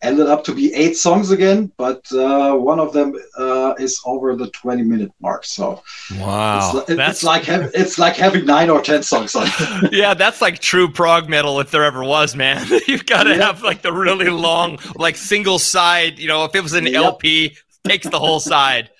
ended 0.04 0.26
up 0.28 0.44
to 0.44 0.54
be 0.54 0.72
eight 0.74 0.96
songs 0.96 1.30
again. 1.30 1.72
But 1.76 2.04
uh, 2.12 2.54
one 2.54 2.78
of 2.78 2.92
them 2.92 3.14
uh, 3.38 3.74
is 3.78 4.00
over 4.06 4.36
the 4.36 4.48
twenty-minute 4.50 5.10
mark, 5.20 5.44
so 5.44 5.82
Wow. 6.18 6.58
it's, 6.78 6.88
li- 6.90 6.96
that's 6.96 7.10
it's 7.18 7.22
like 7.24 7.44
hav- 7.44 7.70
it's 7.74 7.98
like 7.98 8.16
having 8.16 8.44
nine 8.44 8.70
or 8.70 8.80
ten 8.82 9.02
songs 9.02 9.34
on. 9.34 9.46
yeah, 9.92 10.14
that's 10.14 10.40
like 10.40 10.58
true 10.60 10.88
prog 10.88 11.28
metal 11.28 11.58
if 11.60 11.70
there 11.70 11.84
ever 11.84 12.04
was, 12.04 12.36
man. 12.36 12.66
You've 12.86 13.06
got 13.06 13.24
to 13.24 13.30
Yeah. 13.36 13.46
have 13.46 13.62
like 13.62 13.82
the 13.82 13.92
really 13.92 14.30
long, 14.30 14.78
like 14.96 15.16
single 15.16 15.58
side. 15.58 16.18
You 16.18 16.28
know, 16.28 16.44
if 16.44 16.54
it 16.54 16.62
was 16.62 16.74
an 16.74 16.86
Yep. 16.86 16.94
LP, 16.94 17.56
takes 17.84 18.06
the 18.08 18.18
whole 18.18 18.40
side. 18.40 18.90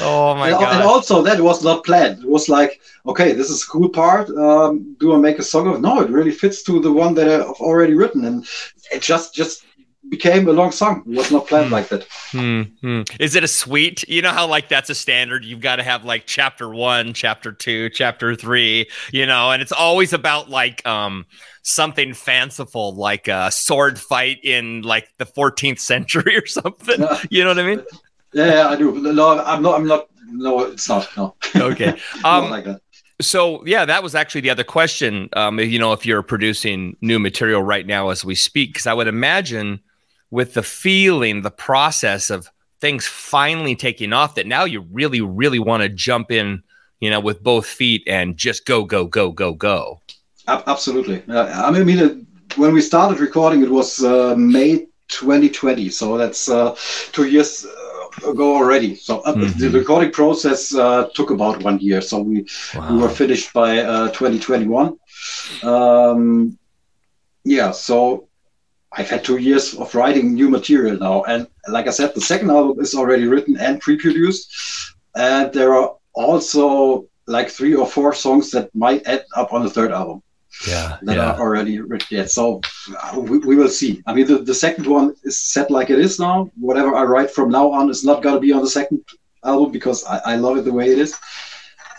Oh 0.00 0.34
my 0.34 0.48
and, 0.48 0.56
al- 0.56 0.72
and 0.72 0.82
also 0.82 1.22
that 1.22 1.40
was 1.40 1.62
not 1.64 1.84
planned. 1.84 2.22
It 2.22 2.28
was 2.28 2.48
like, 2.48 2.80
okay, 3.06 3.32
this 3.32 3.48
is 3.48 3.62
a 3.62 3.66
cool 3.66 3.88
part. 3.88 4.28
Um, 4.30 4.94
do 5.00 5.14
I 5.14 5.18
make 5.18 5.38
a 5.38 5.42
song 5.42 5.66
of? 5.68 5.80
No, 5.80 6.00
it 6.02 6.10
really 6.10 6.30
fits 6.32 6.62
to 6.64 6.80
the 6.80 6.92
one 6.92 7.14
that 7.14 7.28
I've 7.28 7.46
already 7.68 7.94
written, 7.94 8.24
and 8.24 8.46
it 8.92 9.00
just 9.02 9.34
just 9.34 9.64
became 10.08 10.48
a 10.48 10.52
long 10.52 10.72
song. 10.72 11.02
It 11.06 11.16
was 11.16 11.30
not 11.30 11.46
planned 11.46 11.70
like 11.70 11.88
that. 11.88 12.08
Mm-hmm. 12.32 13.02
Is 13.20 13.34
it 13.34 13.44
a 13.44 13.48
suite? 13.48 14.08
You 14.08 14.22
know 14.22 14.30
how 14.32 14.46
like 14.46 14.68
that's 14.68 14.90
a 14.90 14.94
standard. 14.94 15.44
You've 15.44 15.60
got 15.60 15.76
to 15.76 15.82
have 15.82 16.04
like 16.04 16.24
chapter 16.26 16.68
one, 16.68 17.12
chapter 17.12 17.52
two, 17.52 17.90
chapter 17.90 18.34
three. 18.34 18.88
You 19.12 19.26
know, 19.26 19.50
and 19.50 19.62
it's 19.62 19.72
always 19.72 20.12
about 20.12 20.50
like 20.50 20.86
um 20.86 21.26
something 21.62 22.14
fanciful, 22.14 22.94
like 22.94 23.28
a 23.28 23.50
sword 23.50 23.98
fight 23.98 24.38
in 24.42 24.82
like 24.82 25.08
the 25.18 25.26
14th 25.26 25.80
century 25.80 26.36
or 26.36 26.46
something. 26.46 27.00
Yeah. 27.00 27.22
You 27.30 27.44
know 27.44 27.50
what 27.50 27.58
I 27.58 27.66
mean? 27.66 27.82
Yeah, 28.32 28.68
I 28.68 28.76
do. 28.76 28.92
No, 29.12 29.38
I'm 29.38 29.62
not. 29.62 29.74
I'm 29.80 29.86
not. 29.86 30.08
No, 30.30 30.60
it's 30.60 30.88
not. 30.88 31.08
No. 31.16 31.34
Okay. 31.56 31.98
not 32.22 32.44
Um, 32.44 32.50
like 32.50 32.64
that. 32.64 32.80
So 33.20 33.64
yeah, 33.66 33.84
that 33.84 34.02
was 34.02 34.14
actually 34.14 34.42
the 34.42 34.50
other 34.50 34.64
question. 34.64 35.28
Um, 35.34 35.58
you 35.58 35.78
know, 35.78 35.92
if 35.92 36.06
you're 36.06 36.22
producing 36.22 36.96
new 37.00 37.18
material 37.18 37.62
right 37.62 37.86
now 37.86 38.10
as 38.10 38.24
we 38.24 38.34
speak, 38.34 38.72
because 38.74 38.86
I 38.86 38.94
would 38.94 39.08
imagine 39.08 39.80
with 40.30 40.54
the 40.54 40.62
feeling, 40.62 41.42
the 41.42 41.50
process 41.50 42.30
of 42.30 42.50
things 42.80 43.06
finally 43.06 43.74
taking 43.74 44.12
off, 44.12 44.34
that 44.34 44.46
now 44.46 44.64
you 44.64 44.80
really, 44.92 45.20
really 45.20 45.58
want 45.58 45.82
to 45.82 45.88
jump 45.88 46.30
in, 46.30 46.62
you 47.00 47.10
know, 47.10 47.20
with 47.20 47.42
both 47.42 47.66
feet 47.66 48.02
and 48.06 48.36
just 48.36 48.66
go, 48.66 48.84
go, 48.84 49.06
go, 49.06 49.32
go, 49.32 49.52
go. 49.52 50.00
Absolutely. 50.46 51.22
Uh, 51.28 51.46
I 51.66 51.70
mean, 51.70 52.26
when 52.56 52.72
we 52.72 52.80
started 52.80 53.20
recording, 53.20 53.62
it 53.62 53.70
was 53.70 54.02
uh, 54.02 54.34
May 54.36 54.86
2020, 55.08 55.88
so 55.90 56.16
that's 56.16 56.48
uh, 56.48 56.74
two 57.12 57.26
years 57.26 57.66
uh, 57.66 58.30
ago 58.30 58.56
already. 58.56 58.94
So 58.94 59.20
uh, 59.20 59.32
the 59.32 59.46
Mhm. 59.46 59.72
recording 59.74 60.10
process 60.12 60.74
uh, 60.74 61.08
took 61.14 61.30
about 61.30 61.62
one 61.62 61.78
year. 61.80 62.00
So 62.00 62.20
we 62.20 62.46
we 62.90 62.96
were 62.98 63.08
finished 63.10 63.52
by 63.52 63.78
uh, 63.80 64.08
2021. 64.08 64.96
Um, 65.62 66.58
yeah, 67.44 67.70
so 67.72 68.27
I've 68.92 69.10
had 69.10 69.22
two 69.24 69.36
years 69.36 69.74
of 69.74 69.94
writing 69.94 70.34
new 70.34 70.48
material 70.48 70.96
now, 70.98 71.22
and 71.24 71.46
like 71.68 71.86
I 71.86 71.90
said, 71.90 72.14
the 72.14 72.20
second 72.20 72.50
album 72.50 72.80
is 72.80 72.94
already 72.94 73.26
written 73.26 73.56
and 73.58 73.80
pre-produced, 73.80 74.94
and 75.14 75.52
there 75.52 75.74
are 75.74 75.94
also 76.14 77.06
like 77.26 77.50
three 77.50 77.74
or 77.74 77.86
four 77.86 78.14
songs 78.14 78.50
that 78.52 78.74
might 78.74 79.06
end 79.06 79.22
up 79.36 79.52
on 79.52 79.62
the 79.62 79.70
third 79.70 79.92
album 79.92 80.22
Yeah. 80.66 80.96
that 81.02 81.18
are 81.18 81.38
already 81.38 81.78
written 81.80 82.08
yet. 82.18 82.30
So 82.30 82.60
uh, 83.02 83.20
we, 83.20 83.36
we 83.38 83.54
will 83.56 83.68
see. 83.68 84.02
I 84.06 84.14
mean, 84.14 84.26
the, 84.26 84.38
the 84.38 84.54
second 84.54 84.86
one 84.86 85.14
is 85.22 85.36
set 85.54 85.70
like 85.70 85.90
it 85.90 85.98
is 85.98 86.18
now. 86.18 86.50
Whatever 86.58 86.94
I 86.96 87.02
write 87.04 87.30
from 87.30 87.50
now 87.50 87.70
on 87.70 87.90
is 87.90 88.02
not 88.04 88.22
going 88.22 88.34
to 88.34 88.40
be 88.40 88.52
on 88.52 88.62
the 88.62 88.70
second 88.70 89.04
album 89.44 89.70
because 89.72 90.04
I, 90.04 90.16
I 90.32 90.34
love 90.36 90.56
it 90.56 90.64
the 90.64 90.72
way 90.72 90.90
it 90.90 90.98
is. 90.98 91.14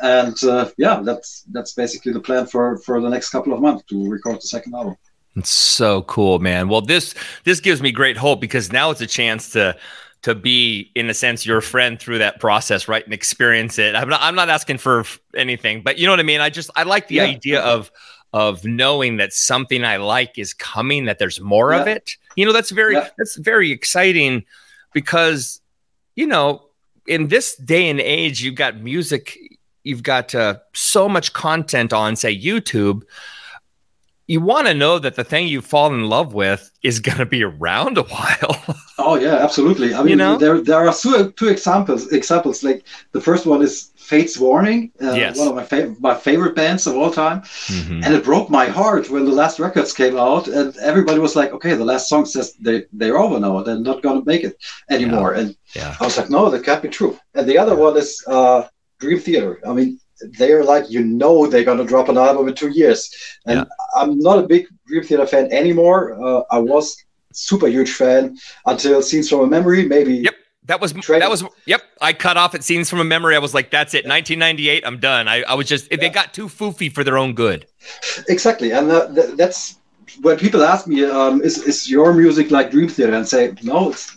And 0.02 0.36
uh, 0.44 0.70
yeah, 0.78 1.02
that's 1.04 1.44
that's 1.52 1.74
basically 1.74 2.14
the 2.14 2.22
plan 2.28 2.46
for 2.48 2.78
for 2.86 3.00
the 3.02 3.10
next 3.10 3.30
couple 3.30 3.54
of 3.54 3.62
months 3.62 3.84
to 3.90 4.10
record 4.10 4.38
the 4.38 4.48
second 4.56 4.74
album. 4.74 4.96
It's 5.36 5.50
so 5.52 6.02
cool, 6.04 6.40
man. 6.40 6.68
Well, 6.70 6.82
this 6.82 7.14
this 7.44 7.60
gives 7.60 7.82
me 7.82 7.92
great 7.92 8.18
hope 8.18 8.42
because 8.42 8.72
now 8.72 8.92
it's 8.92 9.02
a 9.02 9.08
chance 9.08 9.52
to 9.52 9.76
to 10.24 10.36
be, 10.36 10.92
in 10.96 11.10
a 11.10 11.14
sense, 11.14 11.46
your 11.46 11.62
friend 11.62 11.98
through 11.98 12.18
that 12.18 12.42
process, 12.42 12.90
right, 12.90 13.06
and 13.06 13.14
experience 13.14 13.80
it. 13.80 13.96
I'm 13.96 14.10
not 14.10 14.22
I'm 14.22 14.36
not 14.36 14.50
asking 14.50 14.80
for 14.80 15.06
anything, 15.36 15.82
but 15.82 15.98
you 15.98 16.06
know 16.06 16.12
what 16.12 16.20
I 16.20 16.24
mean. 16.24 16.42
I 16.42 16.50
just 16.50 16.70
I 16.76 16.84
like 16.84 17.08
the 17.08 17.16
Yeah. 17.16 17.24
idea 17.24 17.62
of 17.62 17.92
of 18.34 18.64
knowing 18.66 19.18
that 19.18 19.34
something 19.34 19.84
I 19.84 19.98
like 19.98 20.38
is 20.38 20.54
coming, 20.54 21.06
that 21.06 21.18
there's 21.20 21.40
more 21.40 21.74
of 21.74 21.88
it. 21.88 22.12
You 22.36 22.46
know, 22.46 22.52
that's 22.54 22.70
very 22.72 22.96
Yeah. 22.96 23.08
that's 23.18 23.38
very 23.38 23.72
exciting 23.72 24.46
because 24.94 25.62
you 26.16 26.28
know 26.28 26.66
in 27.08 27.30
this 27.30 27.56
day 27.56 27.90
and 27.90 28.00
age, 28.00 28.42
you've 28.44 28.56
got 28.56 28.82
music, 28.82 29.38
you've 29.84 30.04
got 30.04 30.36
uh, 30.36 30.58
so 30.74 31.10
much 31.10 31.34
content 31.34 31.92
on, 31.92 32.16
say, 32.16 32.38
YouTube 32.38 33.02
you 34.34 34.40
want 34.52 34.66
to 34.68 34.74
know 34.84 35.00
that 35.00 35.16
the 35.16 35.24
thing 35.32 35.44
you 35.48 35.62
fall 35.74 35.90
in 35.94 36.04
love 36.18 36.30
with 36.44 36.62
is 36.90 36.96
going 37.08 37.18
to 37.18 37.26
be 37.38 37.42
around 37.52 37.98
a 37.98 38.04
while. 38.14 38.56
Oh 38.98 39.16
yeah, 39.26 39.38
absolutely. 39.48 39.90
I 39.94 40.02
mean, 40.04 40.18
know? 40.20 40.38
there 40.44 40.58
there 40.70 40.82
are 40.88 40.94
two 41.04 41.32
two 41.40 41.50
examples. 41.56 42.02
Examples 42.22 42.58
like 42.68 42.80
the 43.16 43.22
first 43.28 43.44
one 43.54 43.62
is 43.68 43.74
Fates 44.10 44.36
Warning, 44.46 44.82
uh, 45.08 45.14
Yes. 45.24 45.38
one 45.40 45.48
of 45.52 45.56
my 45.62 45.66
favorite 45.74 46.00
my 46.10 46.16
favorite 46.28 46.56
bands 46.62 46.84
of 46.88 46.94
all 47.00 47.12
time. 47.24 47.40
Mhm. 47.78 47.98
and 48.06 48.12
it 48.18 48.24
broke 48.32 48.48
my 48.60 48.68
heart 48.80 49.04
when 49.14 49.24
the 49.30 49.38
last 49.42 49.56
records 49.66 49.92
came 50.02 50.16
out 50.30 50.46
and 50.58 50.68
everybody 50.92 51.20
was 51.28 51.36
like 51.40 51.52
okay 51.58 51.74
the 51.82 51.90
last 51.94 52.06
song 52.12 52.24
says 52.34 52.48
they, 52.66 52.78
they're 53.00 53.20
over 53.26 53.38
now 53.40 53.54
they're 53.66 53.88
not 53.92 54.02
going 54.06 54.20
to 54.22 54.26
make 54.34 54.44
it 54.50 54.56
anymore 54.96 55.32
and 55.40 55.48
Yeah. 55.78 55.92
i 56.02 56.04
was 56.08 56.18
like 56.20 56.30
no 56.38 56.42
that 56.52 56.64
can't 56.68 56.82
be 56.88 56.90
true 57.00 57.14
and 57.36 57.46
the 57.50 57.58
other 57.64 57.76
one 57.86 57.96
is 58.04 58.10
uh, 58.36 58.60
dream 59.02 59.20
theater 59.28 59.52
i 59.70 59.72
mean 59.78 59.90
they're 60.38 60.64
like 60.64 60.90
you 60.90 61.02
know 61.04 61.48
they're 61.48 61.64
to 61.64 61.84
drop 61.86 62.10
an 62.10 62.18
album 62.18 62.48
in 62.48 62.54
two 62.56 62.70
years 62.70 63.10
and 63.46 63.60
Yeah. 63.60 63.66
i'm 64.02 64.18
not 64.20 64.40
a 64.40 64.44
big 64.44 64.68
dream 64.88 65.04
theater 65.04 65.26
fan 65.26 65.52
anymore 65.52 66.02
uh, 66.26 66.44
i 66.52 66.60
was 66.60 66.98
super 67.34 67.68
huge 67.68 67.92
fan 67.94 68.38
until 68.66 69.02
scenes 69.02 69.30
from 69.30 69.42
a 69.42 69.48
memory 69.48 69.86
maybe 69.86 70.16
Yep. 70.16 70.36
That 70.66 70.82
was 70.82 70.94
Trey- 70.94 71.18
that 71.20 71.30
was 71.32 71.44
yep. 71.66 71.82
I 72.00 72.14
cut 72.14 72.38
off 72.38 72.54
at 72.54 72.64
scenes 72.64 72.92
from 72.92 73.00
a 73.00 73.04
memory. 73.04 73.36
I 73.36 73.40
was 73.40 73.56
like, 73.56 73.72
"That's 73.72 73.96
it." 73.96 74.06
1998. 74.06 74.84
I'm 74.86 75.00
done. 75.00 75.28
I, 75.28 75.42
I 75.42 75.56
was 75.56 75.68
just 75.68 75.90
they 75.90 76.10
got 76.12 76.32
too 76.32 76.46
foofy 76.48 76.94
for 76.94 77.04
their 77.04 77.18
own 77.18 77.34
good. 77.34 77.66
exactly 78.28 78.70
and 78.72 78.92
uh, 78.92 79.12
th- 79.16 79.36
that's 79.36 79.78
when 80.22 80.38
people 80.38 80.62
ask 80.64 80.86
me 80.86 81.06
um, 81.06 81.42
is, 81.42 81.58
is 81.64 81.90
your 81.90 82.14
music 82.14 82.52
like 82.52 82.70
dream 82.70 82.88
theater 82.88 83.16
and 83.16 83.28
say 83.28 83.54
no 83.64 83.90
it's 83.90 84.12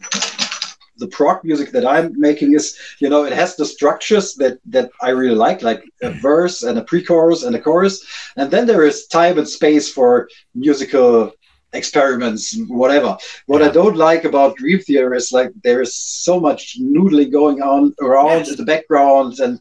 the 0.98 1.06
prog 1.08 1.42
music 1.44 1.70
that 1.72 1.86
i'm 1.86 2.12
making 2.18 2.54
is 2.54 2.76
you 3.00 3.08
know 3.08 3.24
it 3.24 3.32
has 3.32 3.56
the 3.56 3.64
structures 3.64 4.34
that 4.34 4.58
that 4.66 4.90
i 5.00 5.08
really 5.10 5.34
like 5.34 5.62
like 5.62 5.82
a 6.02 6.10
verse 6.10 6.62
and 6.62 6.78
a 6.78 6.84
pre-chorus 6.84 7.42
and 7.44 7.54
a 7.56 7.60
chorus 7.60 8.04
and 8.36 8.50
then 8.50 8.66
there 8.66 8.84
is 8.84 9.06
time 9.06 9.38
and 9.38 9.48
space 9.48 9.90
for 9.92 10.28
musical 10.54 11.32
experiments 11.72 12.56
whatever 12.68 13.16
what 13.46 13.62
i 13.62 13.68
don't 13.68 13.96
like 13.96 14.24
about 14.24 14.56
dream 14.56 14.78
theater 14.78 15.14
is 15.14 15.32
like 15.32 15.50
there 15.64 15.80
is 15.80 15.94
so 15.94 16.38
much 16.38 16.78
noodling 16.80 17.32
going 17.32 17.62
on 17.62 17.94
around 18.02 18.40
Yes. 18.40 18.50
in 18.50 18.56
the 18.56 18.64
background 18.64 19.40
and 19.40 19.58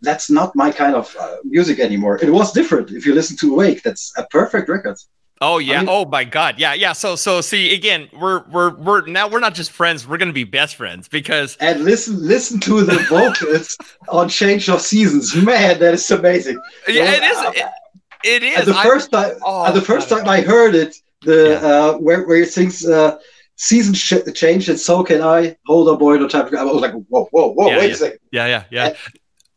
that's 0.00 0.30
not 0.30 0.54
my 0.54 0.70
kind 0.70 0.94
of 0.94 1.16
uh, 1.18 1.38
music 1.42 1.80
anymore. 1.80 2.20
It 2.22 2.30
was 2.30 2.52
different. 2.52 2.92
If 2.92 3.04
you 3.04 3.14
listen 3.14 3.36
to 3.38 3.52
Awake, 3.52 3.82
that's 3.82 4.12
a 4.16 4.24
perfect 4.30 4.68
record. 4.68 4.96
Oh 5.40 5.58
yeah. 5.58 5.80
mean- 5.80 5.88
oh 5.88 6.04
my 6.04 6.24
God. 6.24 6.56
Yeah. 6.58 6.74
Yeah. 6.74 6.92
So 6.92 7.16
so 7.16 7.40
see 7.40 7.74
again, 7.74 8.08
we're 8.12 8.42
we're 8.50 8.70
we're 8.74 9.06
now 9.06 9.28
we're 9.28 9.40
not 9.40 9.54
just 9.54 9.70
friends. 9.70 10.06
We're 10.06 10.18
gonna 10.18 10.32
be 10.32 10.44
best 10.44 10.76
friends 10.76 11.08
because 11.08 11.56
And 11.60 11.84
listen, 11.84 12.16
listen 12.26 12.58
to 12.60 12.82
the 12.84 12.98
vocals 13.08 13.76
on 14.08 14.28
Change 14.28 14.68
of 14.68 14.80
Seasons. 14.80 15.34
Man, 15.36 15.78
that 15.80 15.94
is 15.94 16.10
amazing. 16.10 16.58
yeah, 16.88 17.12
it 17.12 17.22
is. 17.22 17.38
It, 17.56 17.66
it 18.24 18.42
is. 18.42 18.58
And 18.58 18.66
the 18.68 18.76
I- 18.78 18.82
first 18.82 19.12
time, 19.12 19.34
Oh, 19.44 19.72
the 19.72 19.80
first 19.80 20.08
God. 20.10 20.18
time 20.20 20.28
I 20.28 20.40
heard 20.40 20.74
it, 20.74 20.96
the 21.22 21.58
Yeah. 21.62 21.68
uh, 21.68 21.92
where 21.98 22.26
where 22.26 22.38
he 22.38 22.44
sings 22.44 22.84
uh, 22.86 23.18
"Season 23.56 23.94
sh- 23.94 24.14
Change" 24.34 24.68
and 24.68 24.78
so 24.78 25.04
can 25.04 25.22
I. 25.22 25.56
Hold 25.66 25.88
on, 25.88 25.98
boy, 25.98 26.16
no 26.16 26.26
time. 26.28 26.52
I 26.56 26.64
was 26.64 26.82
like, 26.82 26.92
whoa, 27.08 27.26
whoa, 27.30 27.52
whoa, 27.52 27.68
Yeah, 27.68 27.78
wait 27.78 27.86
yeah. 27.88 27.92
a 27.94 27.96
second. 27.96 28.18
yeah. 28.32 28.46
Yeah. 28.46 28.64
Yeah. 28.72 28.94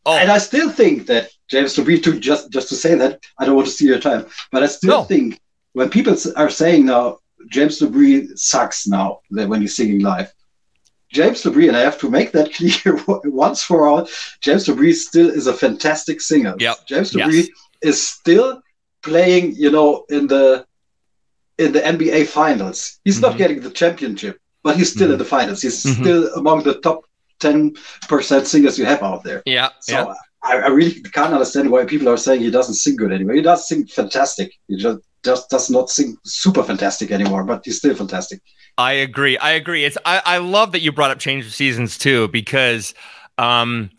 Oh. 0.05 0.17
And 0.17 0.31
I 0.31 0.37
still 0.39 0.69
think 0.71 1.05
that 1.07 1.29
James 1.49 1.73
to 1.75 2.19
just 2.19 2.51
just 2.51 2.69
to 2.69 2.75
say 2.75 2.95
that, 2.95 3.19
I 3.39 3.45
don't 3.45 3.55
want 3.55 3.67
to 3.67 3.73
steal 3.73 3.89
your 3.89 3.99
time, 3.99 4.25
but 4.51 4.63
I 4.63 4.67
still 4.67 4.99
No. 4.99 5.03
think 5.03 5.39
when 5.73 5.89
people 5.89 6.15
are 6.35 6.49
saying 6.49 6.85
now 6.85 7.17
James 7.49 7.79
Labrie 7.79 8.27
sucks 8.37 8.87
now 8.87 9.19
that 9.31 9.47
when 9.49 9.61
he's 9.61 9.75
singing 9.75 10.01
live. 10.01 10.31
James 11.11 11.43
Labrie, 11.43 11.67
and 11.67 11.75
I 11.75 11.81
have 11.81 11.99
to 11.99 12.09
make 12.09 12.31
that 12.31 12.53
clear 12.57 12.97
once 13.25 13.63
for 13.63 13.85
all, 13.87 14.07
James 14.41 14.67
Labrie 14.67 14.93
still 14.93 15.29
is 15.29 15.47
a 15.47 15.53
fantastic 15.53 16.21
singer. 16.21 16.55
Yep. 16.59 16.77
James 16.87 17.13
Yes. 17.15 17.47
Is 17.81 18.01
still 18.01 18.61
playing, 19.01 19.55
you 19.55 19.71
know, 19.71 20.05
in 20.09 20.27
the 20.27 20.65
in 21.57 21.71
the 21.73 21.81
NBA 21.81 22.27
finals. 22.27 22.99
He's 23.05 23.19
not 23.21 23.33
Mhm. 23.33 23.37
getting 23.37 23.59
the 23.61 23.71
championship, 23.71 24.37
but 24.63 24.77
he's 24.77 24.91
still 24.91 25.09
Mhm. 25.09 25.13
in 25.13 25.17
the 25.19 25.25
finals. 25.25 25.61
He's 25.63 25.83
Mhm. 25.83 25.99
still 26.01 26.33
among 26.35 26.63
the 26.63 26.75
top 26.75 26.99
ten 27.39 27.73
percent 28.07 28.45
singers 28.47 28.77
you 28.79 28.85
have 28.85 29.01
out 29.03 29.23
there. 29.23 29.41
Yeah. 29.45 29.69
So 29.81 29.93
yeah. 29.93 30.13
I, 30.43 30.53
I 30.57 30.69
really 30.69 31.01
can't 31.17 31.33
understand 31.33 31.69
why 31.71 31.85
people 31.85 32.07
are 32.09 32.17
saying 32.17 32.41
he 32.41 32.51
doesn't 32.51 32.75
sing 32.75 32.95
good 32.95 33.11
anymore. 33.11 33.35
He 33.35 33.41
does 33.41 33.67
sing 33.67 33.85
fantastic. 33.87 34.53
He 34.67 34.77
just 34.77 34.99
just 35.23 35.49
does 35.49 35.69
not 35.69 35.89
seem 35.89 36.17
super 36.25 36.63
fantastic 36.63 37.11
anymore, 37.11 37.43
but 37.43 37.61
he's 37.63 37.77
still 37.77 37.95
fantastic. 37.95 38.41
I 38.77 38.93
agree. 38.93 39.37
I 39.37 39.51
agree. 39.51 39.85
It's 39.85 39.97
I, 40.05 40.21
I 40.25 40.37
love 40.37 40.71
that 40.71 40.81
you 40.81 40.91
brought 40.91 41.11
up 41.11 41.19
change 41.19 41.45
of 41.45 41.53
seasons 41.53 41.97
too, 41.97 42.27
because 42.29 42.93
um 43.37 43.89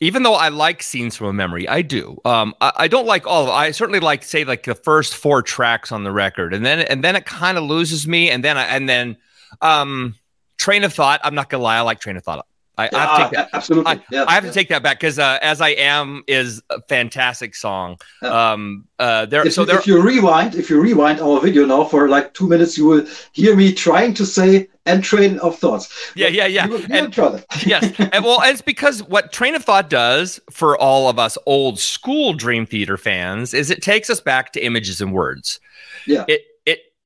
even 0.00 0.24
though 0.24 0.34
I 0.34 0.48
like 0.48 0.82
scenes 0.82 1.14
from 1.16 1.28
a 1.28 1.32
memory, 1.32 1.68
I 1.68 1.82
do. 1.82 2.18
Um 2.24 2.54
I, 2.60 2.72
I 2.76 2.88
don't 2.88 3.06
like 3.06 3.26
all 3.26 3.44
of. 3.44 3.50
I 3.50 3.70
certainly 3.72 4.00
like 4.00 4.22
say 4.22 4.44
like 4.44 4.64
the 4.64 4.74
first 4.74 5.14
four 5.14 5.42
tracks 5.42 5.92
on 5.92 6.04
the 6.04 6.12
record. 6.12 6.54
And 6.54 6.64
then 6.64 6.80
and 6.80 7.04
then 7.04 7.16
it 7.16 7.26
kind 7.26 7.58
of 7.58 7.64
loses 7.64 8.06
me. 8.06 8.30
And 8.30 8.42
then 8.42 8.56
I 8.56 8.64
and 8.64 8.88
then 8.88 9.16
um 9.60 10.14
train 10.58 10.84
of 10.84 10.92
thought. 10.92 11.20
I'm 11.24 11.34
not 11.34 11.50
gonna 11.50 11.62
lie, 11.62 11.76
I 11.76 11.80
like 11.82 12.00
train 12.00 12.16
of 12.16 12.24
thought. 12.24 12.46
I, 12.78 12.84
I 12.84 12.84
have 12.84 12.90
to 12.92 12.98
Ah, 12.98 13.16
take 13.28 13.32
that. 13.32 13.48
absolutely. 13.52 13.92
I, 13.92 14.02
yeah, 14.10 14.24
I 14.26 14.32
have 14.32 14.44
to 14.44 14.50
take 14.52 14.68
that 14.70 14.82
back 14.82 14.98
because 14.98 15.18
uh, 15.18 15.38
"As 15.42 15.60
I 15.60 15.70
Am" 15.70 16.22
is 16.26 16.62
a 16.70 16.80
fantastic 16.82 17.54
song. 17.54 17.98
Yeah. 18.22 18.52
Um, 18.52 18.86
uh, 18.98 19.26
there, 19.26 19.46
If, 19.46 19.52
so 19.52 19.64
there, 19.66 19.78
if 19.78 19.86
you 19.86 20.00
rewind, 20.00 20.54
if 20.54 20.70
you 20.70 20.80
rewind 20.80 21.20
our 21.20 21.38
video 21.40 21.66
now 21.66 21.84
for 21.84 22.08
like 22.08 22.32
two 22.34 22.48
minutes, 22.48 22.78
you 22.78 22.86
will 22.86 23.06
hear 23.32 23.54
me 23.54 23.72
trying 23.74 24.14
to 24.14 24.24
say 24.24 24.68
"and 24.86 25.04
train 25.04 25.38
of 25.40 25.58
thoughts." 25.58 26.12
yeah, 26.16 26.28
yeah, 26.28 26.46
yeah. 26.46 26.66
You 26.66 26.78
you 26.78 26.86
And- 26.90 27.12
try 27.12 27.28
that. 27.28 27.44
yes. 27.66 27.92
And 27.98 28.24
well, 28.24 28.40
it's 28.42 28.62
because 28.62 29.02
what 29.02 29.32
Train 29.32 29.54
of 29.54 29.62
Thought 29.64 29.90
does 29.90 30.40
for 30.50 30.78
all 30.78 31.10
of 31.10 31.18
us 31.18 31.36
old 31.44 31.78
school 31.78 32.32
Dream 32.32 32.64
Theater 32.64 32.96
fans 32.96 33.52
is 33.52 33.70
it 33.70 33.82
takes 33.82 34.08
us 34.08 34.20
back 34.20 34.52
to 34.54 34.64
images 34.64 35.00
and 35.02 35.12
words. 35.12 35.60
Yeah. 36.06 36.24
It 36.26 36.40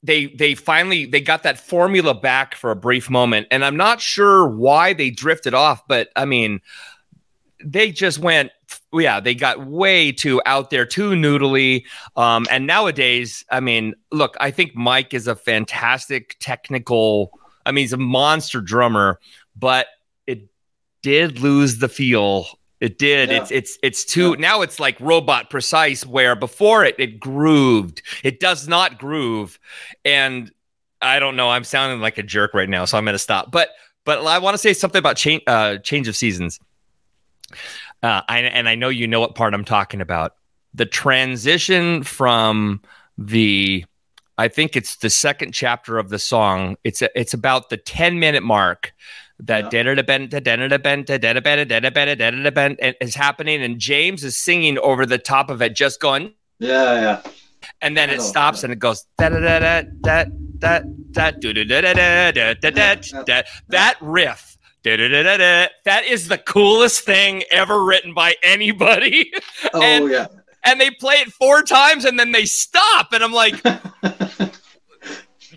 they 0.02 0.26
they 0.26 0.54
finally 0.54 1.06
they 1.06 1.20
got 1.20 1.42
that 1.42 1.58
formula 1.58 2.14
back 2.14 2.54
for 2.54 2.70
a 2.70 2.76
brief 2.76 3.10
moment. 3.10 3.46
And 3.50 3.64
i'm 3.64 3.76
not 3.76 4.00
sure 4.00 4.46
why 4.48 4.92
they 4.92 5.10
drifted 5.10 5.54
off 5.54 5.86
but 5.88 6.08
i 6.16 6.24
mean 6.24 6.60
they 7.64 7.90
just 7.90 8.18
went 8.18 8.50
yeah 8.92 9.20
they 9.20 9.34
got 9.34 9.66
way 9.66 10.12
too 10.12 10.40
out 10.46 10.70
there 10.70 10.86
too 10.86 11.10
noodly. 11.10 11.84
Um 12.16 12.46
and 12.50 12.66
nowadays 12.66 13.44
i 13.50 13.60
mean 13.60 13.94
look 14.12 14.36
i 14.40 14.50
think 14.50 14.74
mike 14.74 15.14
is 15.14 15.26
a 15.26 15.34
fantastic 15.34 16.36
technical 16.40 17.30
i 17.64 17.72
mean 17.72 17.82
he's 17.82 17.92
a 17.92 17.98
monster 17.98 18.60
drummer 18.60 19.18
but 19.56 19.86
it 20.26 20.48
did 21.02 21.40
lose 21.40 21.78
the 21.78 21.88
feel 21.88 22.46
it 22.80 22.98
did. 22.98 23.30
Yeah. 23.30 23.42
It's 23.42 23.50
it's 23.50 23.78
it's 23.82 24.04
too 24.04 24.30
yeah. 24.30 24.40
now 24.40 24.62
it's 24.62 24.78
like 24.78 25.00
robot 25.00 25.50
precise 25.50 26.04
where 26.04 26.36
before 26.36 26.84
it 26.84 26.94
it 26.98 27.18
grooved. 27.18 28.02
It 28.22 28.40
does 28.40 28.68
not 28.68 28.98
groove. 28.98 29.58
And 30.04 30.50
I 31.00 31.18
don't 31.18 31.36
know, 31.36 31.48
I'm 31.48 31.64
sounding 31.64 32.00
like 32.00 32.18
a 32.18 32.22
jerk 32.22 32.54
right 32.54 32.68
now, 32.68 32.84
so 32.84 32.98
I'm 32.98 33.04
gonna 33.04 33.18
stop. 33.18 33.50
But 33.50 33.70
but 34.04 34.24
I 34.26 34.38
want 34.38 34.54
to 34.54 34.58
say 34.58 34.72
something 34.72 34.98
about 34.98 35.16
change 35.16 35.42
uh 35.46 35.78
change 35.78 36.06
of 36.08 36.16
seasons. 36.16 36.60
Uh 38.02 38.22
I, 38.28 38.40
and 38.40 38.68
I 38.68 38.74
know 38.74 38.90
you 38.90 39.06
know 39.06 39.20
what 39.20 39.34
part 39.34 39.54
I'm 39.54 39.64
talking 39.64 40.00
about. 40.00 40.34
The 40.74 40.86
transition 40.86 42.02
from 42.02 42.82
the 43.16 43.86
I 44.38 44.48
think 44.48 44.76
it's 44.76 44.96
the 44.96 45.08
second 45.08 45.52
chapter 45.52 45.96
of 45.96 46.10
the 46.10 46.18
song. 46.18 46.76
It's 46.84 47.00
a, 47.00 47.08
it's 47.18 47.32
about 47.32 47.70
the 47.70 47.78
10 47.78 48.18
minute 48.18 48.42
mark 48.42 48.92
that 49.40 49.72
is 53.00 53.14
happening, 53.14 53.62
and 53.62 53.78
James 53.78 54.24
is 54.24 54.38
singing 54.38 54.78
over 54.78 55.04
the 55.06 55.18
top 55.18 55.50
of 55.50 55.60
it, 55.62 55.74
just 55.74 56.00
going, 56.00 56.32
yeah, 56.58 56.94
yeah. 56.94 57.22
And 57.82 57.96
then 57.96 58.10
it 58.10 58.22
stops 58.22 58.62
and 58.62 58.72
it 58.72 58.78
goes 58.78 59.04
da 59.18 59.28
da 59.28 59.40
da 59.40 59.58
da 59.58 59.82
da 60.00 60.24
da 60.58 60.80
da 61.12 61.30
da 61.30 61.32
da 61.32 62.32
da 62.32 62.54
da 62.70 62.94
da 63.24 63.42
that 63.68 63.96
riff. 64.00 64.56
That 64.84 66.04
is 66.06 66.28
the 66.28 66.38
coolest 66.38 67.00
thing 67.00 67.42
ever 67.50 67.82
written 67.84 68.14
by 68.14 68.36
anybody. 68.42 69.32
Oh 69.74 69.82
and, 69.82 70.10
yeah. 70.10 70.28
And 70.64 70.80
they 70.80 70.90
play 70.90 71.16
it 71.16 71.32
four 71.32 71.62
times 71.62 72.04
and 72.04 72.18
then 72.18 72.32
they 72.32 72.44
stop, 72.44 73.12
and 73.12 73.22
I'm 73.24 73.32
like, 73.32 73.60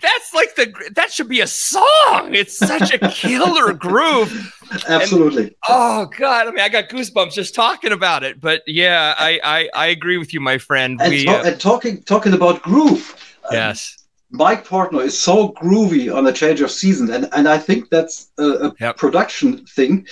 that's 0.02 0.34
like 0.34 0.56
the 0.56 0.92
that 0.96 1.12
should 1.12 1.30
be 1.30 1.42
a 1.42 1.48
song. 1.48 2.34
It's 2.34 2.58
such 2.58 2.94
a 2.94 3.00
killer 3.10 3.74
groove. 3.86 4.56
Absolutely. 4.88 5.44
And, 5.44 5.56
oh 5.68 6.06
God, 6.18 6.48
I 6.48 6.52
mean, 6.52 6.60
I 6.60 6.70
got 6.70 6.90
goosebumps 6.90 7.34
just 7.34 7.56
talking 7.56 7.92
about 7.92 8.24
it. 8.24 8.40
But 8.40 8.64
yeah, 8.68 9.16
I 9.18 9.40
I, 9.44 9.70
I 9.74 9.86
agree 9.88 10.18
with 10.18 10.34
you, 10.34 10.40
my 10.40 10.58
friend. 10.58 11.00
And, 11.02 11.12
we, 11.12 11.26
to- 11.26 11.32
uh, 11.32 11.44
and 11.44 11.60
talking 11.60 12.02
talking 12.04 12.34
about 12.34 12.62
groove. 12.62 13.16
Um, 13.46 13.54
yes. 13.54 13.96
Um, 13.98 14.06
Mike 14.32 14.64
Portnoy 14.66 15.06
is 15.06 15.20
so 15.20 15.54
groovy 15.54 16.16
on 16.16 16.28
a 16.28 16.32
change 16.32 16.62
of 16.62 16.70
season, 16.70 17.12
and 17.12 17.28
and 17.34 17.48
I 17.48 17.58
think 17.58 17.90
that's 17.90 18.32
a, 18.38 18.44
a 18.44 18.76
yep. 18.80 18.98
production 18.98 19.66
thing. 19.66 20.08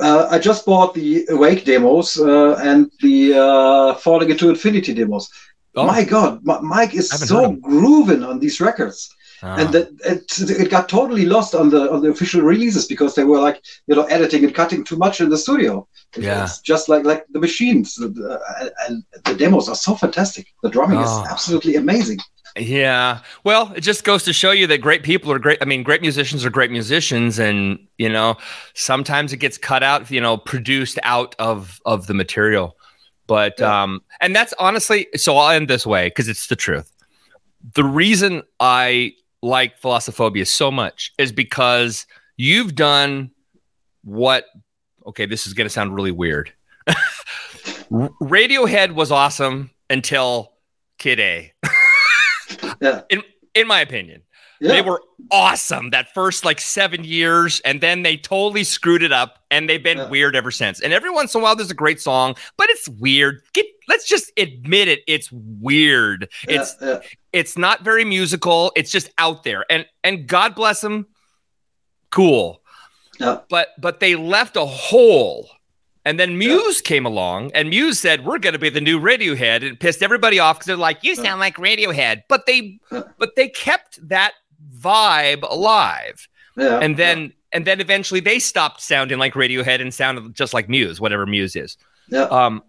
Uh, 0.00 0.26
I 0.30 0.38
just 0.38 0.64
bought 0.64 0.94
the 0.94 1.26
Awake 1.28 1.64
demos 1.64 2.18
uh, 2.18 2.58
and 2.62 2.90
the 3.00 3.34
uh, 3.34 3.94
Falling 3.94 4.30
into 4.30 4.48
Infinity 4.48 4.94
demos. 4.94 5.28
Oh. 5.74 5.86
My 5.86 6.04
God, 6.04 6.40
Mike 6.44 6.94
is 6.94 7.08
so 7.08 7.52
grooving 7.52 8.22
on 8.22 8.40
these 8.40 8.60
records. 8.60 9.08
Ah. 9.44 9.56
And 9.58 9.74
that 9.74 9.88
it, 10.04 10.50
it 10.50 10.70
got 10.70 10.88
totally 10.88 11.24
lost 11.24 11.54
on 11.54 11.70
the 11.70 11.90
on 11.90 12.00
the 12.00 12.10
official 12.10 12.42
releases 12.42 12.86
because 12.86 13.16
they 13.16 13.24
were 13.24 13.40
like 13.40 13.60
you 13.88 13.96
know 13.96 14.04
editing 14.04 14.44
and 14.44 14.54
cutting 14.54 14.84
too 14.84 14.96
much 14.96 15.20
in 15.20 15.30
the 15.30 15.38
studio. 15.38 15.88
yeah, 16.16 16.44
it's 16.44 16.60
just 16.60 16.88
like 16.88 17.04
like 17.04 17.24
the 17.30 17.40
machines, 17.40 17.98
and 17.98 18.14
the 18.14 19.34
demos 19.36 19.68
are 19.68 19.74
so 19.74 19.96
fantastic. 19.96 20.46
The 20.62 20.70
drumming 20.70 20.98
oh. 20.98 21.02
is 21.02 21.28
absolutely 21.28 21.74
amazing. 21.74 22.18
Yeah. 22.56 23.20
Well, 23.44 23.72
it 23.74 23.80
just 23.80 24.04
goes 24.04 24.24
to 24.24 24.32
show 24.32 24.50
you 24.50 24.66
that 24.66 24.78
great 24.78 25.02
people 25.02 25.32
are 25.32 25.38
great. 25.38 25.58
I 25.60 25.64
mean, 25.64 25.82
great 25.82 26.02
musicians 26.02 26.44
are 26.44 26.50
great 26.50 26.70
musicians, 26.70 27.38
and 27.38 27.78
you 27.98 28.08
know, 28.08 28.36
sometimes 28.74 29.32
it 29.32 29.38
gets 29.38 29.58
cut 29.58 29.82
out, 29.82 30.10
you 30.10 30.20
know, 30.20 30.36
produced 30.36 30.98
out 31.02 31.34
of 31.38 31.80
of 31.84 32.06
the 32.06 32.14
material. 32.14 32.76
But 33.26 33.54
yeah. 33.58 33.82
um, 33.82 34.02
and 34.20 34.34
that's 34.34 34.52
honestly, 34.58 35.06
so 35.16 35.36
I'll 35.36 35.50
end 35.50 35.68
this 35.68 35.86
way 35.86 36.08
because 36.08 36.28
it's 36.28 36.48
the 36.48 36.56
truth. 36.56 36.90
The 37.74 37.84
reason 37.84 38.42
I 38.60 39.14
like 39.42 39.80
Philosophobia 39.80 40.46
so 40.46 40.70
much 40.70 41.12
is 41.18 41.32
because 41.32 42.06
you've 42.36 42.74
done 42.74 43.30
what 44.04 44.46
okay, 45.06 45.26
this 45.26 45.46
is 45.46 45.54
going 45.54 45.66
to 45.66 45.70
sound 45.70 45.94
really 45.94 46.12
weird. 46.12 46.52
Radiohead 47.90 48.94
was 48.94 49.12
awesome 49.12 49.70
until 49.90 50.52
Kid 50.98 51.20
A. 51.20 51.52
yeah. 52.80 53.02
In 53.10 53.22
in 53.54 53.66
my 53.66 53.80
opinion. 53.80 54.22
Yeah. 54.62 54.74
They 54.74 54.82
were 54.82 55.02
awesome 55.32 55.90
that 55.90 56.14
first 56.14 56.44
like 56.44 56.60
seven 56.60 57.02
years, 57.02 57.60
and 57.64 57.80
then 57.80 58.02
they 58.04 58.16
totally 58.16 58.62
screwed 58.62 59.02
it 59.02 59.10
up, 59.10 59.40
and 59.50 59.68
they've 59.68 59.82
been 59.82 59.98
yeah. 59.98 60.08
weird 60.08 60.36
ever 60.36 60.52
since. 60.52 60.80
And 60.80 60.92
every 60.92 61.10
once 61.10 61.34
in 61.34 61.40
a 61.40 61.42
while, 61.42 61.56
there's 61.56 61.72
a 61.72 61.74
great 61.74 62.00
song, 62.00 62.36
but 62.56 62.70
it's 62.70 62.88
weird. 62.88 63.42
Get 63.54 63.66
let's 63.88 64.06
just 64.06 64.30
admit 64.36 64.86
it. 64.86 65.00
It's 65.08 65.32
weird. 65.32 66.28
Yeah, 66.48 66.60
it's 66.60 66.76
it's 67.32 67.58
not 67.58 67.82
very 67.82 68.04
musical. 68.04 68.70
It's 68.76 68.92
just 68.92 69.10
out 69.18 69.42
there, 69.42 69.66
and 69.68 69.84
and 70.04 70.28
God 70.28 70.54
bless 70.54 70.80
them. 70.80 71.08
Cool. 72.10 72.62
But 73.18 73.70
but 73.78 73.98
they 73.98 74.14
left 74.14 74.56
a 74.56 74.64
hole. 74.64 75.50
And 76.04 76.18
then 76.18 76.36
Muse 76.36 76.80
came 76.80 77.06
along, 77.06 77.52
and 77.52 77.70
Muse 77.70 78.00
said, 78.00 78.24
"We're 78.24 78.38
going 78.38 78.54
to 78.54 78.58
be 78.58 78.70
the 78.70 78.80
new 78.80 78.98
Radiohead," 78.98 79.64
and 79.64 79.78
pissed 79.78 80.02
everybody 80.02 80.40
off 80.40 80.56
because 80.56 80.66
they're 80.66 80.76
like, 80.76 81.04
"You 81.04 81.14
sound 81.14 81.38
like 81.38 81.56
Radiohead," 81.58 82.22
but 82.28 82.44
they, 82.46 82.80
but 82.90 83.36
they 83.36 83.48
kept 83.48 84.08
that 84.08 84.32
vibe 84.78 85.42
alive. 85.48 86.28
Yeah, 86.56 86.78
and 86.78 86.96
then 86.96 87.20
yeah. 87.20 87.28
and 87.52 87.66
then 87.66 87.80
eventually 87.80 88.20
they 88.20 88.38
stopped 88.38 88.80
sounding 88.80 89.18
like 89.18 89.34
Radiohead 89.34 89.80
and 89.80 89.92
sounded 89.92 90.34
just 90.34 90.52
like 90.52 90.68
Muse, 90.68 91.00
whatever 91.00 91.26
Muse 91.26 91.56
is. 91.56 91.76
Yeah. 92.08 92.24
Um, 92.24 92.62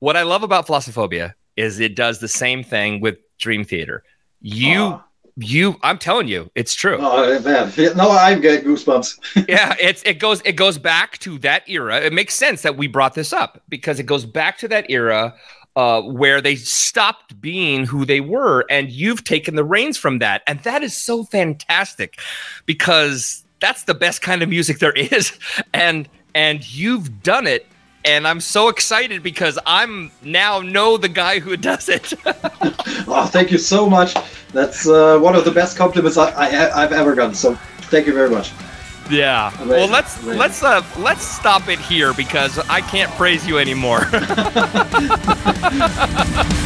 what 0.00 0.16
I 0.16 0.22
love 0.22 0.42
about 0.42 0.66
Philosophobia 0.66 1.34
is 1.56 1.80
it 1.80 1.96
does 1.96 2.18
the 2.20 2.28
same 2.28 2.62
thing 2.62 3.00
with 3.00 3.16
Dream 3.38 3.64
Theater. 3.64 4.02
You 4.40 4.80
oh. 4.80 5.04
you 5.36 5.76
I'm 5.82 5.98
telling 5.98 6.28
you, 6.28 6.50
it's 6.54 6.74
true. 6.74 6.98
Oh 7.00 7.40
man. 7.40 7.72
No, 7.96 8.10
I'm 8.10 8.40
getting 8.40 8.64
goosebumps. 8.64 9.46
yeah, 9.48 9.74
it's 9.80 10.02
it 10.02 10.18
goes 10.18 10.42
it 10.44 10.52
goes 10.52 10.76
back 10.78 11.18
to 11.18 11.38
that 11.38 11.68
era. 11.68 12.00
It 12.00 12.12
makes 12.12 12.34
sense 12.34 12.62
that 12.62 12.76
we 12.76 12.86
brought 12.86 13.14
this 13.14 13.32
up 13.32 13.62
because 13.68 13.98
it 13.98 14.04
goes 14.04 14.26
back 14.26 14.58
to 14.58 14.68
that 14.68 14.90
era 14.90 15.34
uh, 15.76 16.00
where 16.00 16.40
they 16.40 16.56
stopped 16.56 17.38
being 17.40 17.84
who 17.84 18.04
they 18.04 18.20
were, 18.20 18.64
and 18.70 18.90
you've 18.90 19.22
taken 19.24 19.54
the 19.54 19.64
reins 19.64 19.96
from 19.96 20.18
that, 20.18 20.42
and 20.46 20.60
that 20.60 20.82
is 20.82 20.96
so 20.96 21.22
fantastic 21.22 22.18
because 22.64 23.44
that's 23.60 23.84
the 23.84 23.94
best 23.94 24.22
kind 24.22 24.42
of 24.42 24.48
music 24.48 24.78
there 24.78 24.92
is, 24.92 25.38
and 25.74 26.08
and 26.34 26.74
you've 26.74 27.22
done 27.22 27.46
it. 27.46 27.66
And 28.04 28.28
I'm 28.28 28.40
so 28.40 28.68
excited 28.68 29.24
because 29.24 29.58
I'm 29.66 30.12
now 30.22 30.60
know 30.60 30.96
the 30.96 31.08
guy 31.08 31.40
who 31.40 31.56
does 31.70 31.88
it. 31.88 32.12
oh, 33.08 33.28
thank 33.30 33.50
you 33.50 33.58
so 33.58 33.90
much. 33.90 34.14
That's 34.52 34.86
uh, 34.86 35.18
one 35.18 35.34
of 35.34 35.44
the 35.44 35.50
best 35.50 35.76
compliments 35.76 36.16
I, 36.16 36.30
I, 36.30 36.82
I've 36.84 36.92
ever 36.92 37.16
gotten. 37.16 37.34
So 37.34 37.56
thank 37.90 38.06
you 38.06 38.14
very 38.14 38.30
much. 38.30 38.52
Yeah. 39.10 39.52
Well, 39.64 39.88
let's 39.88 40.22
let's 40.24 40.62
uh 40.62 40.84
let's 40.98 41.26
stop 41.26 41.68
it 41.68 41.78
here 41.78 42.12
because 42.12 42.58
I 42.68 42.80
can't 42.80 43.10
praise 43.12 43.46
you 43.46 43.58
anymore. 43.58 44.10